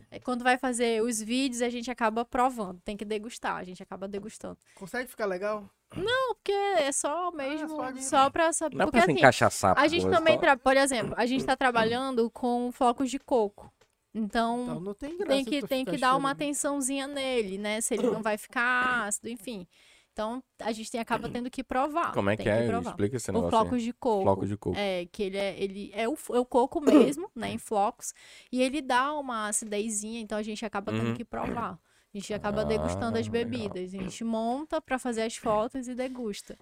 [0.10, 3.84] é, quando vai fazer os vídeos, a gente acaba provando, tem que degustar, a gente
[3.84, 4.58] acaba degustando.
[4.76, 5.70] Consegue ficar legal?
[5.96, 9.12] Não, porque é só mesmo, só de- só pra saber, Não é porque pra se
[9.12, 9.78] assim, encaixaçar.
[9.78, 10.58] a gente é também, tra...
[10.58, 13.72] por exemplo, a gente tá trabalhando com flocos de coco.
[14.14, 15.32] Então, Então não tem graça.
[15.32, 17.82] tem que, tem que dar uma atençãozinha nele, né?
[17.82, 19.68] Se ele não vai ficar ácido, enfim.
[20.12, 22.14] Então, a gente tem, acaba tendo que provar.
[22.14, 22.68] Como é tem que é?
[22.68, 22.92] provar.
[22.92, 23.84] Explica esse O negócio flocos aí.
[23.86, 24.22] de coco.
[24.22, 24.78] Floco de coco.
[24.78, 28.14] É, que ele é, ele é o, é o coco mesmo, né, em flocos,
[28.52, 31.14] e ele dá uma acidezinha, então a gente acaba tendo Uhum.
[31.16, 31.80] que provar.
[32.14, 33.50] A gente acaba Ah, degustando as legal.
[33.50, 33.94] bebidas.
[33.94, 36.58] A gente monta pra fazer as fotos e degusta.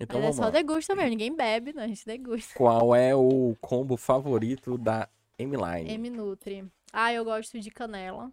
[0.00, 1.84] Então Mas é só degusta mesmo, ninguém bebe, né?
[1.84, 2.54] A gente degusta.
[2.54, 5.90] Qual é o combo favorito da M-Line?
[5.92, 6.70] M Nutri.
[6.92, 8.32] Ah, eu gosto de canela,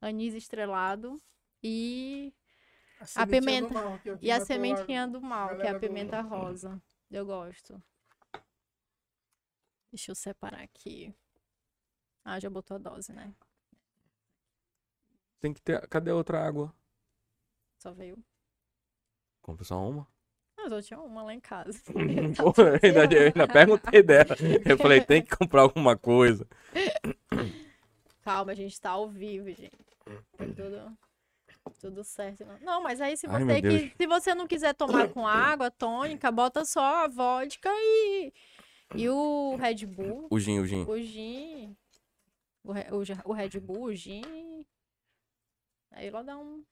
[0.00, 1.20] anis estrelado
[1.62, 2.32] e,
[3.14, 5.80] A, a pimenta- mal, é e a sementinha do mal, que é a galera do-
[5.80, 6.82] pimenta rosa.
[7.10, 7.80] Eu gosto.
[9.92, 11.14] Deixa eu separar aqui.
[12.24, 13.32] Ah, já botou a dose, né?
[15.44, 15.86] Tem que ter.
[15.88, 16.74] Cadê a outra água?
[17.78, 18.16] Só veio.
[19.42, 20.08] Compra só uma?
[20.56, 21.78] Mas eu tinha uma lá em casa.
[22.38, 24.34] Pô, eu ainda, eu ainda perguntei dela.
[24.64, 26.48] Eu falei, tem que comprar alguma coisa.
[28.22, 29.70] Calma, a gente tá ao vivo, gente.
[30.38, 30.98] Tá tudo,
[31.78, 32.46] tudo certo.
[32.46, 33.82] Não, não mas aí se Ai, você, Deus.
[33.82, 38.32] que, se você não quiser tomar com água tônica, bota só a vodka e,
[38.94, 40.26] e o Red Bull.
[40.30, 40.86] O gin, o gin.
[40.88, 41.76] O gin.
[42.64, 44.64] O, o, o Red Bull, o gin.
[45.94, 46.64] Aí ela dá um.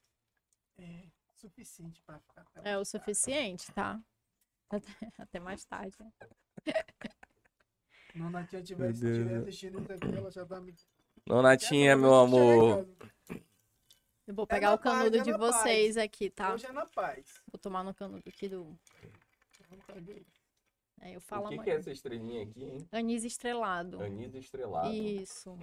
[0.78, 2.42] É suficiente pra ficar.
[2.58, 2.88] É o tarde.
[2.88, 4.00] suficiente, tá?
[4.68, 5.96] Até, até mais tarde.
[6.00, 6.12] né?
[8.14, 10.74] Não, Natinha Meu tivesse estiver assistindo isso aqui, ela já tá me.
[11.26, 12.86] Donatinha, Essa meu amor.
[14.26, 15.54] Eu vou É pegar na o canudo paz, é de paz.
[15.54, 16.52] vocês aqui, tá?
[16.54, 17.42] Hoje é na paz.
[17.50, 18.78] Vou tomar no canudo aqui do.
[21.00, 22.88] Aí eu falo o que, que é essa estrelinha aqui, hein?
[22.92, 24.00] Anis estrelado.
[24.02, 24.92] Anis estrelado.
[24.92, 25.58] Isso.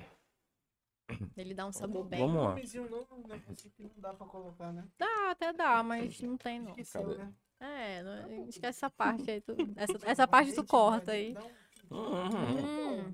[1.37, 2.19] Ele dá um sabor bem.
[2.19, 2.55] Vamos lá.
[2.55, 4.83] Não, que não dá pra colocar, né?
[4.97, 6.69] Dá, até dá, mas não tem não.
[6.71, 7.17] Esqueceu, Cadê?
[7.17, 7.33] né?
[7.61, 9.41] É, não, esquece essa parte aí.
[9.41, 11.35] Tu, essa, essa parte tu corta aí.
[11.37, 13.07] Um- Uhum.
[13.07, 13.13] Hum,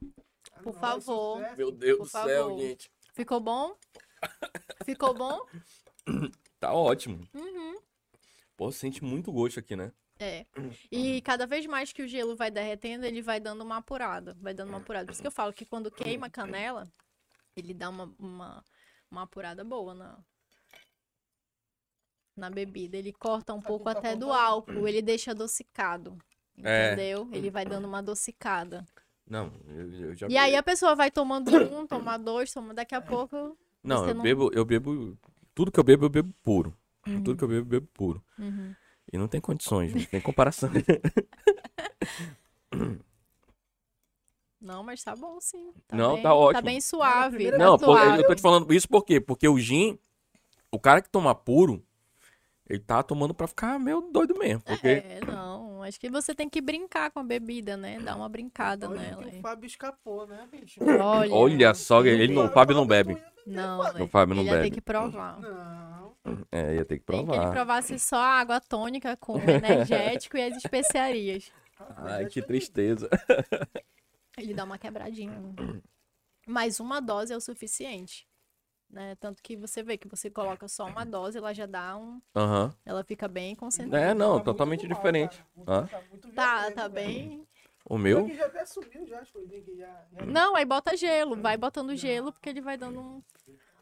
[0.62, 1.38] Por favor.
[1.38, 1.56] sucesso.
[1.58, 2.60] Meu Deus do céu, favor.
[2.60, 2.92] gente.
[3.14, 3.78] Ficou bom?
[4.84, 5.40] Ficou bom?
[6.60, 7.22] Tá ótimo.
[7.34, 7.80] Uhum.
[8.58, 9.92] Pô, sente muito gosto aqui, né?
[10.20, 10.46] É.
[10.92, 14.36] E cada vez mais que o gelo vai derretendo, ele vai dando uma apurada.
[14.42, 15.06] Vai dando uma apurada.
[15.06, 16.88] Por isso que eu falo que quando queima a canela,
[17.56, 18.64] ele dá uma, uma,
[19.10, 20.18] uma apurada boa na,
[22.36, 22.98] na bebida.
[22.98, 24.88] Ele corta um Sabe pouco tá até do álcool.
[24.88, 26.18] Ele deixa adocicado.
[26.64, 26.94] É.
[26.94, 27.30] Entendeu?
[27.32, 28.86] Ele vai dando uma adocicada.
[29.28, 32.94] Não, eu, eu já E aí a pessoa vai tomando um, toma dois, toma daqui
[32.94, 33.58] a pouco.
[33.84, 35.18] Não, eu não- bebo, eu bebo.
[35.54, 36.76] Tudo que eu bebo, eu bebo puro.
[37.08, 37.24] Uhum.
[37.24, 38.24] Tudo que eu bebo, eu bebo puro.
[38.38, 38.76] Uhum.
[39.12, 40.70] E não tem condições, não tem comparação.
[44.66, 45.72] Não, mas tá bom sim.
[45.88, 46.54] Tá Não, bem, tá ótimo.
[46.54, 47.36] Tá bem suave.
[47.36, 48.22] primeira tá não, suave.
[48.22, 49.22] eu tô te falando isso por quê?
[49.22, 50.00] Porque o gin,
[50.72, 51.86] o cara que toma puro,
[52.68, 54.62] ele tá tomando pra ficar meio doido mesmo.
[54.64, 54.88] Porque.
[54.88, 55.84] É, não.
[55.84, 58.00] Acho que você tem que brincar com a bebida, né?
[58.00, 59.28] Dar uma brincada Olha nela.
[59.28, 60.80] o Fábio escapou, né, bicho?
[61.00, 61.32] Olha.
[61.32, 63.16] Olha só, ele não, o Fábio não bebe.
[63.46, 64.08] Não, O né?
[64.08, 64.76] Fábio não ele ia ter bebe.
[64.78, 65.40] que provar.
[65.40, 66.16] Não.
[66.52, 67.52] É, ia ter que Tem que ele provar.
[67.52, 71.52] provasse só a água tônica com o energético e as especiarias.
[71.98, 73.08] Ai, que tristeza.
[74.38, 75.40] Ele dá uma quebradinha.
[75.40, 75.82] né?
[76.48, 78.28] Mas uma dose é o suficiente.
[78.90, 79.16] Né?
[79.16, 82.22] Tanto que você vê que você coloca só uma dose, ela já dá um.
[82.36, 82.74] Aham.
[82.86, 84.06] Ela fica bem concentrada.
[84.06, 85.44] É, não, Tá muito totalmente mal, diferente.
[85.66, 86.94] Tá muito Tá, violento, tá velho.
[87.10, 87.48] bem.
[87.88, 88.26] O meu?
[88.26, 90.06] que já até sumiu já, acho que o link já.
[90.12, 91.36] já- Não, aí bota gelo.
[91.42, 93.24] Vai botando gelo, porque ele vai dando um-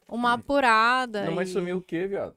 [0.07, 1.25] uma apurada.
[1.25, 2.35] Não, mas e- sumiu o quê, viado?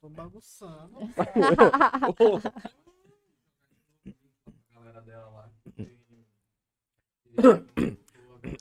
[0.00, 0.98] Tô bagunçando.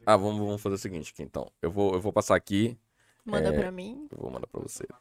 [0.05, 1.49] Ah, vamos, vamos fazer o seguinte aqui, então.
[1.61, 2.77] Eu vou, eu vou passar aqui.
[3.25, 3.59] Manda É.
[3.59, 4.07] pra mim.
[4.11, 4.85] Eu vou mandar pra você.
[4.87, 4.97] Tá,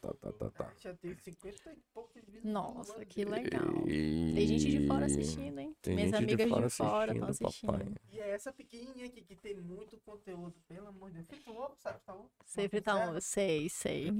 [0.00, 0.70] tá, tá.
[0.80, 2.44] Já tem 50 e poucos vídeos.
[2.44, 3.84] Nossa, que legal.
[3.86, 4.32] E...
[4.34, 5.74] Tem gente de fora assistindo, hein?
[5.82, 7.72] Tem Minhas gente amigas de fora de fora estão assistindo, assistindo.
[7.72, 7.86] papai.
[8.12, 11.26] E é essa pequenininha aqui que tem muito conteúdo, pelo amor de Deus.
[11.28, 11.98] Frito ovo, sabe?
[12.06, 12.30] Tá ovo?
[12.46, 13.16] Sempre tá conserva.
[13.16, 13.20] um.
[13.20, 14.12] Sei, sei.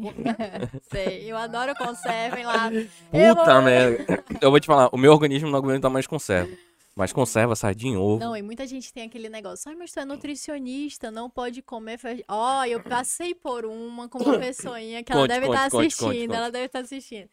[0.93, 1.33] sei.
[1.33, 2.71] Eu adoro conservem lá.
[3.13, 4.25] Eu Puta vou- merda.
[4.43, 6.55] Eu vou te falar, o meu organismo não aguenta mais conserva.
[6.99, 8.19] Mas conserva, sardinha, ovo.
[8.19, 9.69] Não, e muita gente tem aquele negócio.
[9.71, 11.97] Ai, mas tu é nutricionista, não pode comer.
[11.97, 15.71] fe-" Ó, eu passei por uma com uma pessoinha que ela Conte, deve conte, estar
[15.71, 16.07] conte, assistindo.
[16.09, 16.37] conte, conte.
[16.37, 17.29] Ela deve estar assistindo.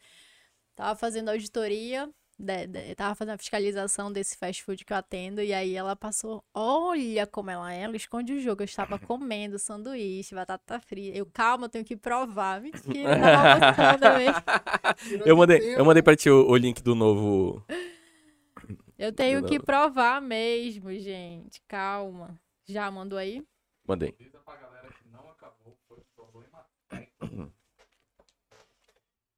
[0.76, 5.42] Tava fazendo auditoria, de- de- tava fazendo a fiscalização desse fast food que eu atendo,
[5.42, 6.44] e aí ela passou.
[6.54, 8.62] Olha como ela é, ela esconde o jogo.
[8.62, 11.18] Eu estava comendo sanduíche, batata frita.
[11.18, 12.60] Eu, calma, eu tenho que provar.
[12.60, 15.22] Mentira, eu tava mesmo.
[15.26, 17.64] Eu de mandei, eu mandei pra ti o, o link do novo.
[18.98, 21.60] Eu tenho que provar mesmo, gente.
[21.68, 22.40] Calma.
[22.64, 23.46] Já mandou aí?
[23.86, 24.16] Mandei.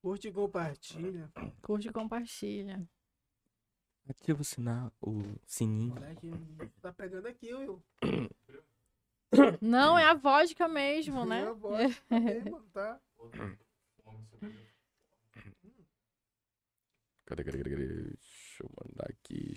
[0.01, 1.30] Curte e compartilha.
[1.60, 2.89] Curte e compartilha.
[4.09, 5.94] Ativa o sinal, o sininho.
[5.94, 6.30] Moleque,
[6.80, 7.82] tá pegando aqui, Will.
[9.60, 11.43] Não, é a vodka mesmo, né?
[11.43, 12.98] Minha voz também, mano, tá?
[17.26, 18.18] Cadê, cadê, cadê, cadê?
[18.59, 19.55] Deixa eu mandar aqui.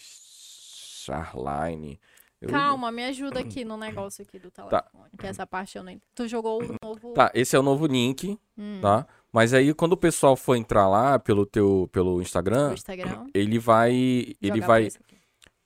[1.03, 1.99] Charline.
[2.41, 5.10] Eu- Calma, me ajuda aqui no negócio aqui do telefone.
[5.18, 6.02] Que essa parte eu nem.
[6.15, 7.14] Tu jogou o novo.
[7.14, 9.06] Tá, esse é o novo link, Hum, tá?
[9.32, 13.28] Mas aí quando o pessoal for entrar lá pelo teu pelo Instagram, Instagram.
[13.34, 14.88] ele vai ele jogar vai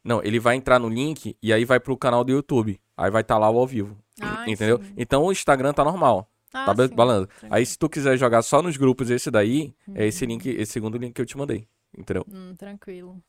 [0.04, 2.80] não, ele vai entrar no link e aí vai pro canal do YouTube.
[2.96, 4.78] Aí vai estar lá o ao vivo, Ah, entendeu?
[4.78, 4.94] sim.
[4.96, 6.94] Então o Instagram tá normal, Ah, tá sim.
[6.96, 7.28] balando.
[7.50, 10.30] Aí se tu quiser jogar só nos grupos esse daí, é esse Uhum.
[10.32, 11.68] link, esse segundo link que eu te mandei,
[11.98, 12.26] entendeu?
[12.32, 13.22] Hum, tranquilo.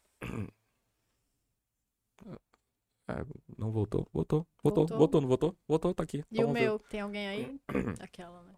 [3.09, 3.25] É,
[3.57, 4.99] não voltou, voltou, voltou, Voltou.
[4.99, 5.57] voltou, não voltou?
[5.69, 6.25] Voltou, tá aqui.
[6.31, 6.65] E o Vamos ver.
[6.67, 6.79] meu?
[6.81, 7.61] Tem alguém aí?
[8.01, 8.53] Aquela, né?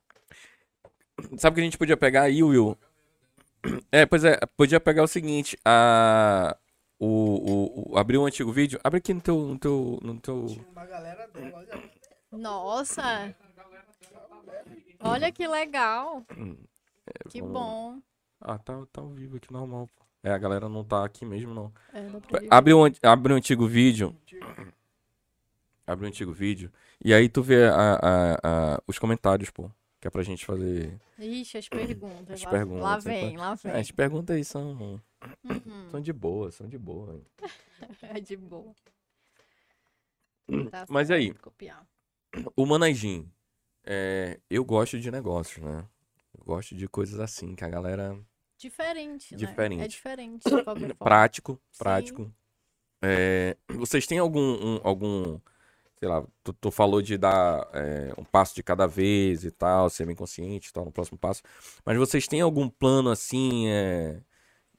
[1.37, 2.77] Sabe o que a gente podia pegar aí, Will?
[3.93, 6.57] É, pois é, podia pegar o seguinte, a...
[7.01, 10.47] O, o, o- abrir um antigo vídeo, abre aqui no teu, no teu, no teu...
[12.33, 13.35] Nossa!
[15.01, 16.25] Olha que legal.
[17.31, 18.03] Que vamos- bom.
[18.41, 19.89] Ah, tá, tá ao vivo aqui, normal.
[19.97, 20.05] pô.
[20.23, 21.73] É, a galera não tá aqui mesmo, não.
[21.93, 22.49] É, dá pra ver.
[22.51, 24.15] Abre um, abre um antigo vídeo,
[25.87, 26.71] abre um antigo vídeo,
[27.03, 28.35] e aí tu vê a, a-
[28.75, 29.71] a- os comentários, pô,
[30.01, 31.01] que é pra gente fazer...
[31.19, 32.35] Ixi, as perguntas.
[32.35, 33.73] As lá, perguntas, lá vem, lá vem.
[33.73, 35.01] As perguntas aí são,
[35.45, 37.21] Uhum, são de boa, são de boa.
[38.03, 38.73] é de boa.
[40.71, 41.87] Tá Mas aí, Copiar.
[42.55, 43.31] O Manajim,
[43.85, 45.85] é, eu gosto de negócios, né?
[46.49, 48.19] Gosto de coisas assim, que a galera.
[48.57, 49.37] Diferente, né?
[49.37, 49.83] Diferente.
[49.83, 50.45] É diferente.
[50.99, 52.33] Prático, prático.
[53.03, 55.39] É, vocês têm algum, um- algum,
[56.01, 59.91] sei lá, tu, tu falou de dar é, um passo de cada vez e tal,
[59.91, 61.43] ser bem consciente e tal, no próximo passo.
[61.85, 64.23] Mas vocês têm algum plano assim, é,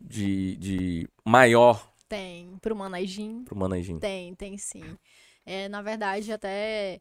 [0.01, 2.57] de, de maior Tem.
[2.61, 3.99] Pro Manajim, pro Manajim?
[3.99, 4.97] tem, tem sim.
[5.45, 6.99] É, na verdade, até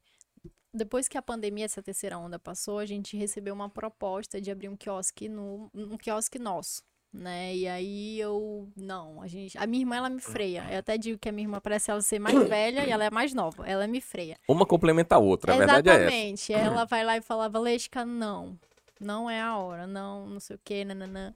[0.79, 4.69] depois que a pandemia, essa terceira onda passou, a gente recebeu uma proposta de abrir
[4.69, 6.83] um quiosque no um quiosque nosso,
[7.13, 7.55] né?
[7.55, 10.65] E aí eu não, a gente, a minha irmã ela me freia.
[10.71, 13.11] Eu até digo que a minha irmã parece ela ser mais velha e ela é
[13.11, 13.67] mais nova.
[13.69, 14.39] Ela me freia.
[14.49, 16.03] Uma complementa a outra, a verdade é essa.
[16.05, 16.53] Exatamente.
[16.53, 18.59] Ela vai lá e fala, Valesca, não.
[19.01, 21.35] Não é a hora, não, não sei o quê, nananã.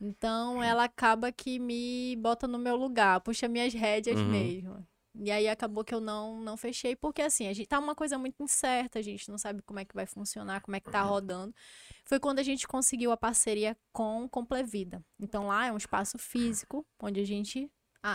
[0.00, 4.28] Então ela acaba que me bota no meu lugar, puxa minhas rédeas Uhum.
[4.28, 4.86] mesmo.
[5.14, 8.16] E aí acabou que eu não não fechei, porque assim, a gente tá uma coisa
[8.16, 11.02] muito incerta, a gente não sabe como é que vai funcionar, como é que tá
[11.02, 11.54] rodando.
[12.04, 15.04] Foi quando a gente conseguiu a parceria com Complevida.
[15.20, 17.70] Então lá é um espaço físico onde a gente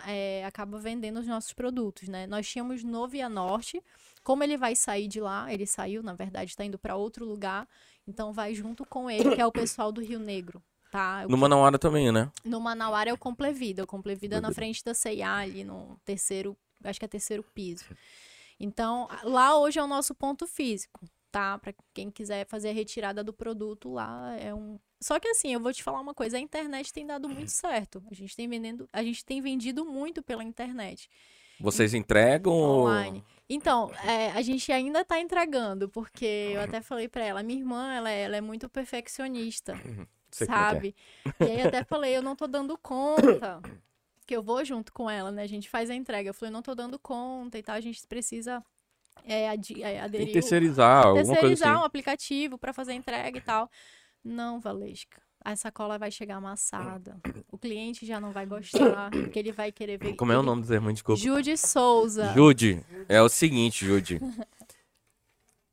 [0.05, 2.27] é, acaba vendendo os nossos produtos, né?
[2.27, 3.81] Nós tínhamos no Via Norte,
[4.23, 7.67] como ele vai sair de lá, ele saiu, na verdade, está indo para outro lugar,
[8.05, 10.61] então vai junto com ele, que é o pessoal do Rio Negro,
[10.91, 11.23] tá?
[11.25, 12.29] O No Manauara também, né?
[12.43, 13.83] no Manauara é o Complevida.
[13.83, 17.85] O Complevida é na frente da C&A, ali no terceiro, acho que é terceiro piso.
[18.59, 21.57] Então, lá hoje é o nosso ponto físico, tá?
[21.59, 24.79] Para quem quiser fazer a retirada do produto, lá é um...
[24.99, 28.03] Só que assim, eu vou te falar uma coisa, a internet tem dado muito certo.
[28.09, 31.09] A gente tem vendendo, a gente tem vendido muito pela internet,
[31.59, 33.23] Vocês entregam online.
[33.49, 37.93] Então, é, a gente ainda tá entregando, porque eu até falei pra ela, minha irmã,
[37.93, 39.79] ela é, ela é muito perfeccionista
[40.31, 40.53] Sei é é.
[40.53, 40.95] sabe?
[41.39, 43.61] E aí até falei, eu não tô dando conta.
[44.27, 45.41] Que eu vou junto com ela, né?
[45.43, 46.29] A gente faz a entrega.
[46.29, 48.61] Eu falei, não tô dando conta e tal, a gente precisa
[49.25, 50.29] é, adi- é, Tem aderir.
[50.29, 51.81] o- terceirizar, coisa terceirizar assim.
[51.81, 53.71] um aplicativo pra fazer a entrega e tal.
[54.23, 55.21] Não, Valesca.
[55.45, 57.17] A sacola vai chegar amassada.
[57.49, 60.13] O cliente já não vai gostar, porque ele vai querer ver.
[60.15, 60.93] Como é o nome dos irmãos?
[60.93, 61.21] Desculpa.
[61.21, 62.33] Jude Souza.
[62.33, 64.19] Jude, é o seguinte, Jude.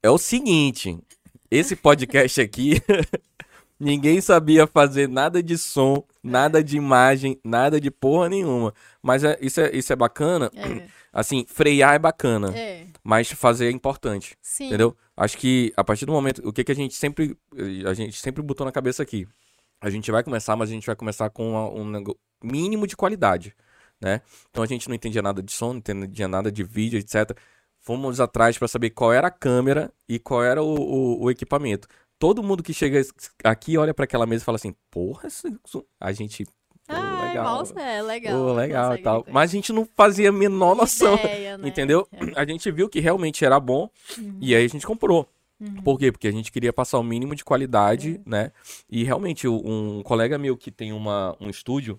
[0.03, 0.97] É o seguinte,
[1.51, 2.75] esse podcast aqui,
[3.85, 8.73] ninguém sabia fazer nada de som, nada de imagem, nada de porra nenhuma.
[9.03, 10.51] Mas é- isso, é, isso é bacana.
[10.55, 12.87] É, Assim, frear é bacana, é.
[13.05, 14.67] mas fazer é importante, Sim.
[14.67, 14.97] entendeu?
[15.17, 17.39] Acho que a partir do momento, o que, que a gente sempre,
[17.89, 19.25] a gente sempre botou na cabeça aqui,
[19.81, 23.55] a gente vai começar, mas a gente vai começar com uma- um mínimo de qualidade,
[24.01, 24.23] né?
[24.51, 27.31] Então a gente não entendia nada de som, não entendia nada de vídeo, etc.
[27.79, 31.87] Fomos atrás para saber qual era a câmera e qual era o, o- o equipamento.
[32.19, 33.01] Todo mundo que chega
[33.43, 36.45] aqui olha para aquela mesa e fala assim: Porra, esse som-" a gente.
[36.87, 37.45] Pô, Ai, legal.
[37.45, 38.39] nossa, é legal.
[38.39, 39.25] Pô, legal e tal.
[39.31, 41.15] Mas a gente não fazia a menor noção.
[41.15, 41.69] Ideia, né?
[41.69, 42.07] Entendeu?
[42.13, 42.19] É.
[42.41, 43.89] A gente viu que realmente era bom
[44.19, 44.39] Uhum.
[44.41, 45.27] e aí a gente comprou.
[45.59, 45.77] Uhum.
[45.83, 46.13] Por quê?
[46.13, 48.53] Porque a gente queria passar o mínimo de qualidade, né?
[48.91, 51.99] E realmente, um colega meu que tem uma, um estúdio,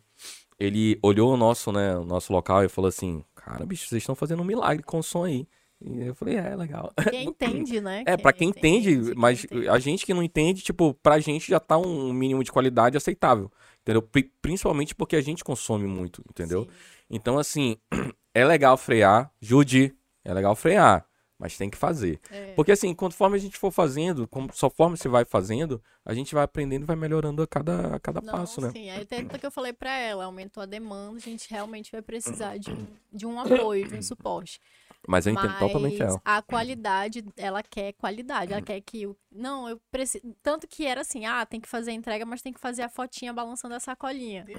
[0.59, 4.13] ele olhou o nosso, né, o nosso local e falou assim: Cara, bicho, vocês estão
[4.13, 5.47] fazendo um milagre com o som aí.
[5.81, 6.91] E eu falei, é, legal.
[7.09, 8.03] Quem entende, né?
[8.05, 9.67] É, pra quem entende, quem mas entende.
[9.69, 13.51] a gente que não entende, tipo, pra gente já tá um mínimo de qualidade aceitável.
[13.81, 14.01] Entendeu?
[14.01, 16.63] Pri- Principalmente porque a gente consome muito, entendeu?
[16.63, 16.69] Sim.
[17.09, 17.77] Então, assim,
[18.33, 19.93] é legal frear, Jude,
[20.23, 21.05] é legal frear,
[21.37, 22.19] mas tem que fazer.
[22.31, 22.53] É.
[22.53, 26.43] Porque, assim, conforme a gente for fazendo, como- conforme você vai fazendo, a gente vai
[26.43, 28.69] aprendendo e vai melhorando a cada, a cada Não, passo, né?
[28.71, 29.05] Sim, aí
[29.35, 32.71] tanto que eu falei pra ela, aumentou a demanda, a gente realmente vai precisar de
[32.71, 34.59] um, de um apoio, de um suporte.
[35.07, 36.21] Mas eu entendo totalmente Mas ela.
[36.25, 39.15] a qualidade, ela quer qualidade, ela quer que o.
[39.31, 40.23] Não, eu preciso.
[40.41, 42.89] Tanto que era assim, ah, tem que fazer a entrega, mas tem que fazer a
[42.89, 44.45] fotinha balançando a sacolinha.
[44.45, 44.55] Né?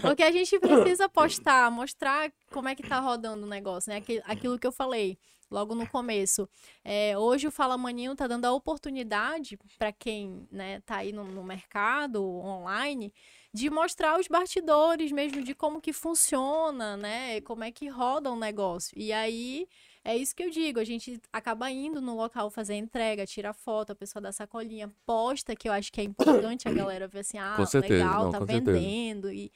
[0.00, 4.02] Porque a gente precisa postar, mostrar como é que tá rodando o negócio, né?
[4.24, 5.16] Aquilo que eu falei
[5.50, 6.48] logo no começo.
[6.84, 11.24] É, hoje o Fala Maninho tá dando a oportunidade para quem, né, tá aí no,
[11.24, 13.12] no mercado online
[13.52, 17.40] de mostrar os bastidores mesmo de como que funciona, né?
[17.40, 18.92] Como é que roda um negócio.
[18.96, 19.66] E aí
[20.04, 23.52] é isso que eu digo, a gente acaba indo no local fazer a entrega, tira
[23.52, 27.20] foto, a pessoa dá sacolinha, posta, que eu acho que é importante a galera ver
[27.20, 28.72] assim, ah, certeza, legal, não, tá com certeza.
[28.78, 29.52] vendendo e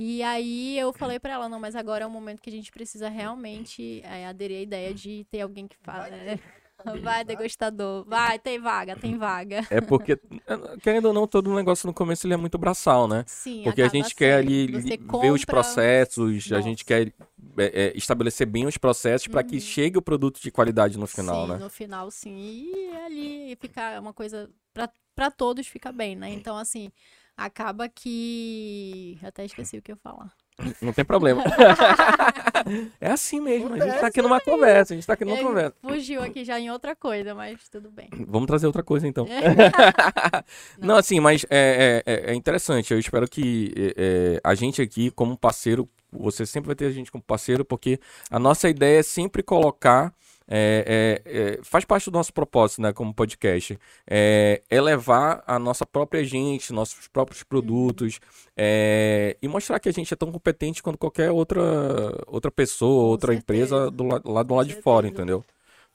[0.00, 2.70] e aí eu falei pra ela, não, mas agora é o momento que a gente
[2.70, 6.08] precisa realmente é, aderir à ideia de ter alguém que fala.
[6.08, 6.38] é,
[7.02, 8.04] Vai, degustador.
[8.04, 9.66] Vai, tem vaga, tem vaga.
[9.70, 10.18] É porque,
[10.82, 13.24] querendo ou não, todo negócio no começo ele é muito braçal, né?
[13.26, 17.12] Sim, Porque a gente quer ali ver os processos, a gente quer
[17.58, 19.60] é, é, estabelecer bem os processos para que Uhum.
[19.60, 21.58] chegue o produto de qualidade no final, sim, né?
[21.58, 22.30] no final, sim.
[22.38, 26.30] E ali ficar uma coisa pra, pra todos fica bem, né?
[26.30, 26.90] Então, assim,
[27.38, 29.16] acaba que.
[29.22, 30.30] Até esqueci o que eu ia falar.
[30.82, 31.42] Não tem problema.
[33.00, 35.42] é assim mesmo, a gente tá aqui numa conversa, a gente tá aqui numa É,
[35.42, 35.76] conversa.
[35.80, 38.08] Fugiu aqui já em outra coisa, mas tudo bem.
[38.26, 39.24] Vamos trazer outra coisa então.
[39.38, 40.44] É.
[40.78, 42.92] Não, assim, mas é, é- é- é interessante.
[42.92, 43.94] Eu espero que é,
[44.36, 48.00] é, a gente aqui, como parceiro, você sempre vai ter a gente como parceiro, porque
[48.30, 50.12] a nossa ideia é sempre colocar
[50.48, 55.58] é, é, é, faz parte do nosso propósito, né, como podcast, é, é levar a
[55.58, 58.18] nossa própria gente, nossos próprios produtos,
[58.56, 61.62] é, e mostrar que a gente é tão competente quanto qualquer outra,
[62.26, 65.44] outra pessoa, outra empresa do, lá do lado de fora, entendeu?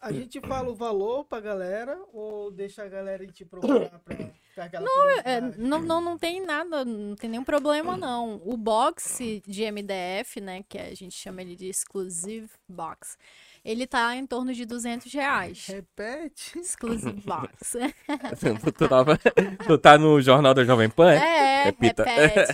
[0.04, 4.18] A gente fala o valor pra galera ou deixa a galera ir te procurar pra
[4.50, 8.42] ficar aquela Não, É, não, não, não tem nada, não tem nenhum problema, não.
[8.44, 13.18] O box de MDF, né, que a gente chama ele de Exclusive Box,
[13.64, 15.68] ele tá em torno de 200 reais.
[15.68, 16.60] Repete.
[16.60, 17.78] Exclusive Box.
[18.78, 19.18] tu, tava-
[19.66, 21.14] tu tá no Jornal da Jovem Pan?
[21.14, 22.04] É, Repita.
[22.04, 22.54] repete.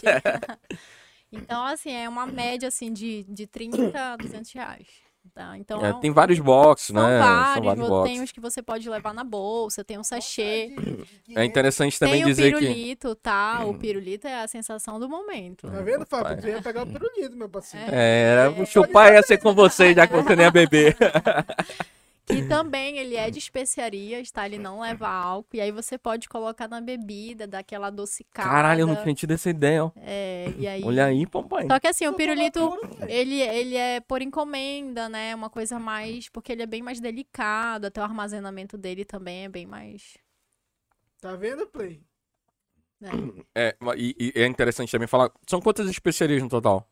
[1.31, 4.87] então, assim, é uma média, assim, de, de 30 a 200 reais.
[5.33, 5.57] Tá?
[5.57, 7.19] Então, É, é um- tem vários boxes, são né?
[7.19, 8.13] vários, São vários boxes.
[8.13, 10.73] tem os que você pode levar na bolsa, tem um sachê.
[11.35, 12.59] É interessante também Tem o dizer que.
[12.59, 13.63] pirulito, tá?
[13.65, 15.69] O pirulito é a sensação do momento.
[15.69, 16.41] Tá vendo, Fábio?
[16.41, 17.85] Tu ia pegar o pirulito, meu parceiro.
[17.89, 20.97] É, o chupar ia ser com você, já que você nem ia beber.
[22.29, 24.45] Que também ele é de especiarias, tá?
[24.45, 25.57] Ele não leva álcool.
[25.57, 28.47] E aí você pode colocar na bebida, dar aquela adocicada.
[28.47, 29.91] Caralho, eu não tinha tido essa ideia, ó.
[29.97, 30.83] É, e aí...
[30.83, 31.65] Olha aí, papai.
[31.67, 35.33] Só que assim, o pirulito, toma couro, ele, ele é por encomenda, né?
[35.33, 36.29] Uma coisa mais...
[36.29, 37.85] Porque ele é bem mais delicado.
[37.85, 40.17] Até o armazenamento dele também é bem mais...
[41.19, 42.01] Tá vendo, Play?
[42.99, 43.11] né?
[43.55, 45.31] É, e, e é interessante também falar.
[45.47, 46.87] São quantas especiarias no total?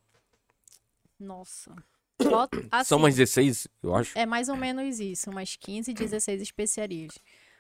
[1.19, 1.75] Nossa.
[2.71, 4.17] Assim, São umas 16, eu acho.
[4.17, 7.13] É mais ou menos isso, umas 15, 16 especiarias.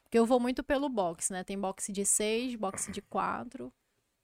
[0.03, 1.43] Porque eu vou muito pelo box, né?
[1.43, 3.71] Tem box de 6, box de 4.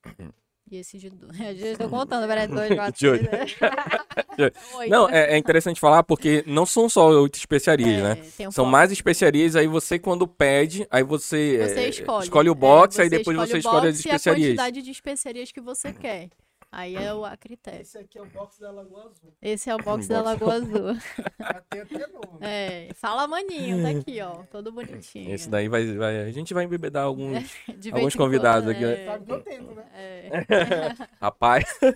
[0.71, 1.37] E esse de 2.
[1.59, 3.29] Eu estou contando, peraí, 2, 4, De oito.
[3.29, 3.55] 6.
[4.89, 8.15] Não, é, é interessante falar porque não são só oito especiarias, né?
[8.37, 8.71] Tem um São box.
[8.71, 12.49] mais especiarias, aí você quando pede, aí você, Você é, escolhe.
[12.49, 14.47] o box, É, aí depois você o escolhe as box e a especiarias.
[14.47, 16.29] quantidade de especiarias que você quer.
[16.75, 17.81] Aí é o a critério.
[17.81, 19.31] Esse aqui é o box da Lagoa Azul.
[19.41, 20.29] Esse é o box Um da box.
[20.41, 20.97] Lagoa Azul.
[21.69, 22.37] Tem até nome.
[22.41, 24.43] É, fala maninho, tá aqui, ó.
[24.51, 25.33] Todo bonitinho.
[25.33, 27.51] Esse daí vai, vai- A gente vai embebedar alguns.
[27.67, 29.03] Vez alguns convidados aqui, né?
[29.03, 29.85] é, Sabe que eu tento, né?
[29.93, 30.29] é.
[31.21, 31.93] Rapaz, Eu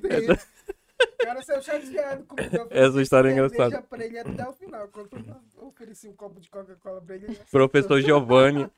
[0.00, 0.32] tenho.
[0.34, 2.56] O cara saiu chateado comigo.
[2.56, 3.82] Eu essa história é engraçada.
[3.82, 4.86] pra ele até o final.
[4.88, 5.08] Quando
[5.56, 7.36] eu ofereci um copo de Coca-Cola pra ele.
[7.50, 8.70] Professor Giovanni.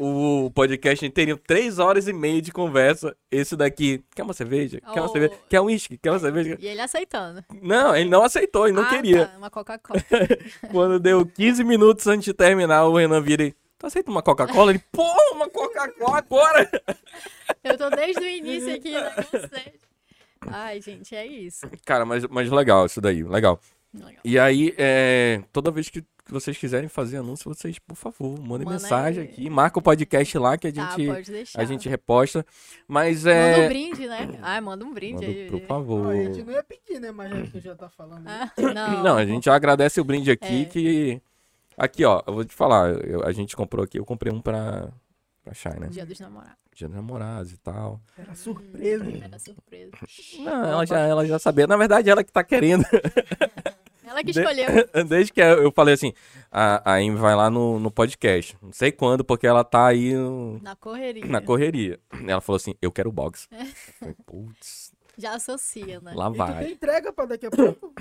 [0.00, 3.16] O podcast inteirinho, três horas e meia de conversa.
[3.32, 4.80] Esse daqui, quer uma cerveja?
[4.80, 5.12] Quer uma Oh.
[5.12, 5.32] cerveja?
[5.48, 5.98] Quer um uísque?
[5.98, 6.56] Quer uma cerveja?
[6.60, 7.44] E ele aceitando.
[7.60, 9.26] Não, ele não aceitou, ele não Ah, queria.
[9.26, 10.00] tá, uma Coca-Cola.
[10.70, 13.54] Quando deu 15 minutos antes de terminar, o Renan vira e.
[13.76, 14.70] Tu aceita uma Coca-Cola?
[14.70, 16.70] Ele, pô, uma Coca-Cola agora!
[17.64, 19.12] Eu tô desde o início aqui, né.
[20.46, 21.66] Ai, gente, é isso.
[21.84, 23.60] Cara, mas, mas legal isso daí, legal.
[23.94, 24.20] Legal.
[24.24, 28.66] E aí, é, toda vez que que vocês quiserem fazer anúncio, vocês, por favor, mandem
[28.66, 29.28] Manda mensagem aí.
[29.30, 31.58] aqui, marca o podcast lá que a Tá, gente, pode deixar.
[31.58, 32.44] a gente reposta.
[32.86, 33.68] Mas Manda um é.
[33.68, 34.28] brinde, né?
[34.42, 35.26] Ai, manda um brinde.
[35.26, 35.50] Manda, aí.
[35.50, 36.06] por favor.
[36.12, 37.10] a gente não ia pedir, né?
[37.10, 38.28] Mas já que tu já tá falando.
[38.28, 39.02] Ah, não.
[39.02, 40.64] Não, a gente já agradece o brinde aqui É.
[40.66, 41.22] que.
[41.78, 44.90] Aqui, ó, eu vou te falar, eu- a gente comprou aqui, eu comprei um pra,
[45.42, 45.86] pra Shai, né?
[45.86, 46.58] Dia dos namorados.
[46.74, 48.02] Dia dos namorados e tal.
[48.18, 49.04] Era surpresa.
[49.24, 49.92] Era surpresa.
[50.40, 51.66] Não, ela já, ela já sabia.
[51.66, 52.84] Na verdade, ela que tá querendo.
[54.08, 54.66] Ela que De- escolheu.
[55.06, 56.12] Desde que eu falei assim,
[56.50, 58.56] a, a Amy vai lá no, no podcast.
[58.62, 61.26] Não sei quando, porque ela tá aí no- Na correria.
[61.26, 62.00] na correria.
[62.26, 63.48] Ela falou assim, eu quero box.
[63.98, 66.12] Falei, Putz, Já associa, né?
[66.14, 66.64] lá E tu vai.
[66.64, 67.92] tem entrega pra daqui a pouco?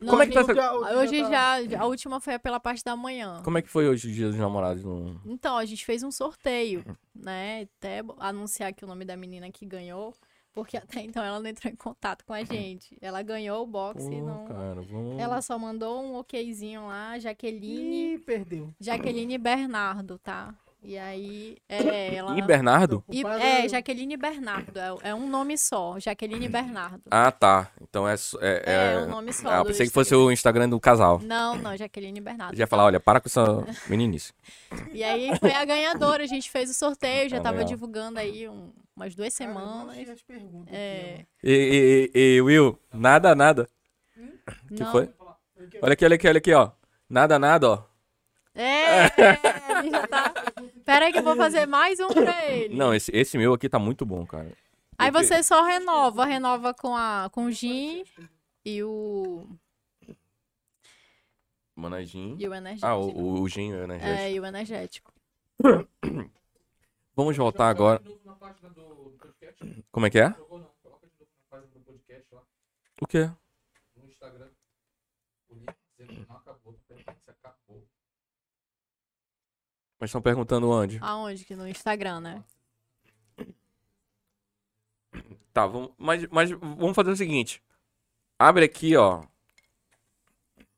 [0.00, 1.30] Não, Como é que tá essa- Já- Hoje tá-
[1.62, 3.42] já, a última foi pela parte da manhã.
[3.44, 4.82] Como é que foi hoje o dia dos namorados?
[4.82, 5.20] No...
[5.26, 6.82] Então, a gente fez um sorteio,
[7.14, 7.68] né?
[7.78, 10.14] Até anunciar aqui o nome da menina que ganhou,
[10.52, 12.96] porque até então ela não entrou em contato com a gente.
[13.00, 14.44] Ela ganhou o box e Pô, não.
[14.46, 15.18] cara, vamos...
[15.18, 18.14] Ela só mandou um okzinho lá, Jaqueline.
[18.14, 18.72] Ih, perdeu.
[18.80, 20.54] Jaqueline Bernardo, tá?
[20.82, 22.38] E aí, é, ela...
[22.38, 23.04] E Bernardo?
[23.10, 23.68] E- é, eu.
[23.68, 27.02] Jaqueline Bernardo, é, é um nome só, Jaqueline Bernardo.
[27.10, 27.70] Ah, tá.
[27.82, 28.14] Então é...
[28.40, 28.98] É, É, é...
[29.00, 30.26] um nome só Ah, pensei que fosse Instagram.
[30.26, 31.20] o Instagram do casal.
[31.22, 32.54] Não, não, Jaqueline Bernardo.
[32.54, 34.32] Eu ia falar, olha, para com essa meninice.
[34.90, 37.68] E aí foi a ganhadora, a gente fez o sorteio, já Ah, tava legal.
[37.68, 38.70] divulgando aí um-
[39.00, 39.88] umas duas Cara, eu semanas.
[39.98, 43.68] achei as perguntas É, aqui, E, e- e- Will, nada, nada.
[44.68, 44.92] Que não.
[44.92, 45.08] foi?
[45.82, 46.70] Olha aqui, olha aqui, olha aqui, ó.
[47.08, 47.84] Nada, nada, ó.
[48.54, 49.06] É,
[49.78, 50.32] ele já tá.
[50.84, 52.74] Pera aí que eu vou fazer mais um pra ele.
[52.74, 54.52] Não, esse, esse meu aqui tá muito bom, cara.
[54.98, 58.04] Aí Porque- você só renova, renova com a com o gin
[58.64, 59.46] e o
[61.74, 62.36] Manajinho.
[62.38, 62.86] e o energético.
[62.86, 64.20] Ah, o, o, o gin, o energético.
[64.20, 65.12] É, e o energético.
[67.20, 68.00] Vamos voltar agora.
[69.92, 70.34] Como é que é?
[72.98, 73.30] O quê?
[79.98, 80.98] Mas estão perguntando onde?
[81.02, 82.44] Aonde que no Instagram, né?
[85.52, 87.62] Tá, vamos, mas, mas vamos fazer o seguinte.
[88.38, 89.22] Abre aqui, ó.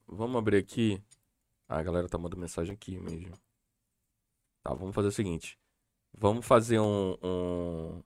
[0.09, 1.01] Vamos abrir aqui.
[1.69, 3.39] Ah, a galera tá mandando mensagem aqui mesmo.
[4.65, 5.62] Tá, vamos fazer o seguinte.
[6.15, 7.17] Vamos fazer um.
[7.23, 8.03] um-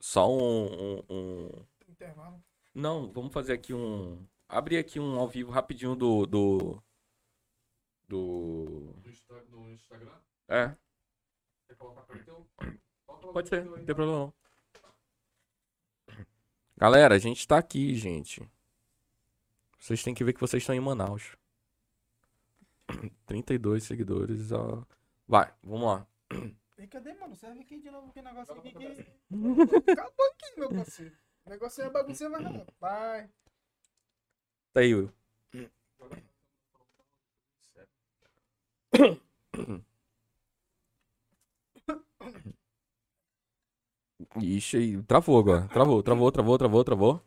[0.00, 0.64] só um,
[0.98, 2.42] um- um- Intervalo.
[2.74, 4.26] Não, vamos fazer aqui um.
[4.48, 6.26] Abrir aqui um ao vivo rapidinho do.
[6.26, 6.82] Do.
[8.08, 8.94] Do.
[9.50, 10.12] No Instagram?
[10.48, 10.74] É,
[11.68, 12.44] Quer colocar pra teu?
[13.32, 14.34] pode ser, não tem problema não.
[16.76, 18.42] Galera, a gente tá aqui, gente.
[19.78, 21.36] Vocês têm que ver que vocês estão em Manaus.
[23.26, 24.84] 32 seguidores, ó.
[25.28, 26.06] Vai, vamos lá.
[26.80, 27.36] Ei, cadê, mano?
[27.36, 28.86] Serve aqui de novo que negócio aqui que.
[29.92, 31.14] Acabou aqui, meu parceiro.
[31.44, 32.66] O negócio é bagunça, vai.
[32.80, 33.30] Vai.
[34.72, 35.12] Tá aí, Will.
[44.40, 45.68] Ixi, aí, travou agora.
[45.68, 47.22] Travou, travou, travou, travou, travou.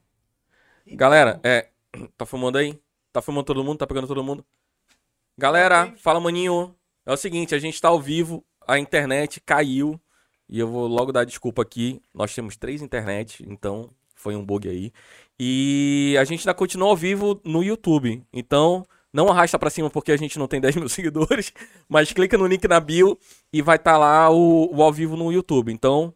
[0.88, 1.69] Galera, é.
[2.17, 2.81] Tá filmando aí?
[3.11, 3.77] Tá filmando todo mundo?
[3.77, 4.43] Tá pegando todo mundo?
[5.38, 6.75] Galera, fala, maninho.
[7.05, 9.99] É o seguinte, a gente tá ao vivo, a internet caiu.
[10.49, 12.02] E eu vou logo dar desculpa aqui.
[12.14, 14.91] Nós temos três internet, então foi um bug aí.
[15.40, 18.23] E a gente ainda continua ao vivo no YouTube.
[18.31, 21.52] Então, não arrasta pra cima porque a gente não tem 10 mil seguidores.
[21.90, 23.18] Mas clica no link na bio
[23.52, 25.72] e vai estar lá o, o ao vivo no YouTube.
[25.72, 26.14] Então,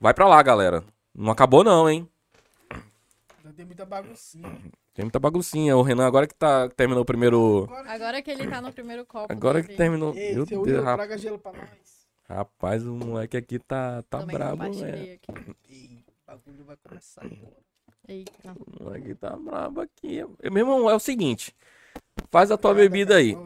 [0.00, 0.84] vai pra lá, galera.
[1.14, 2.08] Não acabou não, hein?
[3.44, 4.52] Já tem muita baguncinha.
[4.92, 5.76] Tem muita baguncinha.
[5.76, 7.64] O Renan agora que tá, terminou o primeiro...
[7.64, 9.32] Agora, Agora que ele tá no primeiro copo.
[9.32, 9.76] Agora que dele.
[9.78, 10.14] terminou...
[10.14, 11.22] Ei, Meu Deus, rapaz.
[12.28, 15.20] Rapaz, o moleque aqui tá, tá Também brabo, velho.
[15.28, 17.56] o bagulho vai começar agora.
[18.08, 18.52] Eita.
[18.52, 20.24] O moleque tá brabo aqui.
[20.42, 21.54] Meu irmão, é o seguinte.
[22.30, 23.36] Faz a tua bebida aí.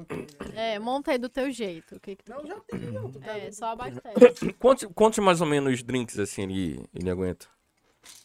[0.54, 1.96] É, monta aí do teu jeito.
[1.96, 2.48] O que que tu Não, quer?
[2.48, 3.20] já tem outro.
[3.20, 3.38] cara.
[3.38, 4.52] É, só abastece.
[4.58, 7.46] Quantos, quantos mais ou menos drinks assim ele, ele aguenta?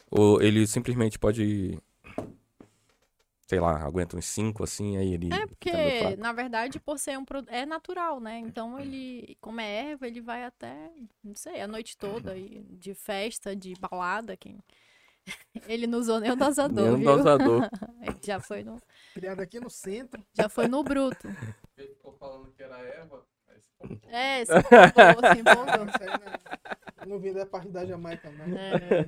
[0.10, 1.78] Ou ele simplesmente pode.
[3.48, 5.32] Sei lá, aguenta uns 5 assim, aí ele.
[5.32, 5.72] É porque,
[6.18, 7.52] na verdade, por ser um produto.
[7.52, 8.40] É natural, né?
[8.40, 10.92] Então ele, como é erva, ele vai até,
[11.24, 14.36] não sei, a noite toda, aí, de festa, de balada.
[14.36, 14.58] Quem...
[15.68, 17.18] Ele não usou nem o dosador, Nem viu?
[17.18, 17.70] dosador.
[18.02, 18.82] Ele já foi no,
[19.14, 20.24] Criado aqui no centro.
[20.34, 21.28] já foi no bruto.
[21.78, 22.78] Ele ficou falando que era
[23.08, 23.26] falou,
[24.08, 25.86] É, se empolgou, se empolgou.
[25.86, 26.20] Isso aí
[27.00, 28.58] não, não vim da parte da Jamaica, não.
[28.58, 29.06] É.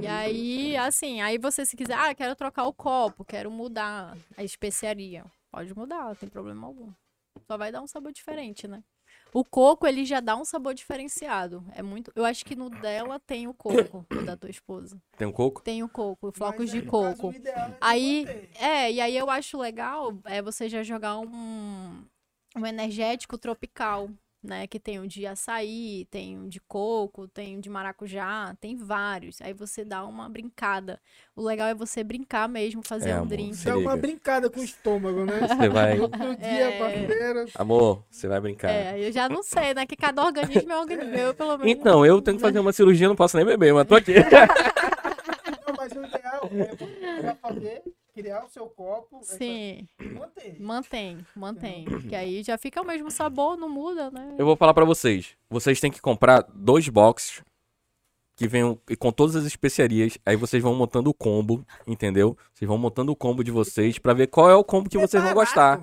[0.00, 4.42] E aí, assim, aí você se quiser, ah, quero trocar o copo, quero mudar a
[4.42, 5.24] especiaria.
[5.50, 6.90] Pode mudar, não tem problema algum.
[7.46, 8.82] Só vai dar um sabor diferente, né?
[9.32, 11.64] O coco, ele já dá um sabor diferenciado.
[11.74, 12.10] É muito.
[12.14, 15.00] Eu acho que no dela tem o coco, o da tua esposa.
[15.16, 15.60] Tem um coco?
[15.60, 17.28] Tem o coco, flocos aí, de caso, coco.
[17.28, 22.04] o é Aí, é, e aí eu acho legal é você já jogar um,
[22.56, 24.08] um energético tropical,
[24.44, 24.66] né?
[24.66, 29.40] Que tem o de açaí, tem o de coco, tem o de maracujá, tem vários.
[29.40, 31.00] Aí você dá uma brincada.
[31.34, 33.64] O legal é você brincar mesmo, fazer É, um amor, drink.
[33.64, 35.40] Dá uma brincada com o estômago, né?
[35.48, 35.98] Você vai.
[35.98, 37.44] Outro dia, É.
[37.54, 38.70] Amor, você vai brincar.
[38.70, 39.86] É, eu já não sei, né?
[39.86, 41.14] Que cada organismo é um organismo.
[41.14, 41.72] Eu, pelo menos.
[41.72, 44.14] Então, eu tenho que fazer uma cirurgia, não posso nem beber, mas tô aqui.
[45.66, 46.50] Não, mas o ideal
[47.22, 47.82] é fazer,
[48.14, 50.56] criar o seu copo essa- Sim, e manter.
[50.60, 51.84] mantém, mantém.
[52.08, 54.36] Que aí já fica o mesmo sabor, não muda, né?
[54.38, 55.36] Eu vou falar pra vocês.
[55.50, 57.42] Vocês têm que comprar dois boxes
[58.36, 60.16] que venham com todas as especiarias.
[60.24, 62.36] Aí vocês vão montando o combo, entendeu?
[62.52, 65.22] Vocês vão montando o combo de vocês pra ver qual é o combo que vocês
[65.22, 65.82] vão gostar.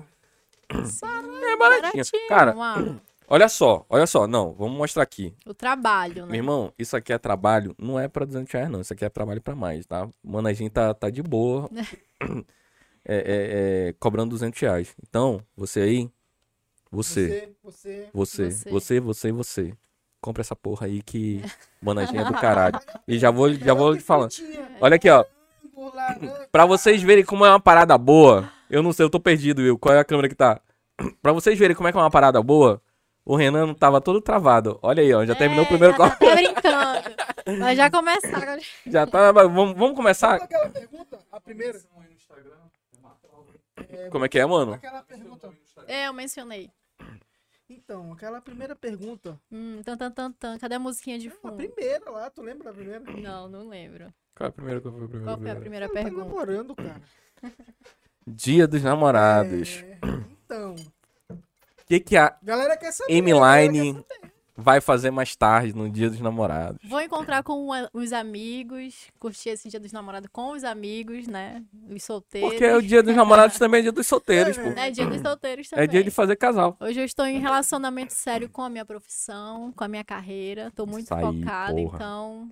[0.70, 2.04] É baratinho.
[2.28, 3.00] Cara, ah,
[3.32, 4.26] olha só, olha só.
[4.26, 5.34] Não, vamos mostrar aqui.
[5.46, 6.36] o trabalho, Meu né?
[6.36, 8.80] irmão, isso aqui é trabalho, não é pra 200 reais, não.
[8.80, 10.08] Isso aqui é trabalho pra mais, tá?
[10.22, 11.68] Mano, a gente tá, tá de boa.
[13.04, 14.94] É, é, é, cobrando 200 reais.
[15.08, 16.10] Então, você aí,
[16.88, 18.10] você, Você, você.
[18.12, 18.70] você, Você.
[18.70, 19.74] você, você e você.
[20.20, 21.42] Compra essa porra aí que
[21.82, 22.78] manajinha é do caralho.
[23.08, 24.28] E já vou, já vou te falar.
[24.80, 25.24] Olha aqui, ó.
[26.52, 28.48] Pra vocês verem como é uma parada boa.
[28.70, 29.76] Eu não sei, eu tô perdido, Will.
[29.76, 30.60] Qual é a câmera que tá?
[31.20, 32.80] Pra vocês verem como é que é uma parada boa.
[33.24, 34.78] O Renan não tava todo travado.
[34.82, 35.24] Olha aí, ó.
[35.24, 36.24] Já terminou o primeiro já copo.
[36.26, 37.58] tá brincando.
[37.60, 38.62] Mas já começaram.
[38.86, 39.30] Já tá.
[39.32, 40.34] Vamos, vamos começar?
[40.36, 41.18] Aquela pergunta?
[41.30, 41.78] A primeira?
[43.88, 44.08] É.
[44.08, 44.72] Como é que é, mano?
[44.74, 45.50] Aquela pergunta.
[45.86, 46.70] É, eu mencionei.
[47.68, 49.38] Então, aquela primeira pergunta.
[49.50, 50.58] Hum, tan, tan, tan, tan.
[50.58, 51.56] Cadê a musiquinha de A fundo?
[51.56, 53.00] primeira lá, tu lembra da primeira?
[53.00, 54.12] Não, não lembro.
[54.34, 54.80] Qual é a primeira?
[54.80, 55.24] Qual foi a primeira?
[55.24, 56.24] Qual foi a primeira Tá pergunta?
[56.24, 57.02] namorando, cara.
[58.26, 59.82] Dia dos namorados.
[59.82, 59.98] É,
[60.44, 60.74] então,
[62.00, 63.12] que, que a galera quer saber.
[63.12, 63.32] Line
[63.94, 64.32] quer saber.
[64.56, 66.78] vai fazer mais tarde no dia dos namorados?
[66.88, 71.62] Vou encontrar com uma- os amigos, curtir esse dia dos namorados com os amigos, né?
[71.90, 72.50] Os solteiros.
[72.50, 74.68] Porque o dia dos namorados também é dia dos solteiros, pô.
[74.78, 75.84] É dia dos solteiros também.
[75.84, 76.76] É dia de fazer casal.
[76.80, 80.70] Hoje eu estou em relacionamento sério com a minha profissão, com a minha carreira.
[80.76, 81.96] Tô muito Isso aí, focada, porra.
[81.96, 82.50] então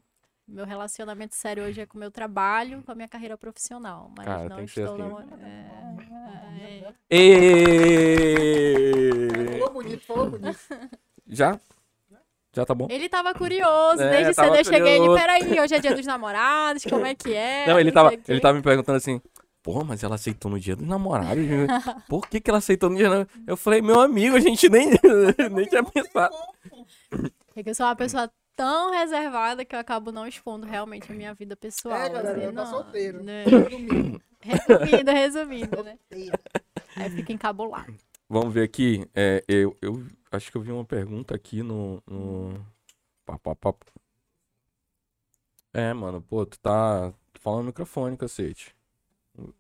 [0.50, 4.10] Meu relacionamento sério hoje é com o meu trabalho, com a minha carreira profissional.
[4.16, 5.04] Mas Cara, não tem que ser estou assim.
[5.04, 5.40] namorando.
[5.42, 7.16] É, é.
[7.16, 7.98] E...
[9.58, 10.58] Falou bonito, falou bonito.
[11.28, 11.56] Já?
[12.52, 12.88] Já tá bom?
[12.90, 16.82] Ele tava curioso, É, desde cedo eu cheguei ele, peraí, hoje é dia dos namorados,
[16.82, 17.68] como é que é?
[17.68, 19.22] Não, ele tava, ele tava me perguntando assim,
[19.62, 21.44] pô, mas ela aceitou no dia dos namorados?
[22.08, 24.90] Por que que ela aceitou no dia dos Eu falei, meu amigo, a gente nem,
[25.52, 26.34] nem tinha pensado.
[27.54, 31.14] É que eu sou uma pessoa tão reservada que eu acabo não expondo realmente a
[31.14, 31.96] minha vida pessoal.
[31.96, 33.22] É, galera, assim, tá não, solteiro.
[33.22, 33.44] né?
[34.40, 35.98] Resumindo, resumindo, né?
[36.96, 37.94] Aí fica encabulado.
[38.28, 42.02] Vamos ver aqui, é, eu, eu acho que eu vi uma pergunta aqui no...
[42.06, 42.64] no...
[43.26, 43.74] Pá, pá, pá.
[45.72, 48.74] É, mano, pô, tu tá falando no microfone, cacete.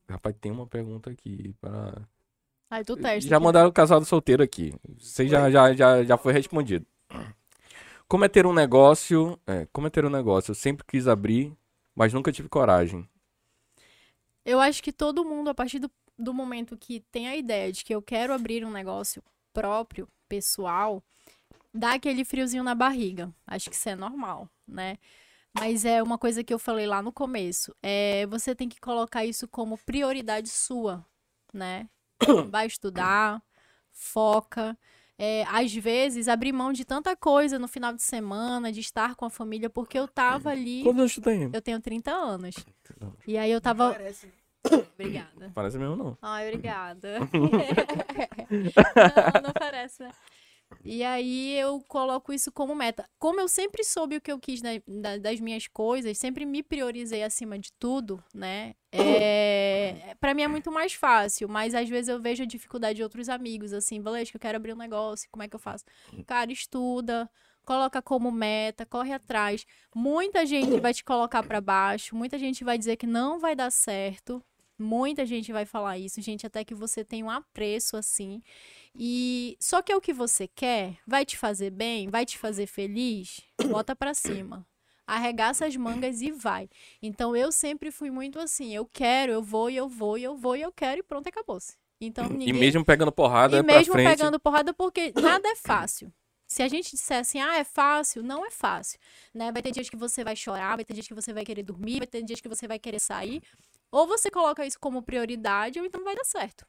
[0.08, 2.02] Rapaz, tem uma pergunta aqui para...
[2.70, 3.28] Aí tu testa.
[3.28, 3.44] Já aqui.
[3.44, 4.72] mandaram o casal solteiro aqui.
[4.98, 6.86] Você já, já, já, já foi respondido.
[8.10, 9.38] Como é ter um negócio?
[9.46, 10.50] É, como é ter um negócio?
[10.50, 11.56] Eu sempre quis abrir,
[11.94, 13.08] mas nunca tive coragem.
[14.44, 15.88] Eu acho que todo mundo, a partir do,
[16.18, 19.22] do momento que tem a ideia de que eu quero abrir um negócio
[19.52, 21.00] próprio, pessoal,
[21.72, 23.32] dá aquele friozinho na barriga.
[23.46, 24.98] Acho que isso é normal, né?
[25.54, 27.72] Mas é uma coisa que eu falei lá no começo.
[27.80, 31.06] É, você tem que colocar isso como prioridade sua,
[31.54, 31.88] né?
[32.50, 33.40] Vai estudar,
[33.92, 34.76] foca.
[35.22, 39.26] É, às vezes, abrir mão de tanta coisa no final de semana, de estar com
[39.26, 40.82] a família, porque eu tava ali.
[40.82, 41.50] Quantos anos tu tem?
[41.52, 42.54] Eu tenho 30 anos.
[43.26, 43.92] E aí eu tava.
[43.92, 44.32] Parece.
[44.94, 45.52] Obrigada.
[45.54, 46.18] Parece mesmo não.
[46.22, 47.18] Ai, obrigada.
[49.34, 50.10] não, não parece, né?
[50.84, 53.04] E aí eu coloco isso como meta.
[53.18, 56.62] Como eu sempre soube o que eu quis da- da- das minhas coisas, sempre me
[56.62, 58.74] priorizei acima de tudo, né?
[58.92, 63.02] É, para mim é muito mais fácil, mas às vezes eu vejo a dificuldade de
[63.02, 65.84] outros amigos, assim, Valesca, eu quero abrir um negócio, como é que eu faço?
[66.26, 67.30] Cara, estuda,
[67.64, 69.64] coloca como meta, corre atrás.
[69.94, 73.70] Muita gente vai te colocar pra baixo, muita gente vai dizer que não vai dar
[73.70, 74.42] certo,
[74.82, 78.42] Muita gente vai falar isso, gente, até que você tem um apreço assim.
[78.94, 82.66] E só que é o que você quer, vai te fazer bem, vai te fazer
[82.66, 84.66] feliz, bota pra cima.
[85.06, 86.68] Arregaça as mangas e vai.
[87.02, 90.34] Então eu sempre fui muito assim, eu quero, eu vou e eu vou e eu
[90.36, 91.76] vou e eu quero e pronto, acabou-se.
[92.00, 94.08] Então E ninguém mesmo pegando porrada e pra mesmo frente.
[94.08, 96.10] pegando porrada, porque nada é fácil.
[96.46, 98.98] Se a gente disser assim, ah, é fácil, não é fácil,
[99.32, 99.52] né?
[99.52, 101.98] Vai ter dias que você vai chorar, vai ter dias que você vai querer dormir,
[101.98, 103.40] vai ter dias que você vai querer sair.
[103.90, 106.66] Ou você coloca isso como prioridade, ou então vai dar certo.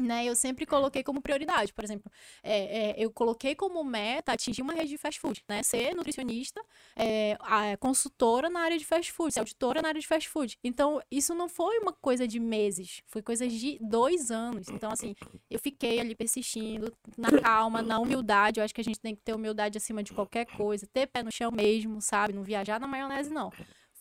[0.00, 0.24] Né?
[0.24, 2.10] Eu sempre coloquei como prioridade, por exemplo,
[2.42, 5.62] é, é, eu coloquei como meta atingir uma rede de fast food, né?
[5.62, 6.60] Ser nutricionista,
[6.96, 7.36] é,
[7.78, 10.58] consultora na área de fast food, ser auditora na área de fast food.
[10.64, 14.68] Então, isso não foi uma coisa de meses, foi coisa de dois anos.
[14.68, 15.14] Então, assim,
[15.50, 18.58] eu fiquei ali persistindo, na calma, na humildade.
[18.58, 21.22] Eu acho que a gente tem que ter humildade acima de qualquer coisa, ter pé
[21.22, 22.32] no chão mesmo, sabe?
[22.32, 23.52] Não viajar na maionese, não.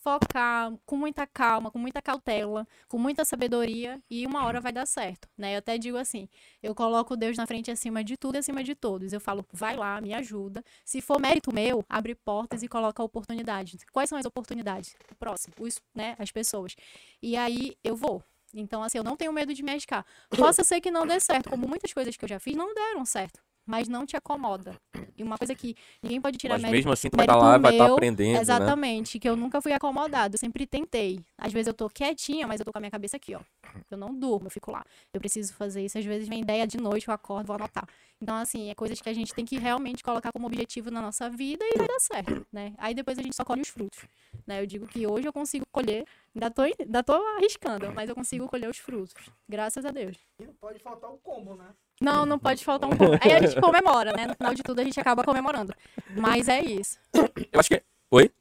[0.03, 4.87] Focar com muita calma, com muita cautela, com muita sabedoria e uma hora vai dar
[4.87, 5.53] certo, né?
[5.53, 6.27] Eu até digo assim,
[6.61, 9.13] eu coloco Deus na frente acima de tudo acima de todos.
[9.13, 10.63] Eu falo, vai lá, me ajuda.
[10.83, 13.79] Se for mérito meu, abre portas e coloca oportunidades.
[13.91, 14.95] Quais são as oportunidades?
[15.11, 16.75] O próximo, os, né, as pessoas.
[17.21, 18.23] E aí eu vou.
[18.53, 20.03] Então, assim, eu não tenho medo de me arriscar.
[20.29, 23.05] Possa ser que não dê certo, como muitas coisas que eu já fiz não deram
[23.05, 23.39] certo.
[23.65, 24.75] Mas não te acomoda.
[25.15, 27.57] E uma coisa que ninguém pode tirar Mas mérito mesmo assim tu vai estar lá
[27.57, 28.41] e vai estar meu, aprendendo, né?
[28.41, 31.23] Exatamente, que eu nunca fui acomodado, eu sempre tentei.
[31.37, 33.41] Às vezes eu tô quietinha, mas eu tô com a minha cabeça aqui, ó.
[33.89, 34.83] Eu não durmo, eu fico lá.
[35.13, 35.97] Eu preciso fazer isso.
[35.97, 37.87] Às vezes vem ideia de noite, eu acordo, vou anotar.
[38.21, 41.29] Então, assim, é coisas que a gente tem que realmente colocar como objetivo na nossa
[41.29, 42.73] vida e vai dar certo, né?
[42.77, 43.99] Aí depois a gente só colhe os frutos,
[44.45, 44.61] né?
[44.61, 46.05] Eu digo que hoje eu consigo colher,
[46.35, 49.15] ainda tô, ainda tô arriscando, mas eu consigo colher os frutos.
[49.49, 50.17] Graças a Deus.
[50.39, 51.67] E não pode faltar o combo, né?
[52.01, 53.15] Não, não pode faltar um pouco.
[53.21, 54.25] Aí a gente comemora, né?
[54.25, 55.71] No final de tudo a gente acaba comemorando.
[56.15, 56.97] Mas é isso.
[57.13, 57.83] Eu acho que.
[58.09, 58.31] Oi?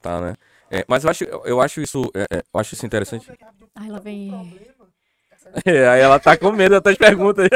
[0.00, 0.34] Tá, né?
[0.70, 2.10] É, mas eu acho, eu acho isso.
[2.14, 3.28] é, é, eu acho isso interessante.
[3.74, 4.30] Ai, lá vem.
[5.66, 7.48] É, aí ela tá com medo das tuas perguntas.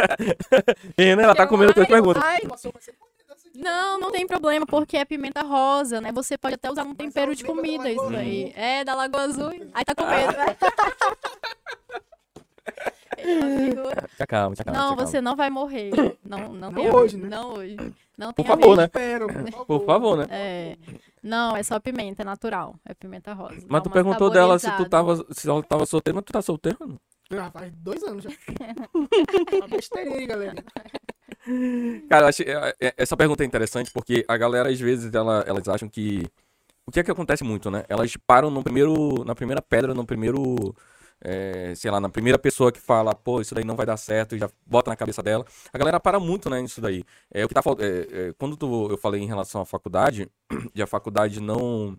[0.99, 2.23] Menina, ela tá com medo das tuas perguntas.
[2.23, 2.41] Ai,
[3.55, 6.11] Não, não tem problema, porque é pimenta rosa, né?
[6.13, 8.53] Você pode até usar um tempero de comida, isso aí.
[8.57, 9.53] É, da Lagoa Azul.
[9.73, 10.57] Aí tá com medo, né?
[13.27, 14.73] Ele tá.
[14.73, 15.91] Não, você não vai morrer.
[16.25, 17.29] Não, não, Não hoje, medo.
[17.29, 17.37] né?
[17.37, 17.77] Não hoje.
[18.17, 18.77] Não Por favor, medo.
[18.77, 18.85] né?
[18.85, 19.67] Espero, por favor.
[19.67, 20.27] Por favor, né?
[20.31, 20.77] É.
[21.23, 22.75] Não, é só pimenta, é natural.
[22.85, 23.67] É pimenta rosa.
[23.69, 25.25] Mas tu uma perguntou dela se tu tava.
[25.33, 27.01] Se ela tava solteira, mas tu tá solteiro, mano?
[27.31, 28.31] Ah, faz dois anos já.
[28.95, 30.55] Uma besteirinha aí, galera.
[32.09, 35.69] Cara, achei- é- é- essa pergunta é interessante porque a galera, às vezes, ela- elas
[35.69, 36.25] acham que.
[36.87, 37.85] O que é que acontece muito, né?
[37.89, 40.75] Elas param no primeiro, na primeira pedra, no primeiro.
[41.21, 44.37] É, sei lá, na primeira pessoa que fala, pô, isso daí não vai dar certo,
[44.37, 45.45] e já bota na cabeça dela.
[45.73, 47.05] A galera para muito, né, nisso daí.
[47.33, 50.29] É o que tá é, é, Quando tu- eu falei em relação à faculdade,
[50.75, 51.97] e a faculdade não.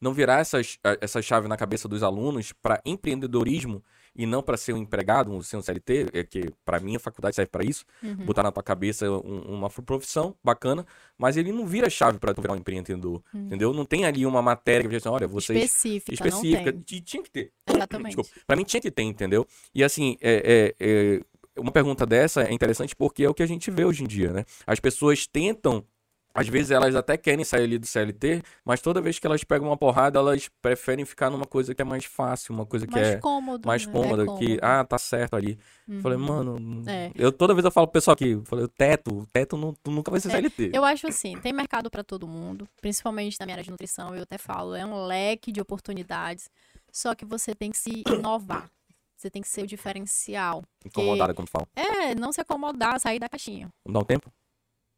[0.00, 3.82] não virar essa, ch- a- essa chave na cabeça dos alunos para empreendedorismo
[4.14, 6.98] e não para ser um empregado, um, ser um CLT, é que para mim a
[7.00, 8.16] faculdade serve para isso, Uhum.
[8.26, 10.84] botar na tua cabeça um- uma profissão bacana,
[11.16, 13.46] mas ele não vira chave para tu virar um empreendedor, Uhum.
[13.46, 13.72] entendeu?
[13.72, 17.52] Não tem ali uma matéria que assim, olha, vocês Específica, específica, e tinha que ter.
[17.68, 18.16] Exatamente.
[18.16, 18.30] Desculpa.
[18.46, 19.46] Pra mim tinha que ter, entendeu?
[19.74, 20.86] E assim, é, é-
[21.18, 21.20] é-
[21.60, 24.32] uma pergunta dessa é interessante porque é o que a gente vê hoje em dia,
[24.32, 24.44] né?
[24.66, 25.84] As pessoas tentam,
[26.32, 29.68] às vezes elas até querem sair ali do CLT, mas toda vez que elas pegam
[29.68, 33.08] uma porrada, elas preferem ficar numa coisa que é mais fácil, uma coisa que mais
[33.08, 33.66] é cômodo.
[33.66, 33.92] mais né?
[33.92, 35.58] cômoda, É que, ah, tá certo ali.
[35.88, 36.00] Uhum.
[36.00, 37.10] Falei, mano, É.
[37.14, 39.74] eu toda vez eu falo pro pessoal aqui, eu falei, o teto, o teto não,
[39.82, 40.70] tu nunca vai ser É, CLT.
[40.72, 44.22] Eu acho assim, tem mercado para todo mundo, principalmente na minha área de nutrição, eu
[44.22, 46.48] até falo, é um leque de oportunidades,
[46.92, 48.70] só que você tem que se inovar.
[49.16, 50.64] Você tem que ser o diferencial.
[50.82, 51.68] Incomodada quando falo.
[51.76, 53.68] É, não se acomodar, sair da caixinha.
[53.84, 54.32] Vamos dar um tempo?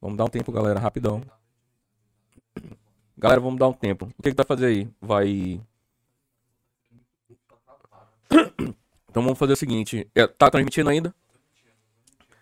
[0.03, 1.23] Vamos dar um tempo, galera, rapidão.
[3.17, 4.07] Galera, vamos dar um tempo.
[4.19, 4.91] O que que vai fazer aí?
[5.01, 5.61] Vai.
[9.09, 10.09] Então vamos fazer o seguinte.
[10.15, 11.15] é, Tá transmitindo ainda?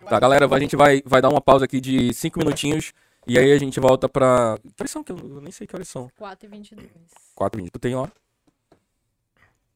[0.09, 2.93] Tá, galera, a gente vai, vai dar uma pausa aqui de 5 minutinhos.
[3.27, 4.57] E aí a gente volta pra.
[4.63, 5.03] Que horas são?
[5.03, 6.09] Que eu nem sei que horas são.
[6.17, 6.89] 4 e 22.
[7.35, 7.73] 4 minutos.
[7.73, 8.13] Tu tem hora?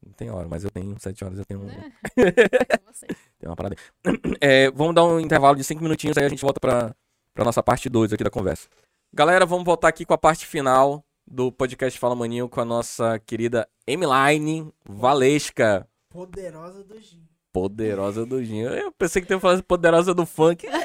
[0.05, 1.63] Não tem hora, mas eu tenho 7 horas, eu tenho.
[1.65, 1.91] Né?
[2.87, 3.07] Você.
[3.37, 3.75] Tem uma parada.
[4.05, 4.15] aí.
[4.39, 6.95] É, vamos dar um intervalo de 5 minutinhos, aí a gente volta pra,
[7.35, 8.67] pra nossa parte 2 aqui da conversa.
[9.13, 13.19] Galera, vamos voltar aqui com a parte final do podcast Fala Maninho com a nossa
[13.19, 15.87] querida Emiline Valesca.
[16.09, 17.21] Poderosa do Gin.
[17.51, 18.69] Poderosa do Ginho.
[18.69, 20.65] Eu pensei que tu ia falar poderosa do funk.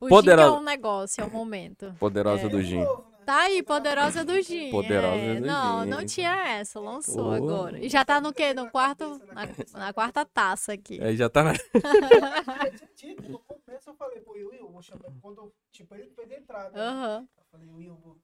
[0.00, 1.94] O Poderosa- Gin é um negócio, é um momento.
[1.98, 2.80] Poderosa do Gin.
[2.80, 2.86] Né?
[3.24, 4.70] Tá aí, Poderosa do Gin.
[4.70, 5.34] Poderosa é.
[5.40, 5.88] do Não, Gin.
[5.90, 7.32] não tinha essa, lançou Oh.
[7.32, 7.78] agora.
[7.78, 8.52] E já tá no quê?
[8.52, 9.48] No quarto, na,
[9.86, 11.00] na quarta taça aqui.
[11.02, 11.52] Aí já tá na.
[13.86, 15.04] Eu falei, pô, Will, eu vou chamar.
[15.22, 16.78] Quando tipo, ele fez a entrada.
[16.80, 17.28] Aham.
[17.38, 18.18] Eu falei, Will, eu vou.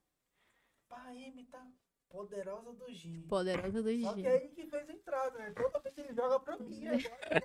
[0.89, 1.65] Pá, M tá
[2.09, 3.21] poderosa do Gin.
[3.27, 4.27] Poderosa do Só que Gin.
[4.27, 5.51] é ele que fez a entrada, né?
[5.55, 6.85] Toda vez ele joga pra mim.
[6.87, 7.43] Agora.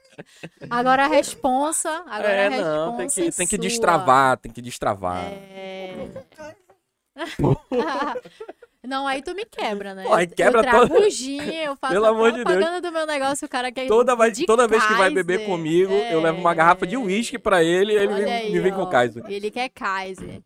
[0.70, 1.90] Agora a responsa.
[2.00, 2.74] Agora É, a responsa.
[2.86, 3.58] não, tem que, é tem que sua.
[3.62, 5.24] destravar, tem que destravar.
[5.24, 5.94] É.
[8.84, 10.04] Não, aí tu me quebra, né?
[10.04, 12.80] Pô, aí quebra eu trago o gin, eu faço Pelo a amor de Deus.
[12.82, 15.52] do meu negócio, o cara quer Toda, vai- de toda vez que vai beber Kaiser.
[15.54, 16.98] comigo, eu levo uma garrafa de É.
[16.98, 18.84] uísque pra ele e ele me, aí, me vem com ó.
[18.84, 19.22] o Kaiser.
[19.28, 20.40] Ele quer Kaiser.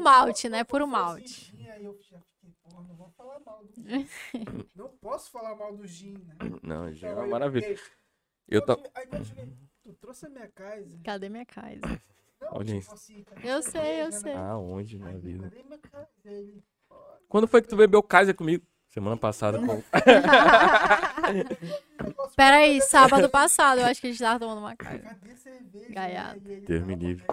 [0.00, 0.62] Malte, né?
[0.64, 1.52] Puro malte.
[1.56, 4.06] Gin, Aí eu já fiquei, porra, não vou falar mal do gin.
[4.74, 6.34] não posso falar mal do gin, né?
[6.62, 7.76] Não, já é Então, uma eu maravilha.
[8.48, 8.76] Eu tô...
[8.76, 10.98] Tu trouxe a minha Kaiser?
[11.04, 12.00] Cadê minha Kaiser?
[12.40, 12.94] Não, Olha tipo isso.
[12.94, 14.10] assim, Eu sei, eu né?
[14.12, 14.32] sei.
[14.34, 15.50] Aonde na Aí, vida?
[15.50, 16.08] Cadê minha Kaiser?
[16.24, 16.94] Ele, "Pô,
[17.28, 18.64] Quando foi que tu bebeu Kaiser comigo?
[18.90, 19.58] Semana passada.
[19.58, 19.82] Com...
[22.36, 25.16] Peraí, sábado passado eu acho que a gente tava tomando uma Kaiser.
[26.66, 27.26] Deus me "Não, livre."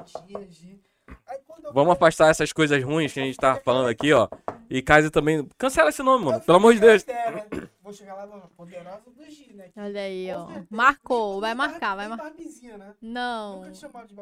[1.73, 4.27] Vamos afastar essas coisas ruins que a gente tá falando aqui, ó.
[4.69, 5.47] E Kaiser também.
[5.57, 6.41] Cancela esse nome, mano.
[6.41, 7.05] Pelo amor de Deus.
[7.81, 9.69] Vou chegar lá, mano, poderosa do gin, né?
[9.77, 10.47] Olha aí, ó.
[10.69, 12.31] Marcou, vai marcar, vai marcar.
[12.77, 12.93] né?
[13.01, 13.63] Não,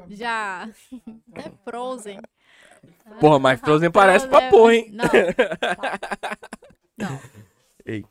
[0.09, 0.69] já.
[1.35, 2.19] É Frozen.
[3.19, 4.91] Porra, mas Frozen parece pra Frozen- porra, hein?
[4.91, 5.05] Não.
[7.09, 7.19] Não.
[7.85, 8.05] Ei.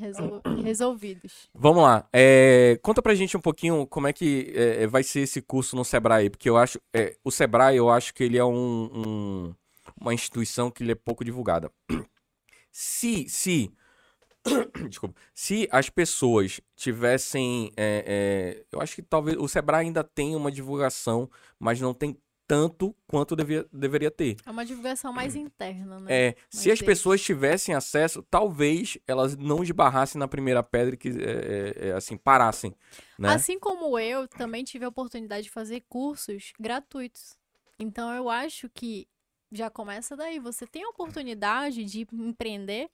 [0.00, 1.48] Resol- Resolvidos.
[1.54, 2.08] Vamos lá.
[2.12, 5.84] É, conta pra gente um pouquinho como é que é, vai ser esse curso no
[5.84, 6.80] Sebrae, porque eu acho.
[6.94, 9.54] é, o Sebrae, eu acho que ele é um, um-
[10.00, 11.70] uma instituição que ele é pouco divulgada.
[12.72, 13.70] Se, se.
[14.88, 15.14] Desculpa.
[15.34, 17.70] Se as pessoas tivessem.
[17.76, 19.36] é, é, eu acho que talvez.
[19.36, 21.28] O Sebrae ainda tem uma divulgação,
[21.58, 22.16] mas não tem
[22.50, 24.36] tanto quanto devia, deveria ter.
[24.44, 26.12] É uma divulgação mais interna, né?
[26.12, 31.10] É, se Mas as pessoas tivessem acesso, talvez elas não esbarrassem na primeira pedra que,
[31.10, 32.74] é, é, é, assim, parassem,
[33.16, 33.28] né?
[33.28, 37.38] Assim como eu, também tive a oportunidade de fazer cursos gratuitos.
[37.78, 39.06] Então eu acho que
[39.52, 40.40] já começa daí.
[40.40, 42.90] Você tem a oportunidade de empreender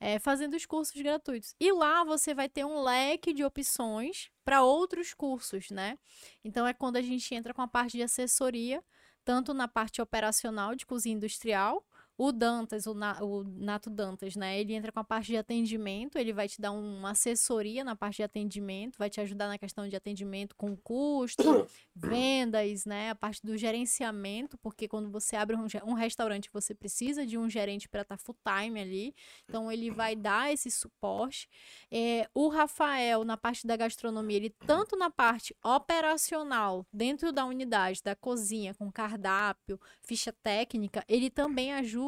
[0.00, 1.54] é, fazendo os cursos gratuitos.
[1.60, 5.96] E lá você vai ter um leque de opções para outros cursos, né?
[6.44, 8.82] Então é quando a gente entra com a parte de assessoria,
[9.26, 11.84] tanto na parte operacional de cozinha industrial.
[12.18, 14.58] O Dantas, o, Na- o Nato Dantas, né?
[14.58, 18.16] Ele entra com a parte de atendimento, ele vai te dar uma assessoria na parte
[18.16, 21.42] de atendimento, vai te ajudar na questão de atendimento com custo,
[21.94, 23.10] vendas, né?
[23.10, 27.50] A parte do gerenciamento, porque quando você abre um, um restaurante, você precisa de um
[27.50, 29.14] gerente para estar full time ali.
[29.44, 31.48] Então, ele vai dar esse suporte.
[31.90, 38.02] É, o Rafael, na parte da gastronomia, ele tanto na parte operacional, dentro da unidade,
[38.02, 42.05] da cozinha, com cardápio, ficha técnica, ele também ajuda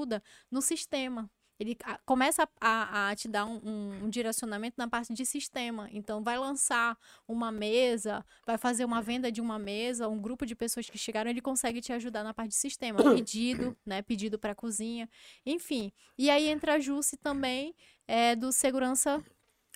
[0.51, 1.31] no sistema.
[1.61, 5.89] ele a- começa a, a te dar um, um- um direcionamento na parte de sistema.
[5.93, 6.97] Então, vai lançar
[7.27, 11.29] uma mesa, vai fazer uma venda de uma mesa, um grupo de pessoas que chegaram,
[11.29, 13.03] ele consegue te ajudar na parte de sistema.
[13.03, 14.03] Pedido, né?
[14.03, 15.09] Pedido para cozinha,
[15.45, 15.93] enfim.
[16.17, 17.75] E aí entra a Jusce também,
[18.07, 19.21] é, do segurança,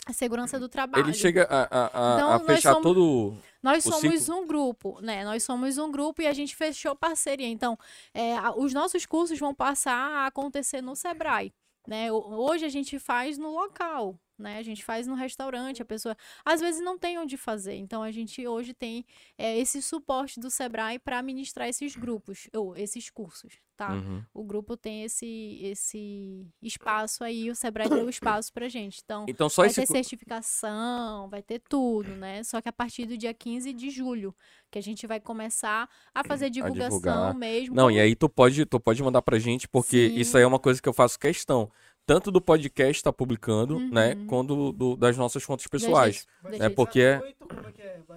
[0.06, 1.04] a segurança do trabalho.
[1.06, 3.36] Ele chega a, a- Então, a fechar somos- todo.
[3.62, 5.24] Nós somos um grupo, né?
[5.24, 7.46] Nós somos um grupo e a gente fechou parceria.
[7.46, 7.78] Então,
[8.12, 11.52] é, os nossos cursos vão passar a acontecer no Sebrae.
[11.86, 12.10] Né?
[12.12, 14.58] Ho- Hoje a gente faz no local, né?
[14.58, 17.74] A gente faz no restaurante, a pessoa às vezes não tem onde fazer.
[17.76, 19.04] Então a gente hoje tem
[19.38, 23.92] é, esse suporte do Sebrae para ministrar esses grupos, ou esses cursos, tá?
[23.92, 24.22] Uhum.
[24.34, 29.00] O grupo tem esse esse espaço aí, o Sebrae deu espaço pra gente.
[29.04, 29.80] Então, Então só vai esse.
[29.80, 32.42] ter certificação, vai ter tudo, né?
[32.42, 34.34] Só que a partir do dia 15 de julho,
[34.70, 37.34] que a gente vai começar a fazer divulgação divulgar.
[37.34, 37.74] mesmo.
[37.74, 40.16] Não, como- e aí tu pode, tu pode mandar pra gente, porque Sim.
[40.16, 41.70] isso aí é uma coisa que eu faço questão.
[42.04, 44.14] Tanto do podcast tá publicando, né?
[44.14, 44.26] Uhum.
[44.26, 46.26] Quanto do- das nossas contas pessoais.
[46.44, 47.32] É ser redes- porque é- é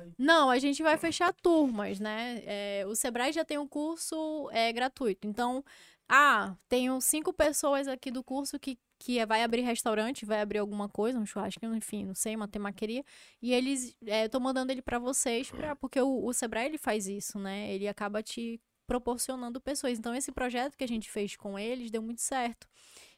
[0.02, 0.07] é?
[0.18, 2.41] Não, a gente vai fechar turmas, né?
[2.45, 5.28] É, o Sebrae já tem um curso é, gratuito.
[5.28, 5.64] Então,
[6.10, 10.90] ah, tenho cinco pessoas aqui do curso que, que vai abrir restaurante, vai abrir alguma
[10.90, 13.03] coisa, um churrasco, enfim, não sei, uma temaqueria.
[13.41, 16.78] E eles, é, eu tô mandando ele pra vocês, pra, porque o, o Sebrae ele
[16.78, 17.72] faz isso, né?
[17.74, 19.98] Ele acaba te proporcionando pessoas.
[19.98, 22.68] Então, esse projeto que a gente fez com eles deu muito certo.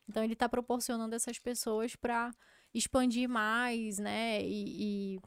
[0.10, 2.32] Então, ele tá proporcionando essas pessoas pra
[2.74, 4.42] expandir mais, né?
[4.42, 5.20] E, e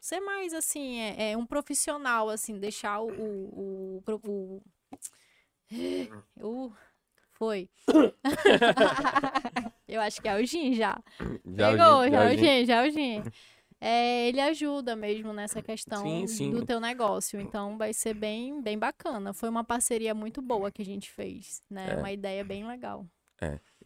[0.00, 3.08] ser mais assim, é, é um profissional, assim, deixar o.
[3.08, 4.62] o, o, o-
[6.68, 6.72] o-
[7.32, 7.68] foi.
[9.86, 10.98] Eu acho que é o Gin já.
[11.46, 12.40] Já, Pegou, gente, já, é o gente.
[12.60, 13.22] Gin, já é o Gin.
[13.80, 16.50] É, ele ajuda mesmo nessa questão Sim, sim.
[16.50, 17.40] do teu negócio.
[17.40, 19.32] Então vai ser bem, bem bacana.
[19.32, 21.92] Foi uma parceria muito boa que a gente fez, né?
[21.92, 21.96] É.
[21.96, 23.06] Uma ideia bem legal.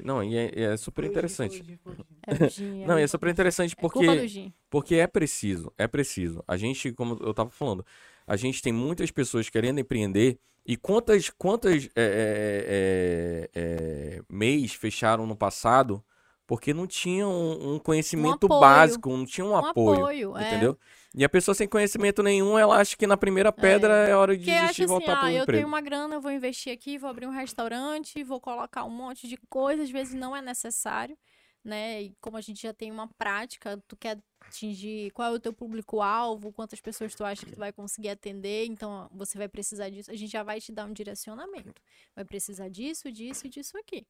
[0.02, 1.78] Não, e é, e é super interessante.
[2.26, 2.84] É Gin.
[2.86, 6.42] Não, e é é super interessante culpa porque, porque é preciso, é preciso.
[6.48, 7.84] A gente, como eu tava falando,
[8.26, 14.72] a gente tem muitas pessoas querendo empreender e quantas, quantas é, é, é, é, mês
[14.74, 16.02] fecharam no passado
[16.46, 18.60] porque não tinham um, um conhecimento apoio.
[18.60, 20.76] básico, não tinha um, Um apoio, apoio, é.
[21.14, 24.44] E a pessoa sem conhecimento nenhum, ela acha que na primeira pedra é, hora de
[24.44, 25.52] Porque acha desistir e assim, voltar ah, pro eu emprego.
[25.52, 29.28] tenho uma grana, eu vou investir aqui, vou abrir um restaurante, vou colocar um monte
[29.28, 31.16] de coisa, às vezes não é necessário,
[31.62, 32.02] né?
[32.02, 35.52] E como a gente já tem uma prática, tu quer atingir qual é o teu
[35.52, 40.10] público-alvo, quantas pessoas tu acha que tu vai conseguir atender, então você vai precisar disso,
[40.10, 41.80] a gente já vai te dar um direcionamento.
[42.16, 44.06] Vai precisar disso, disso e disso aqui.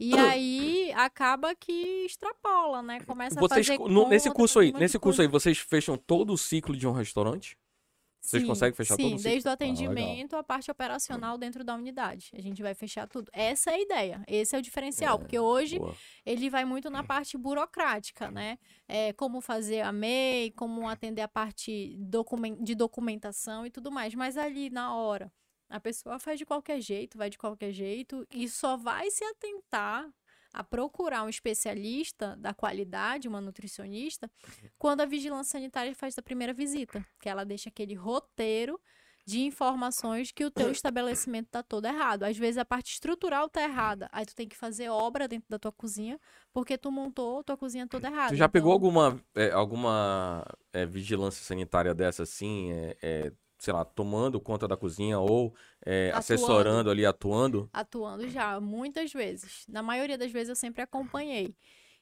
[0.00, 3.00] E aí acaba que extrapola, né?
[3.00, 5.22] Começa Vocês, a fazer no- nesse conta, curso fazer aí, nesse curso coisa.
[5.22, 7.58] aí, vocês fecham todo o ciclo de um restaurante?
[8.22, 9.30] Vocês Sim, conseguem fechar sim, todo o ciclo?
[9.30, 12.30] desde o Ah, atendimento à parte operacional dentro da unidade.
[12.34, 13.30] A gente vai fechar tudo.
[13.32, 14.24] Essa é a ideia.
[14.28, 15.18] Esse é o diferencial.
[15.18, 15.94] porque hoje Boa.
[16.26, 18.58] ele vai muito na parte burocrática, né?
[18.86, 24.14] É, como fazer a MEI, como atender a parte documen- de documentação e tudo mais.
[24.14, 25.32] Mas ali, na hora,
[25.70, 30.10] a pessoa faz de qualquer jeito, vai de qualquer jeito e só vai se atentar
[30.52, 34.28] a procurar um especialista da qualidade, uma nutricionista,
[34.76, 38.80] quando a vigilância sanitária faz a primeira visita, que ela deixa aquele roteiro
[39.24, 42.24] de informações que o teu estabelecimento tá todo errado.
[42.24, 45.58] Às vezes a parte estrutural tá errada, aí tu tem que fazer obra dentro da
[45.58, 46.18] tua cozinha,
[46.52, 48.30] porque tu montou tua cozinha toda errada.
[48.30, 53.74] Tu já pegou Então, alguma, é, alguma é, vigilância sanitária dessa assim, é, é, sei
[53.74, 55.54] lá, tomando conta da cozinha ou
[55.84, 57.68] é, assessorando ali, atuando?
[57.72, 59.66] atuando já muitas vezes.
[59.68, 61.54] Na maioria das vezes eu sempre acompanhei.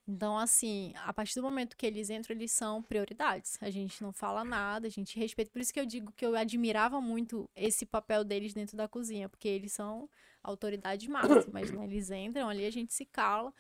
[0.07, 3.59] Então, assim, a partir do momento que eles entram, eles são prioridades.
[3.61, 5.51] A gente não fala nada, a gente respeita.
[5.51, 9.29] Por isso que eu digo que eu admirava muito esse papel deles dentro da cozinha,
[9.29, 10.09] porque eles são
[10.43, 11.85] autoridades máximas, né?
[11.85, 13.53] Eles entram ali, a gente se cala.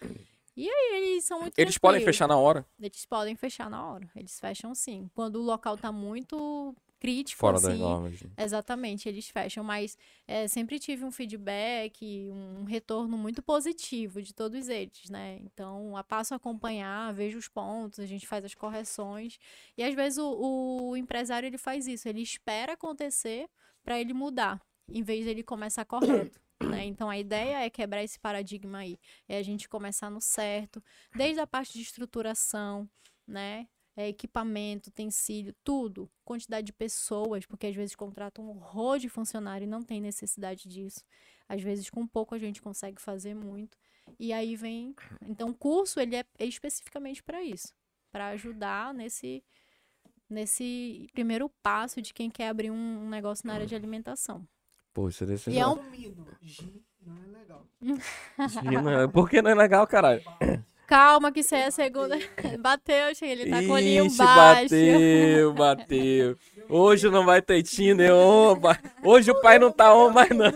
[0.56, 4.08] E aí, eles são muito Eles podem fechar na hora, Eles podem fechar na hora.
[4.16, 5.10] Eles fecham sim.
[5.14, 8.20] Quando o local tá muito crítico, fora assim, das normas.
[8.20, 8.30] né?
[8.36, 9.96] Exatamente, eles fecham, mas
[10.26, 15.38] é, sempre tive um feedback, um retorno muito positivo de todos eles, né?
[15.42, 19.38] Então, a passo a acompanhar, vejo os pontos, a gente faz as correções.
[19.76, 23.48] E às vezes o, o empresário ele faz isso, ele espera acontecer
[23.82, 26.40] para ele mudar, em vez de ele começar correto.
[26.60, 26.84] Né?
[26.86, 28.98] Então a ideia é quebrar esse paradigma aí,
[29.28, 30.82] é a gente começar no certo,
[31.14, 32.88] desde a parte de estruturação,
[33.26, 33.68] né?
[33.98, 39.64] É, equipamento, utensílio, tudo, quantidade de pessoas, porque às vezes contratam um horror de funcionário
[39.64, 41.04] e não tem necessidade disso.
[41.48, 43.76] Às vezes com pouco a gente consegue fazer muito.
[44.16, 44.94] E aí vem,
[45.26, 47.74] então o curso ele é especificamente para isso,
[48.12, 49.42] para ajudar nesse
[50.30, 54.46] nesse primeiro passo de quem quer abrir um, um negócio na área de alimentação.
[54.94, 55.74] Pô, isso é desse E é um-
[56.42, 57.66] gin não é legal.
[57.80, 58.48] legal.
[58.48, 60.22] Gina, Por que não é legal, caralho?
[60.88, 62.16] Calma, que isso aí é a segunda.
[62.58, 64.62] Bateu, cheguei, ele tá com o olhinho Ixi, baixo.
[64.62, 66.36] bateu, bateu.
[66.68, 68.78] Hoje não vai ter Tinder, oba.
[69.04, 70.50] Hoje o pai não tá on mais não.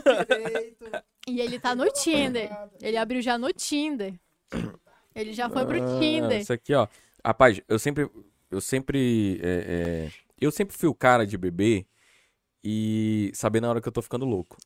[1.29, 2.51] E ele tá no Tinder.
[2.81, 4.15] Ele abriu já no Tinder.
[5.15, 6.41] Ele já foi pro Ah, Tinder.
[6.41, 6.89] Isso aqui, ó.
[7.25, 8.11] Rapaz, eu sempre.
[8.51, 9.39] Eu sempre.
[9.43, 10.11] é, é,
[10.41, 11.87] eu sempre fui o cara de beber
[12.65, 14.57] e saber na hora que eu tô ficando louco,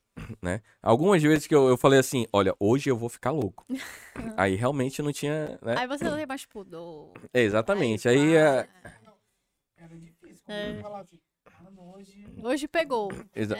[0.43, 0.62] né?
[0.82, 3.64] Algumas vezes que eu, eu falei assim, olha, hoje eu vou ficar louco.
[4.36, 5.74] Aí realmente não tinha, né?
[5.78, 7.12] Aí você não tem mais pudor.
[7.32, 8.09] É, exatamente.
[8.09, 8.66] Aí, é,
[9.76, 10.43] Era difícil.
[10.44, 10.78] Quando É.
[10.78, 11.20] eu falava assim,
[11.62, 12.26] mano, hoje.
[12.43, 13.10] Hoje pegou.
[13.34, 13.56] exa-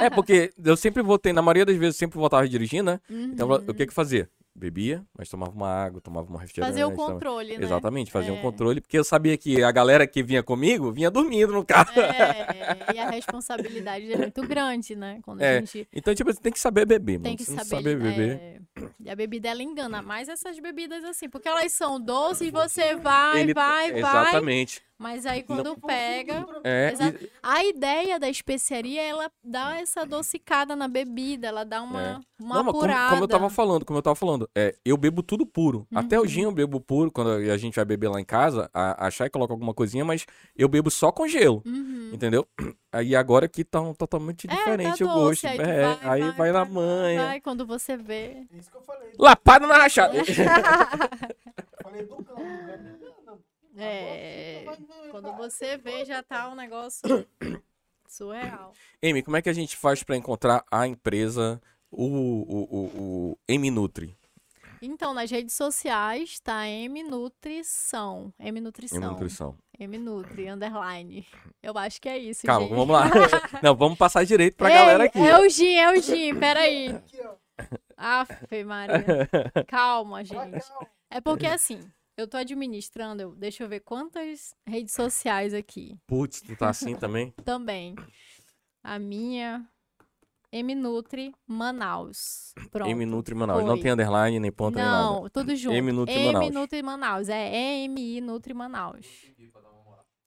[0.00, 3.00] é porque eu sempre voltei, na maioria das vezes eu sempre voltava dirigindo, né?
[3.10, 3.24] Uhum.
[3.32, 4.28] Então o que que fazia?
[4.58, 6.72] Bebia, mas tomava uma água, tomava uma refrigerante.
[6.72, 7.64] Fazer o tomava- controle, né?
[7.64, 8.40] Exatamente, fazia um É.
[8.40, 11.92] controle, porque eu sabia que a galera que vinha comigo vinha dormindo no carro.
[12.00, 15.20] É, e a responsabilidade é muito grande, né?
[15.22, 17.36] Quando É, a gente Então, tipo, você tem que saber beber, tem mano.
[17.36, 18.30] que Se não saber, saber beber.
[18.40, 18.60] é,
[19.00, 23.42] e a bebida ela engana mais essas bebidas assim, porque elas são doces, você vai,
[23.42, 24.82] Ele- vai, vai, Exatamente.
[24.98, 26.92] Mas aí quando pega, É,
[27.22, 32.00] e- a ideia da especiaria ela dá essa adocicada na bebida, ela dá uma uma
[32.00, 32.12] É.
[32.38, 33.10] Não, mas como, apurada.
[33.12, 35.86] como eu tava falando, como eu tava falando, é, eu bebo tudo puro.
[35.94, 36.24] Até Uhum.
[36.24, 39.10] o gin eu bebo puro, quando a gente vai beber lá em casa, a, a
[39.10, 42.10] Chay coloca alguma coisinha, mas eu bebo só com gelo, Uhum.
[42.12, 42.46] entendeu?
[42.92, 45.42] Aí agora aqui tá um totalmente É, diferente tá o gosto.
[45.42, 47.24] doce, aí tu é, vai, aí vai, vai, na manha.
[47.26, 48.46] Vai, quando você vê.
[48.50, 49.12] É isso que eu falei.
[49.18, 50.14] Lapada na rachada.
[51.82, 52.42] Falei do cão, do.
[52.42, 53.05] Não, não.
[53.76, 57.02] É, vai ver, quando você vê já tá um negócio
[58.08, 58.72] surreal.
[59.02, 63.70] Amy, como é que a gente faz pra encontrar a empresa, o, o, o, o
[63.70, 64.16] Nutri?
[64.80, 68.32] Então, nas redes sociais tá M Nutrição.
[68.38, 68.98] M Nutrição.
[68.98, 69.58] M Nutrição.
[69.78, 71.26] M Nutri, underline.
[71.62, 72.76] Eu acho que é isso, Calma, gente.
[72.76, 73.04] vamos lá.
[73.62, 75.18] Não, vamos passar direito pra Ei, galera aqui.
[75.18, 76.88] É o Gin, é o Gin, peraí.
[76.88, 77.34] Aqui, ó.
[77.96, 79.28] Afe, Maria.
[79.66, 80.64] Calma, gente.
[81.10, 81.80] É porque assim,
[82.16, 86.94] eu tô administrando, eu- deixa eu ver quantas redes sociais aqui Putz, tu tá assim
[86.96, 87.32] também?
[87.44, 87.94] também.
[88.82, 89.68] A minha,
[90.52, 92.54] M Nutri Manaus.
[92.70, 92.88] Pronto.
[92.90, 93.64] M Nutri Manaus.
[93.64, 93.82] Não foi.
[93.82, 95.02] tem underline, nem ponto, nem nada.
[95.02, 95.74] Não, tudo junto.
[95.74, 96.54] M Nutri M Manaus.
[96.54, 97.28] Nutri Manaus.
[97.28, 99.06] É EMI Nutri Manaus.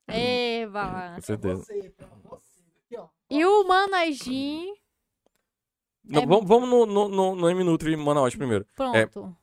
[0.08, 1.14] Eva.
[1.16, 1.66] Com certeza.
[3.30, 4.74] E o Managim,
[6.04, 8.66] Não, É- vamos vamos no, no, no, no M Nutri Manaus primeiro.
[8.76, 9.36] pronto.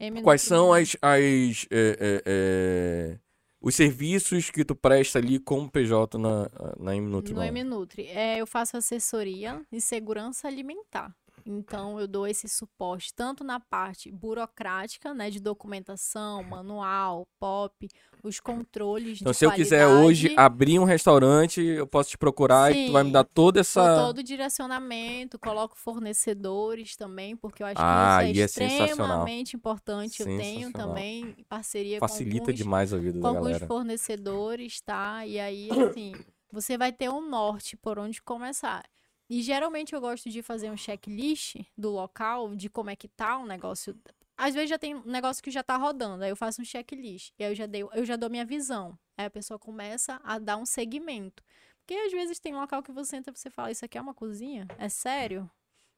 [0.00, 3.18] M Quais são as, as é, é, é,
[3.60, 6.48] os serviços que tu presta ali como PJ na,
[6.78, 7.42] na M Nutri No?
[7.42, 8.06] M-Nutri.
[8.06, 11.14] É, eu faço assessoria em segurança alimentar.
[11.44, 17.88] Então, eu dou esse suporte tanto na parte burocrática, né, de documentação, manual, POP,
[18.22, 22.86] os controles Então, se eu quiser hoje abrir um restaurante, eu posso te procurar e
[22.86, 23.12] tu vai me Sim.
[23.12, 23.96] dar toda essa.
[23.96, 28.88] todo o direcionamento, coloco fornecedores também, porque eu acho Ah, que é isso é sensacional.
[28.88, 30.20] extremamente importante.
[30.20, 33.66] Eu tenho também parceria Facilita com alguns demais a vida com alguns galera.
[33.66, 35.26] fornecedores, tá?
[35.26, 36.12] E aí, assim,
[36.52, 38.84] você vai ter um norte por onde começar.
[39.30, 43.36] E geralmente eu gosto de fazer um checklist do local, de como é que tá
[43.38, 43.94] o negócio.
[44.38, 47.32] Às vezes já tem um negócio que já tá rodando, aí eu faço um checklist.
[47.36, 48.96] E aí eu já, dei, eu já dou minha visão.
[49.16, 51.42] Aí a pessoa começa a dar um segmento.
[51.80, 54.14] Porque às vezes tem local que você entra e você fala, isso aqui é uma
[54.14, 54.68] cozinha?
[54.78, 55.50] É sério?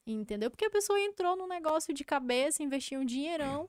[0.06, 0.50] Entendeu?
[0.50, 3.68] Porque a pessoa entrou no negócio de cabeça, investiu um dinheirão,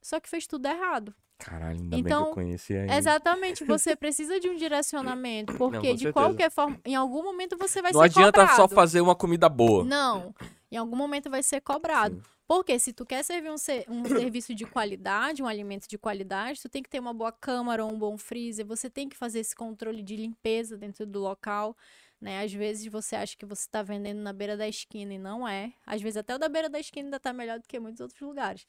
[0.00, 1.12] só que fez tudo errado.
[1.38, 2.90] Caralho, ainda bem que Então, eu conheci aí.
[2.90, 7.82] Exatamente, você precisa de um direcionamento, porque com de qualquer forma, em algum momento você
[7.82, 8.56] vai Não ser adianta cobrado.
[8.56, 9.84] só fazer uma comida boa.
[9.84, 10.34] Não,
[10.70, 12.14] em algum momento vai ser cobrado.
[12.14, 12.35] Sim.
[12.46, 16.60] Porque se tu quer servir um, ser- um serviço de qualidade, um alimento de qualidade,
[16.62, 19.54] tu tem que ter uma boa câmara, um bom freezer, você tem que fazer esse
[19.54, 21.76] controle de limpeza dentro do local.
[22.20, 22.42] Né?
[22.42, 25.72] Às vezes você acha que você está vendendo na beira da esquina e não é.
[25.84, 28.20] Às vezes até o da beira da esquina ainda está melhor do que muitos outros
[28.20, 28.66] lugares.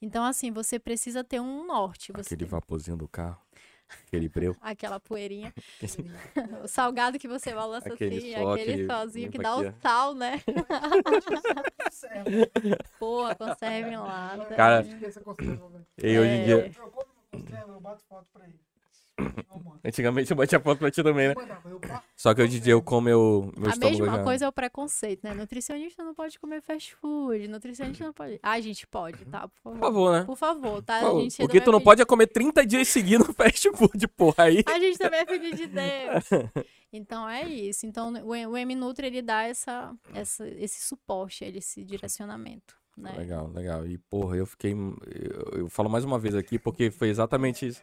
[0.00, 2.12] Então, assim, você precisa ter um norte.
[2.12, 3.40] Você Aquele tem- vaporzinho do carro.
[4.06, 4.54] Aquele breu.
[4.60, 5.52] aquela poeirinha.
[6.64, 9.74] o salgado que você balança Aquele assim, sol aquele que solzinho que dá aqui, o
[9.80, 10.42] sal, né?
[12.98, 14.54] Porra, conserva em lata.
[14.54, 15.86] Cara, Esqueça a conserva, velho.
[16.02, 16.44] E hoje em É.
[16.44, 16.54] dia.
[16.54, 16.72] Eu
[17.68, 18.58] eu bato foto pra ele.
[19.18, 19.26] Eu.
[19.84, 21.34] Antigamente eu batia foto pra ti também, né?
[21.64, 21.80] Eu eu.
[22.16, 24.24] Só que hoje em dia eu como meu, meu A mesma já.
[24.24, 25.32] coisa é o preconceito, né?
[25.32, 28.40] Nutricionista não pode comer fast food, nutricionista não pode.
[28.42, 29.48] Ah, a gente pode, tá?
[29.48, 29.80] Por Por favor.
[29.80, 30.24] favor, né?
[30.24, 31.00] Por favor, tá?
[31.00, 31.20] Por favor.
[31.20, 34.44] O que tu também não é pode é comer 30 dias seguidos fast food, porra.
[34.44, 34.64] Aí.
[34.66, 36.24] A gente também é filho de Deus.
[36.92, 37.86] Então é isso.
[37.86, 43.12] Então o M-Nutri, ele dá essa, essa, esse suporte, esse direcionamento, né?
[43.16, 43.86] Legal, legal.
[43.86, 44.72] E, porra, eu fiquei.
[44.72, 47.82] Eu, eu falo mais uma vez aqui porque foi exatamente isso.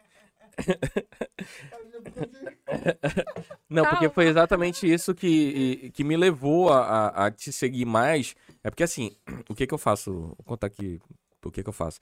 [3.68, 8.34] Não, porque foi exatamente isso que, que me levou a, a, a te seguir mais.
[8.62, 9.16] É porque assim,
[9.48, 10.12] o que que eu faço?
[10.12, 11.00] Vou contar aqui
[11.44, 12.00] o que que eu faço.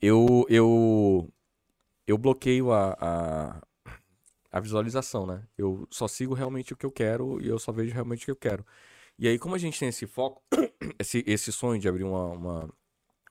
[0.00, 1.28] Eu, eu,
[2.06, 3.62] eu bloqueio a, a,
[4.52, 5.42] a visualização, né?
[5.56, 8.30] Eu só sigo realmente o que eu quero e eu só vejo realmente o que
[8.30, 8.64] eu quero.
[9.18, 10.42] E aí, como a gente tem esse foco,
[11.00, 12.70] esse, esse sonho de abrir uma, uma,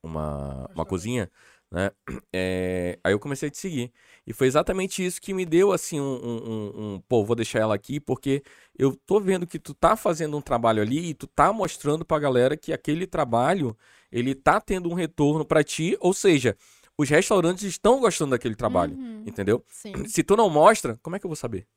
[0.02, 1.30] uma, uma cozinha,
[1.76, 1.92] né?
[2.34, 3.92] É, aí eu comecei a te seguir.
[4.26, 7.76] E foi exatamente isso que me deu, assim, um, um, um- Pô, vou deixar ela
[7.76, 8.42] aqui porque
[8.80, 12.18] eu tô vendo que tu tá fazendo um trabalho ali e tu tá mostrando pra
[12.18, 13.78] galera que aquele trabalho,
[14.10, 15.98] ele tá tendo um retorno pra ti.
[16.00, 16.56] Ou seja,
[16.98, 19.62] os restaurantes estão gostando daquele trabalho, Uhum, entendeu?
[19.68, 21.68] Sim, Se tu não mostra, como é que eu vou saber?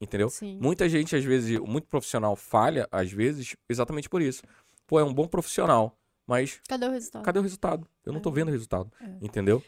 [0.00, 0.28] Entendeu?
[0.30, 0.58] sim.
[0.60, 4.42] Muita gente, às vezes, muito profissional falha, às vezes, exatamente por isso.
[4.86, 5.96] Pô, é um bom profissional,
[6.26, 7.22] mas Cadê o resultado?
[7.24, 7.88] cadê o resultado?
[8.04, 8.32] Eu não tô É.
[8.32, 9.18] vendo o resultado, É.
[9.22, 9.62] entendeu?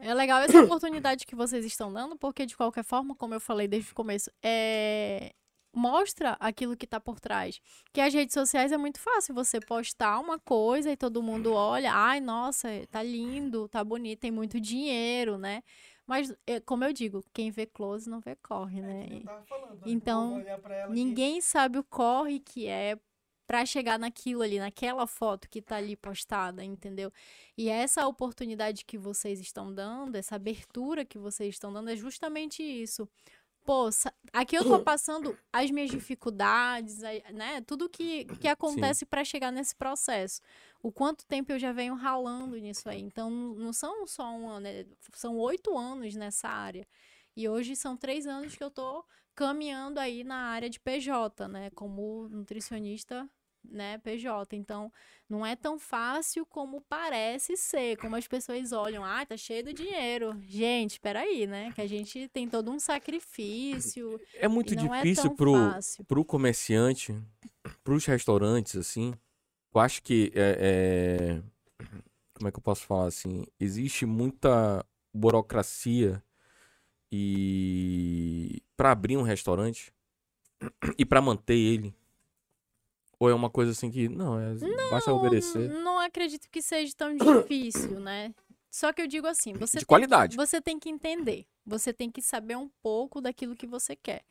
[0.00, 3.66] É legal essa oportunidade que vocês estão dando, porque de qualquer forma, como eu falei
[3.66, 5.32] desde o começo, é...
[5.74, 7.60] mostra aquilo que tá por trás.
[7.92, 11.92] Que as redes sociais é muito fácil você postar uma coisa e todo mundo olha,
[11.92, 15.62] ai, nossa, tá lindo, tá bonito, tem muito dinheiro, né?
[16.06, 19.06] Mas, é, como eu digo, quem vê close não vê corre, né?
[19.10, 19.80] Eu tava falando, né?
[19.86, 20.42] Então.
[20.88, 22.96] Ninguém sabe o corre que é
[23.46, 27.12] pra chegar naquilo ali, naquela foto que tá ali postada, entendeu?
[27.56, 32.62] E essa oportunidade que vocês estão dando, essa abertura que vocês estão dando é justamente
[32.62, 33.08] isso.
[33.64, 33.88] Pô,
[34.32, 36.98] aqui eu tô passando as minhas dificuldades,
[37.32, 37.60] né?
[37.62, 40.40] Tudo que, que acontece pra chegar nesse processo.
[40.82, 43.00] O quanto tempo eu já venho ralando nisso aí.
[43.02, 46.86] Então, não são só um ano, é- são oito anos nessa área.
[47.36, 49.04] E hoje são três anos que eu tô
[49.34, 51.68] caminhando aí na área de PJ, né?
[51.70, 53.28] Como nutricionista,
[53.70, 53.98] né?
[53.98, 54.56] PJ.
[54.56, 54.92] Então,
[55.28, 59.72] não é tão fácil como parece ser, como as pessoas olham, ah, tá cheio de
[59.72, 60.38] dinheiro.
[60.46, 61.72] Gente, peraí, né?
[61.72, 64.20] Que a gente tem todo um sacrifício.
[64.34, 66.04] É muito não difícil é pro, fácil.
[66.04, 67.14] pro comerciante,
[67.82, 69.14] pros restaurantes, assim.
[69.74, 71.42] Eu acho que é,
[71.78, 71.84] é-
[72.34, 73.44] Como é que eu posso falar assim?
[73.58, 76.22] Existe muita burocracia
[77.10, 79.92] e para abrir um restaurante
[80.98, 81.94] e para manter ele.
[83.18, 84.54] Ou é uma coisa assim que não, é
[84.90, 88.34] basta obedecer Não, não acredito que seja tão difícil, né?
[88.70, 90.36] Só que eu digo assim, você de tem qualidade.
[90.36, 91.46] Você tem que entender.
[91.64, 94.22] Você tem que saber um pouco daquilo que você quer.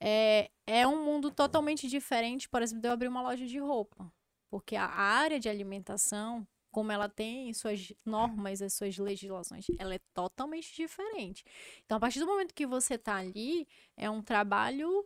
[0.00, 4.10] É, é um mundo totalmente diferente, por exemplo, de eu abrir uma loja de roupa.
[4.48, 10.00] Porque a área de alimentação, como ela tem suas normas, as suas legislações, ela é
[10.14, 11.44] totalmente diferente.
[11.84, 15.04] Então, a partir do momento que você está ali, é um trabalho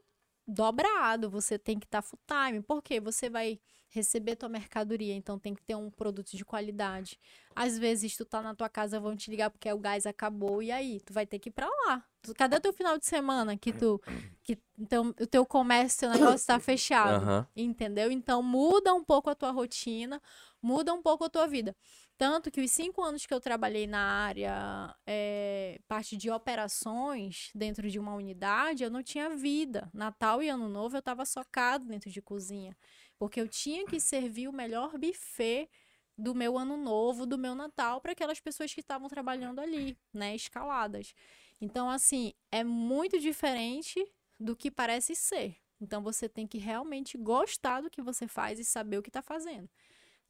[0.51, 3.61] dobrado, você tem que estar full time, porque você vai
[3.91, 7.19] receber tua mercadoria, então tem que ter um produto de qualidade.
[7.55, 10.71] Às vezes tu tá na tua casa, vão te ligar porque o gás acabou e
[10.71, 12.05] aí tu vai ter que ir pra lá.
[12.37, 14.01] Cadê o teu final de semana que tu
[14.43, 17.25] que então o teu comércio, teu negócio tá fechado?
[17.25, 17.47] Aham.
[17.57, 18.11] Entendeu?
[18.13, 20.23] Então muda um pouco a tua rotina,
[20.63, 21.75] muda um pouco a tua vida.
[22.21, 27.89] Tanto que os cinco anos que eu trabalhei na área, é, parte de operações dentro
[27.89, 29.89] de uma unidade, eu não tinha vida.
[29.95, 32.77] Natal e Ano Novo eu estava socado dentro de cozinha.
[33.19, 35.71] Porque eu tinha que servir o melhor buffet
[36.15, 40.35] do meu Ano Novo, do meu Natal, para aquelas pessoas que estavam trabalhando ali, né?
[40.35, 41.15] Escaladas.
[41.59, 43.99] Então, assim, é muito diferente
[44.39, 45.57] do que parece ser.
[45.81, 49.23] Então você tem que realmente gostar do que você faz e saber o que está
[49.23, 49.71] fazendo.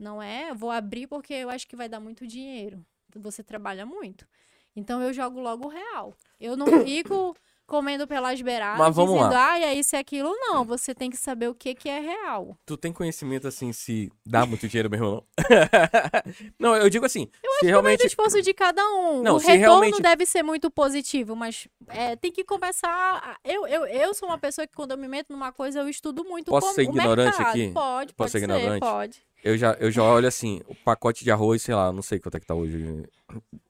[0.00, 2.82] Não é, vou abrir porque eu acho que vai dar muito dinheiro.
[3.16, 4.26] Você trabalha muito.
[4.74, 6.14] Então eu jogo logo o real.
[6.40, 7.36] Eu não fico
[7.66, 9.52] comendo pelas beiradas, Mas vamos dizendo, lá.
[9.52, 10.28] ah, é isso e aquilo.
[10.40, 12.56] Não, você tem que saber o que, que é real.
[12.66, 15.24] Tu tem conhecimento assim se dá muito dinheiro mesmo ou não?
[16.58, 19.22] não, eu digo assim, se Mas realmente o esforço de cada um.
[19.22, 22.88] Não, o retorno realmente- deve ser muito positivo, mas é, tem que começar.
[22.90, 25.88] a- Eu, eu, eu sou uma pessoa que quando eu me meto numa coisa, eu
[25.88, 27.48] estudo muito Posso ser ignorante mercado.
[27.50, 27.70] aqui?
[27.72, 28.80] Pode, Posso pode ser, ignorante?
[28.80, 29.22] pode.
[29.44, 32.36] Eu já, eu já olho assim, o pacote de arroz, sei lá, não sei quanto
[32.36, 33.04] é que tá hoje.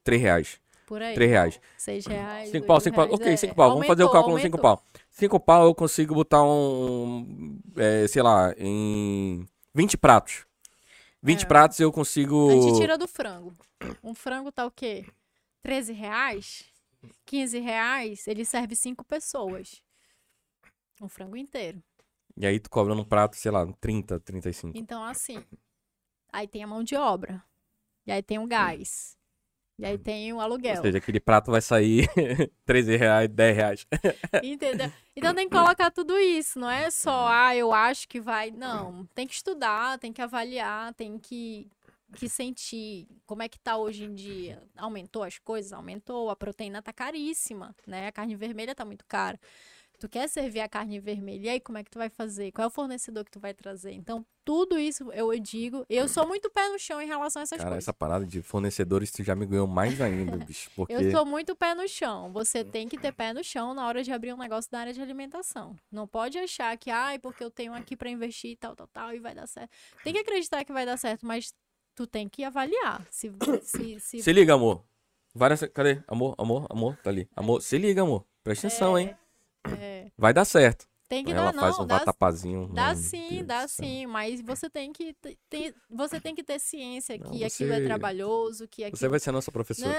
[0.05, 0.61] Três reais.
[0.87, 1.15] Por aí.
[1.15, 1.61] Três reais.
[1.77, 2.51] Seis reais.
[2.51, 3.05] Cinco pau, oito cinco pau.
[3.07, 3.37] reais, Ok, é.
[3.37, 3.71] cinco pau.
[3.71, 4.61] Vamos fazer o Aumentou, cálculo aumentou.
[4.61, 4.85] pau.
[5.11, 7.59] Cinco pau eu consigo botar um.
[7.77, 10.47] é, sei lá, em 20 pratos.
[11.23, 11.47] 20 É.
[11.47, 12.51] pratos eu A consigo.
[12.63, 13.53] gente tira do frango.
[14.03, 15.05] Um frango tá o quê?
[15.63, 16.65] 13 reais?
[17.25, 19.83] 15 reais, ele serve cinco pessoas.
[21.01, 21.83] Um frango inteiro.
[22.41, 24.73] E aí tu cobra num prato, sei lá, 30, 35.
[24.75, 25.45] Então, assim,
[26.33, 27.45] aí tem a mão de obra.
[28.07, 29.15] E aí tem o gás.
[29.79, 30.77] E aí tem o aluguel.
[30.77, 32.09] Ou seja, aquele prato vai sair
[32.65, 33.87] 13 reais, 10 reais.
[34.43, 34.91] Entendeu?
[35.15, 38.51] Então tem que colocar tudo isso, não é só, ah, eu acho que vai.
[38.51, 41.71] Não, tem que estudar, tem que avaliar, tem que,
[42.17, 44.63] que sentir como é que tá hoje em dia.
[44.79, 45.75] Aumentou as coisas?
[45.75, 48.07] Aumentou, a proteína tá caríssima, né?
[48.07, 49.39] A carne vermelha tá muito cara.
[50.01, 52.51] Tu quer servir a carne vermelha, e aí como é que tu vai fazer?
[52.53, 53.93] Qual é o fornecedor que tu vai trazer?
[53.93, 57.59] Então, tudo isso eu digo, eu sou muito pé no chão em relação a essas
[57.59, 57.85] Cara, coisas.
[57.85, 60.71] essa parada de fornecedores tu já me ganhou mais ainda, bicho.
[60.75, 60.95] Porque.
[60.95, 62.33] Eu sou muito pé no chão.
[62.33, 64.95] Você tem que ter pé no chão na hora de abrir um negócio da área
[64.95, 65.77] de alimentação.
[65.93, 69.15] Não pode achar que, ai, porque eu tenho aqui pra investir e tal, tal, tal,
[69.15, 69.71] e vai dar certo.
[70.03, 71.53] Tem que acreditar que vai dar certo, mas
[71.95, 73.07] tu tem que avaliar.
[73.11, 73.31] Se,
[73.63, 74.23] se, se...
[74.23, 74.83] Se liga, amor.
[75.35, 75.61] Várias...
[75.75, 76.03] Cadê?
[76.09, 77.29] Amor, amor, amor, tá ali.
[77.37, 78.25] Amor, se liga, amor.
[78.43, 79.15] Presta atenção, hein?
[79.79, 80.87] É, Vai dar certo.
[81.09, 81.61] tem que Aí dar, ela não.
[81.61, 82.69] faz um dá, vatapazinho.
[82.73, 84.07] dá Meu sim, Deus dá sim.
[84.07, 85.15] Mas você tem que
[85.49, 89.09] ter, você tem que ter ciência Não, que aquilo é você- trabalhoso, que aquilo Você
[89.09, 89.95] vai ser a nossa professora.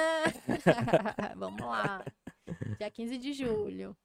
[1.35, 2.03] Vamos lá.
[2.77, 3.95] Dia 15 de julho.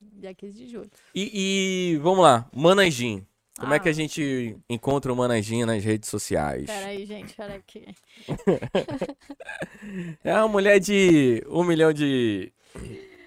[0.00, 0.90] Dia 15 de julho.
[1.14, 3.26] E, e vamos lá, Manajim.
[3.58, 3.94] Como é que a Ah.
[3.94, 6.66] gente encontra o Manajim nas redes sociais?
[6.66, 7.86] Pera aí, gente, pera aqui.
[10.24, 12.52] É uma mulher de um milhão de,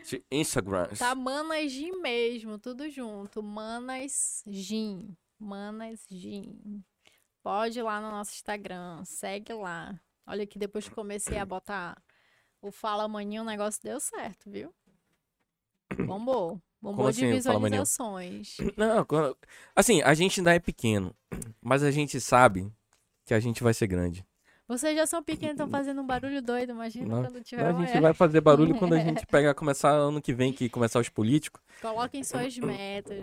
[0.08, 1.00] de Instagrams.
[1.00, 3.44] Tá Manas Gin mesmo, tudo junto.
[3.44, 5.16] Manas Gin.
[5.40, 6.84] Manas Gin.
[7.44, 10.00] Pode ir lá no nosso Instagram, segue lá.
[10.26, 12.02] Olha que depois que comecei a botar
[12.62, 14.74] o Fala Amanhã, o negócio deu certo, viu?
[16.06, 16.62] Bombou.
[16.82, 18.58] Bombou Como de assim, visualizações.
[18.78, 19.36] Não, quando-
[19.76, 21.16] assim, a gente ainda é pequeno,
[21.62, 22.72] mas a gente sabe
[23.26, 24.26] que a gente vai ser grande.
[24.68, 26.72] Vocês já são pequenos, estão fazendo um barulho doido.
[26.72, 29.92] Imagina Não, quando tiver A uma gente vai fazer barulho quando a gente pegar, começar
[29.92, 31.62] ano que vem, que começar os políticos.
[31.82, 33.18] Coloquem suas metas.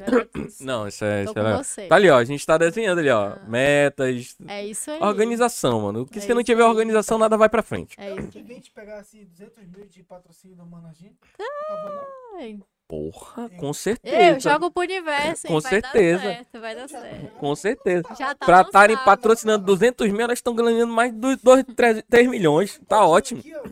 [0.60, 1.86] Não, isso é, Tô isso é.
[1.88, 3.44] Tá ali, ó, a gente tá desenhando ali, ó, Ah.
[3.46, 5.00] metas, É isso aí.
[5.02, 6.06] organização, mano.
[6.06, 6.68] Porque É se não tiver aí.
[6.68, 7.94] organização, nada vai pra frente.
[8.00, 8.28] É isso.
[8.28, 11.14] que vem te pegar assim 200 mil de patrocínio do Managim.
[11.36, 11.44] Tá
[11.76, 12.73] bom, não?
[12.86, 14.40] Porra, com Eu certeza.
[14.40, 15.52] jogo pro universo, hein?
[15.54, 16.22] Com vai certeza.
[16.22, 17.30] Dar certo, vai dar certo.
[17.38, 18.02] Com certeza.
[18.18, 19.06] Já tá Pra estarem lançado.
[19.06, 21.64] patrocinando 200 mil, elas estão ganhando mais de 2,
[22.08, 22.78] 3, milhões.
[22.86, 23.40] Tá ótimo.
[23.40, 23.62] Aqui, ó.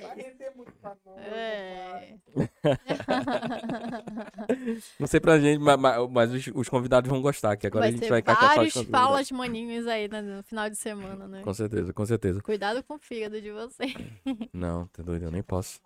[0.00, 1.18] Vai render muito pra nós.
[1.26, 2.14] É.
[4.98, 7.90] Não sei pra gente, mas, mas- mas os, os convidados vão gostar, que agora vai
[7.90, 11.42] a gente vai catar vários falas maninhos aí né, no final de semana, né?
[11.42, 12.40] Com certeza, com certeza.
[12.42, 13.86] Cuidado com o fígado de você.
[14.52, 15.80] Não, tá doido, eu nem posso.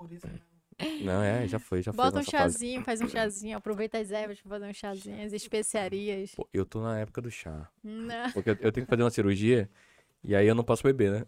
[1.01, 1.97] Não, é, já foi, já foi.
[2.05, 2.53] Bota um nossa fase.
[2.55, 6.35] chazinho, faz um chazinho, aproveita as ervas pra fazer um chazinho, as especiarias.
[6.35, 7.69] Pô, eu tô na época do chá.
[7.83, 8.31] Não.
[8.33, 9.69] Porque eu, eu tenho que fazer uma cirurgia
[10.23, 11.27] e aí eu não posso beber, né?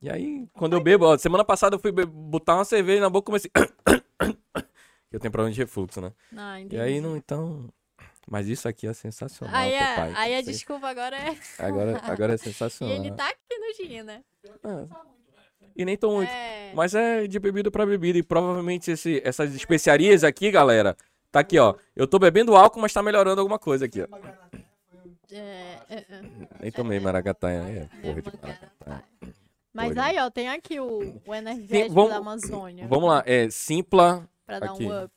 [0.00, 3.24] E aí, quando eu bebo, ó, semana passada eu fui botar uma cerveja na boca
[3.24, 3.50] e comecei.
[5.12, 6.12] eu tenho problema de refluxo, né?
[6.30, 6.82] Não, E entendi.
[6.82, 7.68] aí, não, então.
[8.28, 10.12] Mas isso aqui é sensacional, Aí, é- papai.
[10.16, 11.36] aí a desculpa agora é.
[11.58, 12.96] Agora, agora é E sensacional.
[12.96, 14.24] ele tá aqui no Gin, né?
[14.62, 14.86] Ah,
[15.76, 16.30] E nem tão muito.
[16.30, 16.72] É.
[16.74, 18.18] Mas é de bebida pra bebida.
[18.18, 20.96] E provavelmente esse- essas especiarias aqui, galera.
[21.30, 21.74] Tá aqui, ó.
[21.96, 24.06] Eu tô bebendo álcool, mas tá melhorando alguma coisa aqui, ó.
[25.30, 26.22] É, é, é.
[26.60, 27.58] Nem tomei maracataia.
[27.58, 29.04] É, porra de É, maracataia.
[29.72, 32.86] Mas aí, ó, tem aqui o, o energético vamos- da Amazônia.
[32.86, 34.84] Vamos lá, é Simpla, Pra dar aqui.
[34.84, 35.12] um up.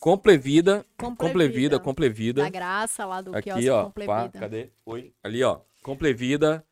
[0.00, 1.78] Complevida, Complevida.
[1.78, 3.76] Complevida, Da graça lá do Aqui, quiosque ó.
[3.78, 4.38] Pá, Complevida.
[4.38, 4.70] cadê?
[4.84, 5.12] Oi.
[5.22, 5.60] Ali, ó.
[5.82, 6.64] Complevida.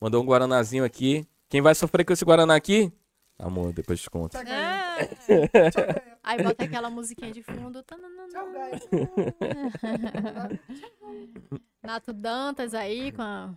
[0.00, 1.26] Mandou um guaranazinho aqui.
[1.48, 2.92] Quem vai sofrer com esse guaraná aqui?
[3.38, 4.32] Amor, depois te conto.
[4.32, 4.40] Tá.
[4.40, 4.44] É.
[4.44, 4.96] Ganha.
[6.22, 7.84] Aí bota aquela musiquinha de fundo.
[11.82, 13.54] Nato Dantas aí com a...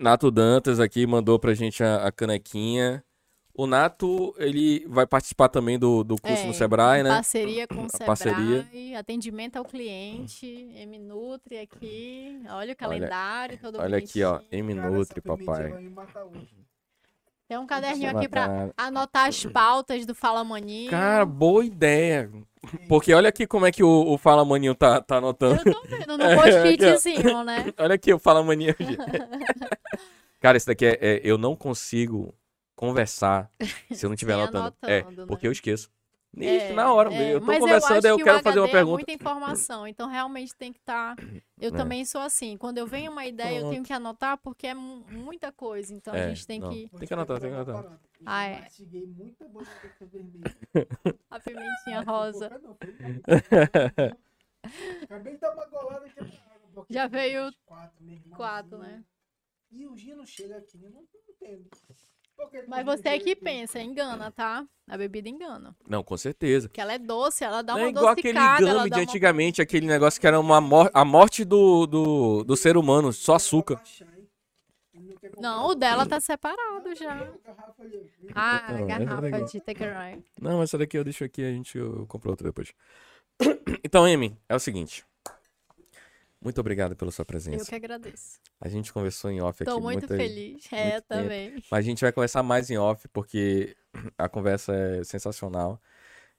[0.00, 3.04] Nato Dantas aqui mandou pra gente a, a canequinha.
[3.52, 7.08] O Nato, ele vai participar também do, do curso É, no Sebrae, né?
[7.10, 8.66] Parceria com o Sebrae, parceria.
[8.98, 14.34] atendimento ao cliente, M-Nutri aqui, olha o calendário, todo Olha aqui, ó.
[14.38, 14.58] bonitinho.
[14.60, 15.70] M-Nutri, papai.
[15.70, 16.66] vai me matar hoje.
[17.48, 18.70] Tem um caderninho aqui pra matar.
[18.76, 20.90] anotar as pautas do Fala Maninho.
[20.90, 22.30] Cara, boa ideia.
[22.88, 25.62] Porque olha aqui como é que o, o Fala Maninho tá, tá anotando.
[25.64, 27.72] Eu tô vendo no post-itzinho, né?
[27.78, 28.74] Olha aqui o Fala Maninho.
[30.40, 32.34] Cara, esse daqui é, é- Eu não consigo
[32.74, 33.48] conversar
[33.92, 34.74] se eu não estiver Sem anotando.
[34.82, 35.26] É, anotando, né?
[35.28, 35.88] porque eu esqueço.
[36.36, 37.12] Nem É, na hora.
[37.14, 38.92] é, eu tô mas conversando eu que quero o fazer uma É pergunta.
[38.96, 41.16] muita informação, então realmente tem que estar.
[41.58, 41.76] Eu É.
[41.76, 42.58] também sou assim.
[42.58, 45.94] Quando eu venho uma ideia, eu tenho que anotar porque é mu- muita coisa.
[45.94, 46.68] Então a É, gente tem não.
[46.68, 46.90] que.
[46.90, 47.84] Tem te que anotar, tem que anotar.
[47.84, 48.68] Eu Ah, é.
[51.30, 52.50] A pimentinha rosa.
[55.02, 56.38] Acabei de dar uma golada aqui.
[56.90, 57.52] Já eu veio
[58.36, 59.04] Quatro, né?
[59.70, 61.68] E o Gino chega aqui, eu não entendo.
[62.68, 64.66] Mas você é que pensa, engana, tá?
[64.88, 65.74] A bebida engana.
[65.88, 66.68] Não, com certeza.
[66.68, 68.98] Porque ela é doce, ela dá Não uma é igual aquele game dá de uma...
[68.98, 73.34] antigamente, aquele negócio que era uma mor a morte do, do, do ser humano, só
[73.34, 73.80] açúcar.
[75.38, 77.32] Não, o dela tá separado já.
[78.34, 79.44] Ah, Não, é garrafa legal.
[79.44, 80.24] de take a ride.
[80.40, 82.72] Não, essa daqui eu deixo aqui, a gente eu compro outra depois.
[83.84, 85.04] Então, Amy, é o seguinte.
[86.42, 87.64] Muito obrigado pela sua Eu presença.
[87.66, 88.38] que agradeço.
[88.60, 89.70] A gente conversou em off aqui.
[89.72, 90.64] Tô muito muita- feliz.
[90.72, 91.06] É, muito tempo.
[91.08, 91.62] também.
[91.70, 93.76] Mas a gente vai conversar mais em off, porque
[94.18, 95.80] a conversa é sensacional.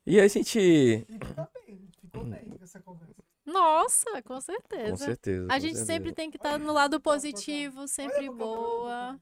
[0.05, 1.05] E a gente.
[1.35, 1.89] Tá bem.
[2.13, 3.15] Foi bem essa conversa.
[3.45, 4.97] Nossa, com Com certeza.
[4.97, 5.45] certeza.
[5.45, 5.85] A com gente certeza.
[5.85, 9.19] sempre tem que estar no lado positivo, sempre boa.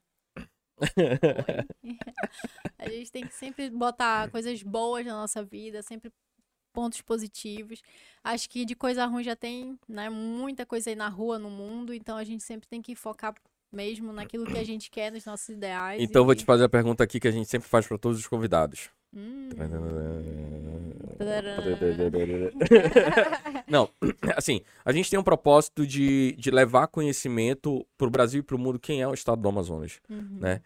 [2.77, 6.11] A gente tem que sempre botar coisas boas na nossa vida, sempre
[6.75, 7.81] pontos positivos.
[8.23, 11.93] Acho que de coisa ruim já tem, né, muita coisa aí na rua, no mundo,
[11.93, 13.33] então a gente sempre tem que focar
[13.71, 16.01] mesmo naquilo que a gente quer, nos nossos ideais.
[16.01, 17.97] Então eu vou e- te fazer a pergunta aqui que a gente sempre faz para
[17.97, 18.89] todos os convidados.
[19.13, 19.49] Hum.
[23.67, 23.89] Não,
[24.35, 28.79] assim, a gente tem um propósito de, de levar conhecimento pro Brasil e pro mundo
[28.79, 30.37] quem é o estado do Amazonas, Uhum.
[30.39, 30.61] né?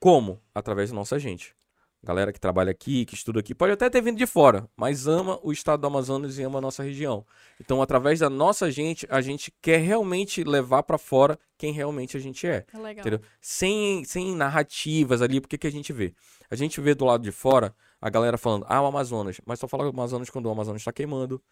[0.00, 0.40] Como?
[0.54, 1.54] Através da nossa gente.
[2.02, 5.38] Galera que trabalha aqui, que estuda aqui, pode até ter vindo de fora, mas ama
[5.42, 7.26] o estado do Amazonas e ama a nossa região.
[7.60, 12.20] Então, através da nossa gente, a gente quer realmente levar pra fora quem realmente a
[12.20, 12.64] gente é.
[12.72, 13.00] É legal.
[13.00, 13.20] Entendeu?
[13.40, 16.14] Sem, sem narrativas ali, porque que a gente vê?
[16.48, 19.66] A gente vê do lado de fora a galera falando, ah, o Amazonas, mas só
[19.66, 21.42] fala o Amazonas quando o Amazonas está queimando.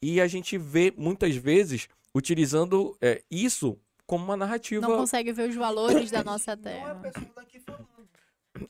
[0.00, 3.76] E a gente vê muitas vezes utilizando é, isso
[4.06, 4.86] como uma narrativa.
[4.86, 6.94] Não consegue ver os valores da nossa Não é terra.
[6.94, 7.86] pessoa daqui falando.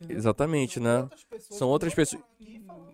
[0.08, 1.02] Exatamente, São né?
[1.02, 2.22] outras pessoas São outras pessoas-.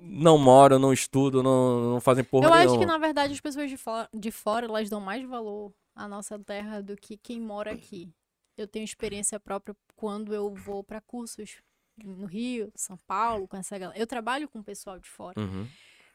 [0.01, 3.71] Não moram, não estudam, não, não fazem porra Eu acho que, na verdade, as pessoas
[3.71, 7.73] de fora, de fora, elas dão mais valor à nossa terra do que quem mora
[7.73, 8.13] aqui.
[8.57, 11.63] Eu tenho experiência própria quando eu vou para cursos
[12.05, 13.99] no Rio, São Paulo, com essa galera.
[13.99, 15.39] Eu trabalho com o pessoal de fora.
[15.41, 15.67] Uhum.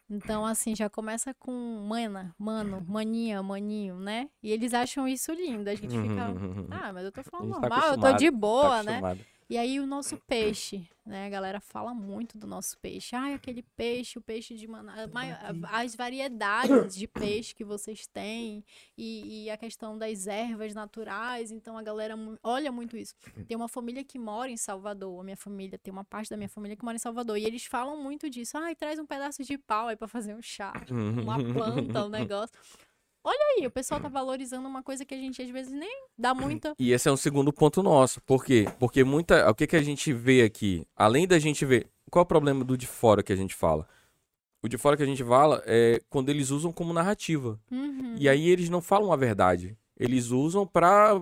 [0.10, 1.52] Então, assim, já começa com
[1.86, 4.30] mana, mano, maninha, maninho, né?
[4.42, 5.70] E eles acham isso lindo.
[5.70, 6.68] A gente fica, Uhum.
[6.72, 9.02] ah, mas eu tô falando tá normal, eu tô de Tá boa, né?
[9.50, 11.26] E aí o nosso peixe, né?
[11.26, 13.16] A galera fala muito do nosso peixe.
[13.16, 15.10] Ai, aquele peixe, o peixe de Manaus,
[15.72, 18.64] as variedades de peixe que vocês têm
[18.98, 21.50] e, e a questão das ervas naturais.
[21.50, 23.16] Então a galera olha muito isso.
[23.48, 26.50] Tem uma família que mora em Salvador, a minha família, tem uma parte da minha
[26.50, 28.58] família que mora em Salvador e eles falam muito disso.
[28.58, 32.54] Ai, traz um pedaço de pau aí pra fazer um chá, uma planta, um negócio.
[33.30, 36.34] Olha aí, o pessoal tá valorizando uma coisa que a gente às vezes nem dá
[36.34, 38.22] muita E esse é um segundo ponto nosso.
[38.22, 38.66] Por quê?
[38.80, 39.50] Porque muita.
[39.52, 40.88] O que, que a gente vê aqui?
[40.96, 41.88] Além da gente ver.
[42.10, 43.86] Qual é o problema do de fora que a gente fala?
[44.64, 47.60] O de fora que a gente fala é quando eles usam como narrativa.
[47.70, 48.16] Uhum.
[48.18, 49.78] E aí eles não falam a verdade.
[50.00, 51.22] Eles usam pra.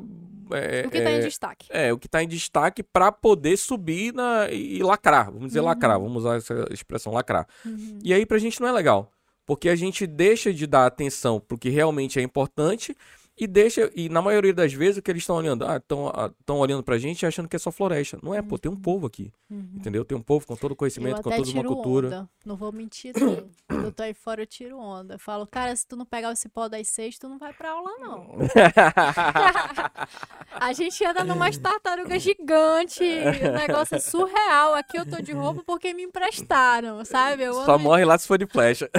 [0.51, 1.67] É, o que tá em é, destaque.
[1.71, 5.31] é, o que tá em destaque pra poder subir na, e lacrar.
[5.31, 5.65] Vamos dizer Uhum.
[5.65, 5.99] lacrar.
[5.99, 7.47] Vamos usar essa expressão lacrar.
[7.65, 7.97] Uhum.
[8.03, 9.11] E aí pra gente não é legal.
[9.45, 12.95] Porque a gente deixa de dar atenção pro que realmente é importante
[13.37, 13.91] e deixa.
[13.95, 17.25] E na maioria das vezes o que eles estão olhando, ah, estão olhando pra gente
[17.25, 18.17] achando que é só floresta.
[18.23, 19.31] Não é, pô, tem um povo aqui.
[19.49, 19.73] Uhum.
[19.75, 20.05] Entendeu?
[20.05, 22.07] Tem um povo com todo o conhecimento, com toda uma cultura.
[22.07, 22.29] onda.
[22.45, 23.47] Não vou mentir, não.
[23.67, 25.15] Quando eu tô aí fora, eu tiro onda.
[25.15, 27.71] Eu falo, cara, se tu não pegar esse pó das seis, tu não vai pra
[27.71, 28.35] aula, não.
[30.59, 32.99] A gente anda numas tartarugas gigantes.
[33.01, 34.75] O negócio é surreal.
[34.75, 37.43] Aqui eu tô de roupa porque me emprestaram, sabe?
[37.43, 38.89] Eu, Só morre lá se for de flecha.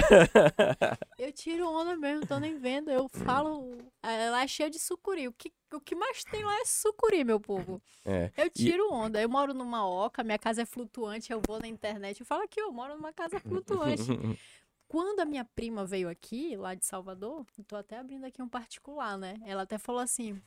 [1.19, 2.91] eu tiro onda mesmo, tô nem vendo.
[2.91, 5.29] Eu falo, é, lá é cheio de sucuri.
[5.29, 7.81] O que, o que mais tem lá é sucuri, meu povo.
[8.09, 8.31] É.
[8.37, 9.21] Eu tiro onda.
[9.21, 11.33] Eu moro numa oca, minha casa é flutuante.
[11.33, 14.03] Eu vou na internet e falo aqui, eu moro numa casa flutuante.
[14.87, 18.49] Quando a minha prima veio aqui, lá de Salvador, eu tô até abrindo aqui um
[18.49, 19.41] particular, né?
[19.45, 20.41] Ela até falou assim: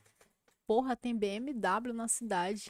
[0.66, 2.64] Porra, tem BMW na cidade.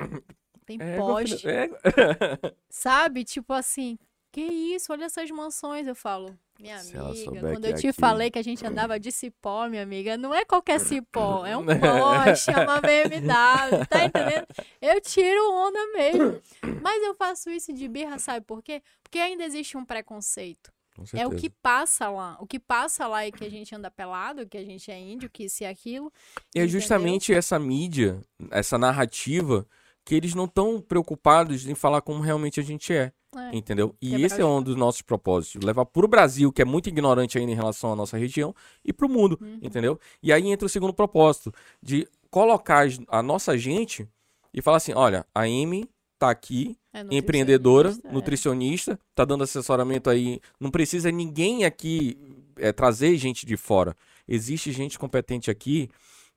[0.67, 2.55] Tem É, filho, é.
[2.69, 3.25] Sabe?
[3.25, 3.97] Tipo assim,
[4.33, 4.93] que isso?
[4.93, 5.87] Olha essas mansões.
[5.87, 9.11] Eu falo, minha Se amiga, quando eu te aqui- falei que a gente andava de
[9.11, 14.47] cipó, minha amiga, não é qualquer cipó, é um Porsche, é uma BMW, tá entendendo?
[14.81, 16.41] Eu tiro onda mesmo.
[16.83, 18.83] Mas eu faço isso de birra, sabe por quê?
[19.03, 20.73] Porque ainda existe um preconceito.
[21.15, 22.37] É o que passa lá.
[22.41, 25.31] O que passa lá é que a gente anda pelado, que a gente é índio,
[25.31, 26.13] que isso e aquilo.
[26.55, 28.21] E é justamente essa mídia,
[28.51, 29.67] essa narrativa,
[30.05, 33.13] que eles não estão preocupados em falar como realmente a gente é.
[33.37, 33.57] É.
[33.57, 33.95] Entendeu?
[34.01, 35.63] E Quebrar esse é um dos nossos propósitos.
[35.63, 38.55] Levar pro Brasil, que é muito ignorante ainda em relação à nossa região,
[38.85, 39.39] e pro mundo.
[39.41, 39.59] Uhum.
[39.63, 39.99] Entendeu?
[40.23, 41.53] E aí entra o segundo propósito,
[41.83, 44.09] de colocar a nossa gente
[44.53, 45.89] e falar assim: olha, a Amy
[46.19, 48.13] tá aqui, É empreendedora, nutricionista, é.
[48.13, 50.41] nutricionista, tá dando assessoramento aí.
[50.59, 52.19] Não precisa ninguém aqui
[52.57, 53.97] é, trazer gente de fora.
[54.29, 55.89] Existe gente competente aqui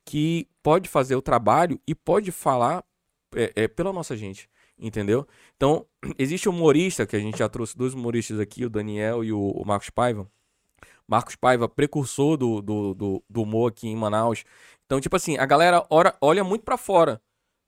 [0.04, 2.84] que pode fazer o trabalho e pode falar
[3.34, 4.48] é, é, pela nossa gente.
[4.78, 5.26] Entendeu?
[5.56, 5.86] Então,
[6.18, 9.40] existe um humorista, que a gente já trouxe dois humoristas aqui, o Daniel e o,
[9.50, 10.28] o Marcos Paiva.
[11.06, 14.44] Marcos Paiva, precursor do, do, do, do humor aqui em Manaus.
[14.86, 17.20] Então, tipo assim, a galera ora- olha muito pra fora.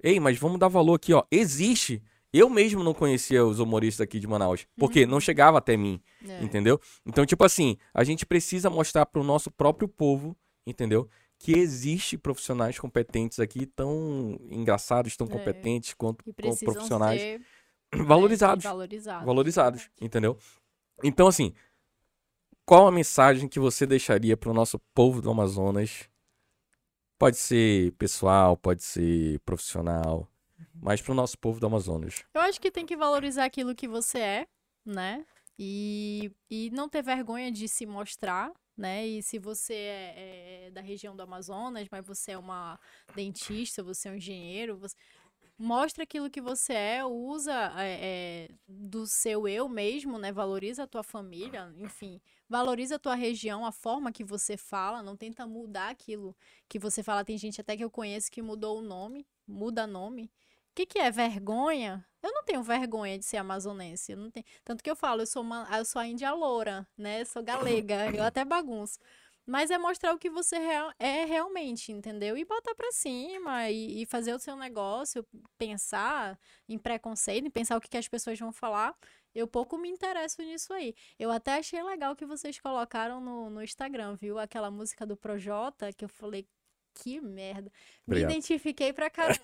[0.03, 1.23] Ei, mas vamos dar valor aqui, ó.
[1.31, 2.03] Existe.
[2.33, 6.43] Eu mesmo não conhecia os humoristas aqui de Manaus, porque não chegava até mim, É.
[6.43, 6.79] entendeu?
[7.07, 11.09] Então, tipo assim, a gente precisa mostrar pro nosso próprio povo, entendeu?
[11.39, 15.31] Que existe profissionais competentes aqui, tão engraçados, tão É.
[15.31, 17.41] competentes quanto profissionais ser
[18.07, 19.27] valorizados, né, valorizados.
[19.27, 20.39] valorizados, entendeu?
[21.05, 21.53] Então, assim,
[22.65, 26.09] qual a mensagem que você deixaria para o nosso povo do Amazonas?
[27.19, 30.29] Pode ser pessoal, pode ser profissional,
[30.75, 32.25] mas para o nosso povo do Amazonas.
[32.35, 34.47] Eu acho que tem que valorizar aquilo que você é,
[34.85, 35.25] né?
[35.59, 39.07] E, e não ter vergonha de se mostrar, né?
[39.07, 42.79] E se você é, é da região do Amazonas, mas você é uma
[43.15, 44.95] dentista, você é um engenheiro, você...
[45.59, 50.31] mostra aquilo que você é, usa é, é, do seu eu mesmo, né?
[50.33, 55.17] Valoriza a tua família, enfim, valoriza a tua região, a forma que você fala, não
[55.17, 56.37] tenta mudar aquilo
[56.69, 57.25] que você fala.
[57.25, 60.31] Tem gente até que eu conheço que mudou o nome, muda nome.
[60.77, 62.07] O que, que é vergonha?
[62.23, 64.13] Eu não tenho vergonha de ser amazonense.
[64.13, 64.45] Eu não tenho...
[64.63, 67.23] Tanto que eu falo, eu sou, uma, eu sou a índia loura, né?
[67.23, 68.99] Eu sou galega, eu até bagunço.
[69.47, 72.37] Mas é mostrar o que você real, é realmente, entendeu?
[72.37, 75.27] E botar pra cima e, e, fazer o seu negócio,
[75.57, 76.39] pensar
[76.69, 78.95] em preconceito, em pensar o que, que as pessoas vão falar.
[79.35, 80.95] Eu pouco me interesso nisso aí.
[81.19, 84.39] Eu até achei legal que vocês colocaram no, no Instagram, viu?
[84.39, 86.47] Aquela música do Projota, que eu falei,
[86.97, 87.71] que merda.
[88.07, 88.29] Obrigado.
[88.31, 89.39] Me identifiquei pra caramba.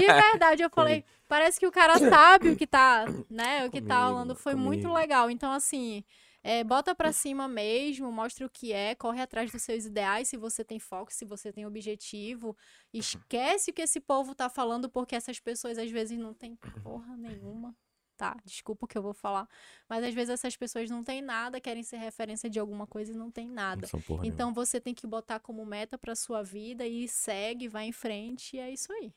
[0.00, 3.66] De verdade, eu falei, parece que o cara sabe o que tá, né?
[3.66, 4.34] O que tá Comigo, rolando.
[4.36, 4.98] Foi muito comigo.
[4.98, 5.30] legal.
[5.30, 6.04] Então, assim,
[6.42, 10.36] é, bota pra cima mesmo, mostra o que é, corre atrás dos seus ideais, se
[10.36, 12.56] você tem foco, se você tem objetivo.
[12.94, 17.16] Esquece o que esse povo tá falando, porque essas pessoas às vezes não têm porra
[17.16, 17.74] nenhuma.
[18.18, 19.48] Tá, desculpa o que eu vou falar.
[19.88, 23.14] Mas às vezes essas pessoas não têm nada, querem ser referência de alguma coisa e
[23.14, 23.88] não tem nada.
[23.92, 24.34] Não porra nenhuma.
[24.34, 28.56] Então você tem que botar como meta pra sua vida e segue, vai em frente,
[28.56, 29.12] e é isso aí.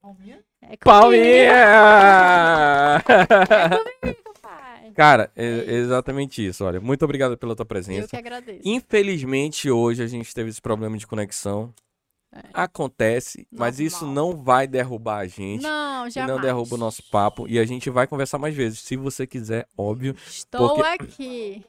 [0.00, 0.44] Palminha?
[0.60, 1.54] É comigo, Palminha!
[3.08, 4.92] É comigo, pai.
[4.92, 6.64] Cara, é, É é exatamente isso.
[6.64, 8.08] Olha, muito obrigado pela tua Eu presença.
[8.08, 8.60] que agradeço.
[8.64, 11.72] Infelizmente, hoje a gente teve esse problema de conexão.
[12.38, 12.48] É.
[12.52, 14.32] Acontece, mas isso Normal.
[14.34, 15.62] não vai derrubar a gente.
[15.62, 16.34] Não, jamais.
[16.34, 17.48] não derruba o nosso papo.
[17.48, 20.14] E a gente vai conversar mais vezes, se você quiser, óbvio.
[20.26, 21.64] Estou porque- aqui.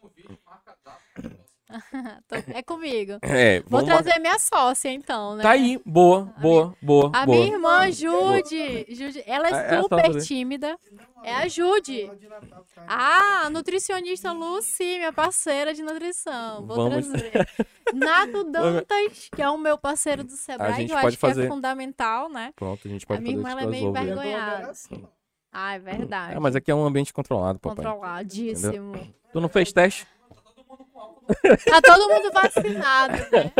[2.53, 3.19] É comigo.
[3.23, 5.43] É, Vou vamos mar- trazer minha sócia, então, né?
[5.43, 7.37] Tá aí, boa, boa, boa, A boa.
[7.37, 10.77] minha irmã, Jude, Jude, ela É, é super tímida.
[11.23, 12.09] É a Jude.
[12.87, 16.65] Ah, a nutricionista Lucy, minha parceira de nutrição.
[16.65, 17.47] Vou Vamos- trazer.
[17.93, 21.21] Nato Dantas, que é o meu parceiro do Sebrae, gente que eu pode acho que
[21.21, 21.45] fazer.
[21.45, 22.51] é fundamental, né?
[22.55, 24.71] Pronto, a gente A pode minha fazer irmã, esse ela é meio envergonhada.
[25.51, 26.35] Ah, é verdade.
[26.35, 27.83] É, mas aqui é um ambiente controlado, papai.
[27.83, 28.93] Controladíssimo.
[29.33, 30.07] Tu não fez teste?
[31.65, 33.51] Tá todo mundo vacinado, né?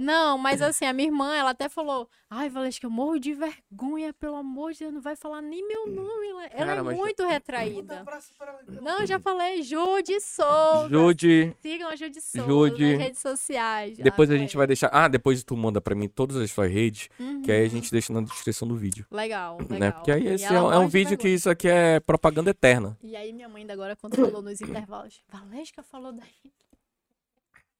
[0.00, 4.12] Não, mas assim, a minha irmã, ela até falou: Ai, Valesca, eu morro de vergonha,
[4.14, 6.28] pelo amor de Deus, não vai falar nem meu nome.
[6.30, 8.02] Ela, ela Cara, é mas- muito retraída.
[8.02, 8.80] então.
[8.82, 10.88] Não, eu já falei, Jude Souza.
[10.88, 12.92] Jude, Sigam a Jude Souza Jude.
[12.96, 13.98] nas redes sociais.
[13.98, 14.88] depois a Ah, gente vai deixar.
[14.92, 17.42] Ah, depois tu manda pra mim todas as suas redes, Uhum.
[17.42, 19.04] que aí a gente deixa na descrição do vídeo.
[19.10, 19.78] Legal, legal.
[19.78, 19.90] Né?
[19.90, 22.96] Porque aí esse é, é um de vídeo que isso aqui é propaganda eterna.
[23.02, 25.20] E aí minha mãe ainda agora controlou nos intervalos.
[25.30, 26.22] Valesca falou da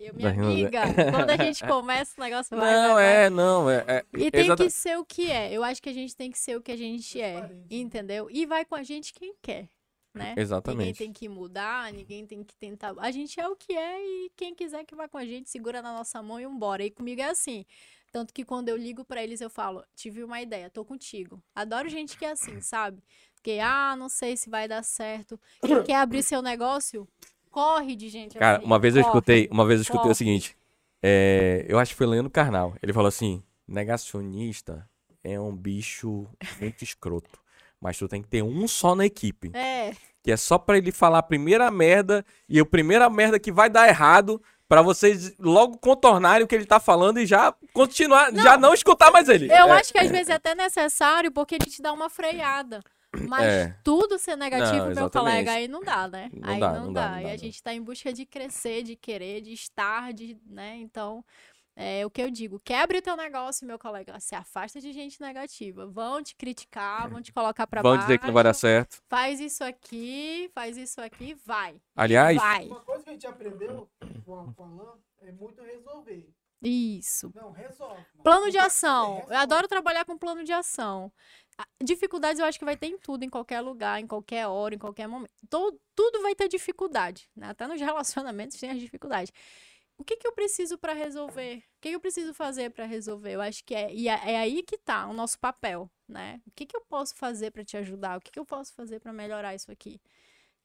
[0.04, 0.82] Eu, minha Da Rina- amiga,
[1.26, 3.24] quando a gente começa o negócio vai, não, vai, vai.
[3.24, 3.84] é, não, é.
[3.88, 5.52] é E tem que ser o que é.
[5.52, 7.66] Eu acho que a gente tem que ser o que a gente é, Transparente.
[7.76, 8.28] entendeu?
[8.30, 9.68] E vai com a gente quem quer,
[10.14, 10.28] né?
[10.30, 10.98] Ninguém Exatamente.
[10.98, 12.94] tem que mudar, ninguém tem que tentar.
[12.98, 15.80] A gente é o que é e quem quiser que vá com a gente, segura
[15.80, 16.84] na nossa mão e embora.
[16.84, 17.64] E comigo é assim.
[18.10, 21.42] Tanto que quando eu ligo pra eles, eu falo: tive uma ideia, tô contigo.
[21.54, 23.02] Adoro gente que é assim, sabe?
[23.34, 25.40] Porque, ah, não sei se vai dar certo.
[25.64, 27.08] Quem quer abrir seu negócio,
[27.52, 28.66] corre de gente Cara, assim.
[28.66, 29.10] uma vez eu corre.
[29.12, 30.14] escutei, uma vez eu escutei o Corre.
[30.16, 30.56] seguinte.
[31.02, 32.74] é, eu acho que foi Leandro Carnal.
[32.82, 34.88] Ele falou assim: negacionista
[35.22, 36.26] é um bicho
[36.60, 37.40] muito escroto.
[37.80, 39.50] Mas tu tem que ter um só na equipe.
[39.54, 39.92] É,
[40.22, 43.68] Que é só pra ele falar a primeira merda e a primeira merda que vai
[43.68, 44.40] dar errado.
[44.68, 49.10] Pra vocês logo contornarem o que ele tá falando e já continuar, já não escutar
[49.10, 49.46] mais ele.
[49.50, 52.80] Eu É, acho que às vezes é até necessário porque ele te dá uma freada.
[53.28, 53.78] Mas É.
[53.84, 56.30] tudo ser negativo, Não, meu colega, aí não dá, né?
[56.32, 57.00] Não aí dá, não, não dá.
[57.08, 60.12] dá, não E dá, a gente tá em busca de crescer, de querer, de estar,
[60.12, 60.76] de, né?
[60.76, 61.24] Então,
[61.76, 62.58] é o que eu digo.
[62.60, 64.18] Quebre o teu negócio, meu colega.
[64.20, 65.86] Se afasta de gente negativa.
[65.86, 68.06] Vão te criticar, vão te colocar pra Vão baixo.
[68.06, 69.02] dizer que não vai dar certo.
[69.08, 71.80] Faz isso aqui, faz isso aqui, vai.
[71.96, 72.66] Aliás, Vai.
[72.66, 73.88] Uma coisa que a gente aprendeu
[74.24, 76.28] com a com a Alan é muito resolver.
[76.62, 77.32] Isso.
[77.34, 78.04] Não, resolve.
[78.22, 79.24] Plano de ação.
[79.28, 81.12] Eu adoro trabalhar com plano de ação.
[81.82, 84.78] Dificuldades eu acho que vai ter em tudo, em qualquer lugar, em qualquer hora, em
[84.78, 85.30] qualquer momento.
[85.50, 87.48] To- tudo vai ter dificuldade, né?
[87.48, 89.32] Até nos relacionamentos tem as dificuldades.
[89.98, 91.58] O que, que eu preciso para resolver?
[91.58, 93.32] O que, que eu preciso fazer para resolver?
[93.34, 96.40] Eu acho que é, e é, é aí que tá o nosso papel, né?
[96.46, 98.18] O que, que eu posso fazer para te ajudar?
[98.18, 100.00] O que, que eu posso fazer para melhorar isso aqui?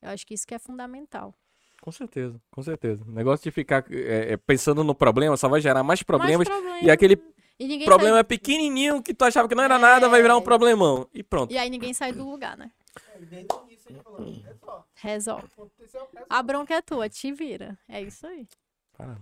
[0.01, 1.33] Eu acho que isso que é fundamental.
[1.81, 3.03] Com certeza, com certeza.
[3.07, 6.47] O negócio de ficar é, é, pensando no problema só vai gerar mais problemas.
[6.47, 6.85] Mais problema.
[6.85, 7.21] E aquele
[7.59, 8.23] E problema sai...
[8.23, 10.43] pequenininho que tu achava que não era nada vai virar um É.
[10.43, 11.07] problemão.
[11.13, 11.51] E pronto.
[11.53, 12.71] E aí ninguém sai do lugar, né?
[14.41, 14.85] É só.
[14.95, 15.47] Resolve.
[16.15, 16.25] É.
[16.29, 17.77] A bronca é tua, te vira.
[17.87, 18.47] É isso aí.
[18.97, 19.21] Caramba.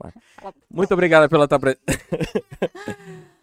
[0.00, 0.12] Vai.
[0.70, 1.82] Muito obrigado pela tua presença.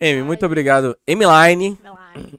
[0.00, 0.96] Amy, muito obrigado.
[1.06, 1.78] Emiline.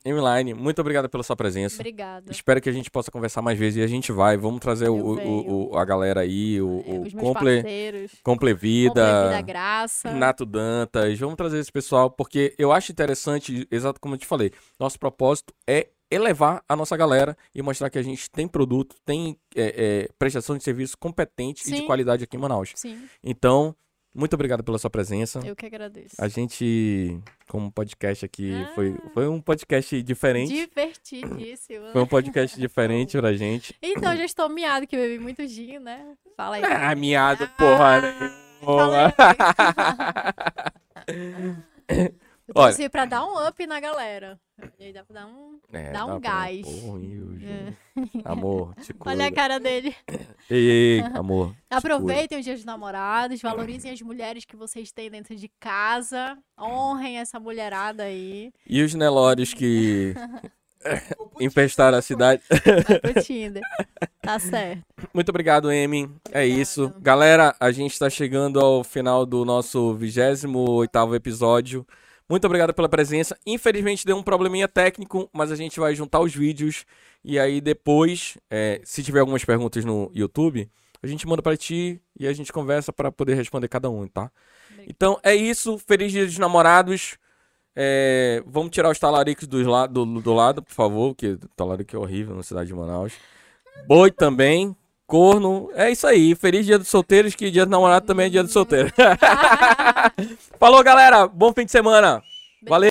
[0.03, 1.75] Emiline, muito obrigado pela sua presença.
[1.75, 2.31] Obrigada.
[2.31, 4.35] Espero que a gente possa conversar mais vezes e a gente vai.
[4.35, 8.11] Vamos trazer o, o- o- a galera aí, o, É, o Comple, parceiros.
[8.23, 8.53] Comple
[9.41, 10.11] Graça.
[10.11, 11.17] Nato Dantas.
[11.19, 15.53] Vamos trazer esse pessoal porque eu acho interessante, exato como eu te falei, nosso propósito
[15.67, 20.09] é elevar a nossa galera e mostrar que a gente tem produto, tem é, é,
[20.19, 21.85] prestação de serviço competente e de Sim.
[21.85, 22.73] qualidade aqui em Manaus.
[22.75, 23.73] Sim, Então,
[24.13, 25.39] muito obrigado pela sua presença.
[25.45, 26.15] eu que agradeço.
[26.19, 27.17] A gente,
[27.47, 28.71] como podcast aqui, Ah.
[28.75, 30.53] foi, foi um podcast diferente.
[30.53, 31.91] Divertidíssimo.
[31.93, 33.75] Foi um podcast diferente pra gente.
[33.81, 36.13] Então, já estou miado que bebi muito gin, né?
[36.35, 36.63] Fala aí.
[36.63, 39.13] Ah, miado, porra fala nenhuma.
[42.47, 42.73] Eu Olha.
[42.73, 44.39] torci pra dar um up na galera.
[44.77, 45.59] E aí dá pra dar um...
[45.71, 46.61] É, Dá um gás.
[46.61, 46.99] Porra.
[47.43, 47.73] É.
[48.25, 49.09] Amor, te cuida.
[49.17, 49.95] Olha a cara dele.
[50.49, 51.51] Ei, ei, amor.
[51.53, 56.37] te Aproveitem os dias dos namorados, valorizem as mulheres que vocês têm dentro de casa,
[56.59, 58.51] honrem essa mulherada aí.
[58.67, 60.13] E os Nelórios que
[61.39, 62.41] infestaram a cidade.
[62.49, 63.61] Vai pro Tinder.
[64.21, 64.83] Tá certo.
[65.13, 66.09] Muito obrigado, Amy.
[66.31, 66.93] É isso.
[66.99, 71.85] Galera, a gente tá chegando ao final do nosso 28º episódio.
[72.31, 73.37] Muito obrigado pela presença.
[73.45, 76.85] Infelizmente deu um probleminha técnico, mas a gente vai juntar os vídeos
[77.25, 80.71] e aí depois, é, se tiver algumas perguntas no YouTube,
[81.03, 84.31] a gente manda pra ti e a gente conversa pra poder responder cada um, tá?
[84.87, 85.77] Então é isso.
[85.77, 87.17] Feliz Dia dos Namorados.
[87.75, 91.99] É, vamos tirar os talaricos dos la do, do lado, por favor, que talarico é
[91.99, 93.11] horrível na cidade de Manaus.
[93.85, 94.73] Boi também.
[95.11, 95.69] Corno.
[95.75, 96.33] É isso aí.
[96.35, 98.89] Feliz dia dos solteiros, que dia do namorado também é dia do solteiro.
[100.57, 101.27] Falou, galera.
[101.27, 102.23] Bom fim de semana.
[102.65, 102.90] Valeu.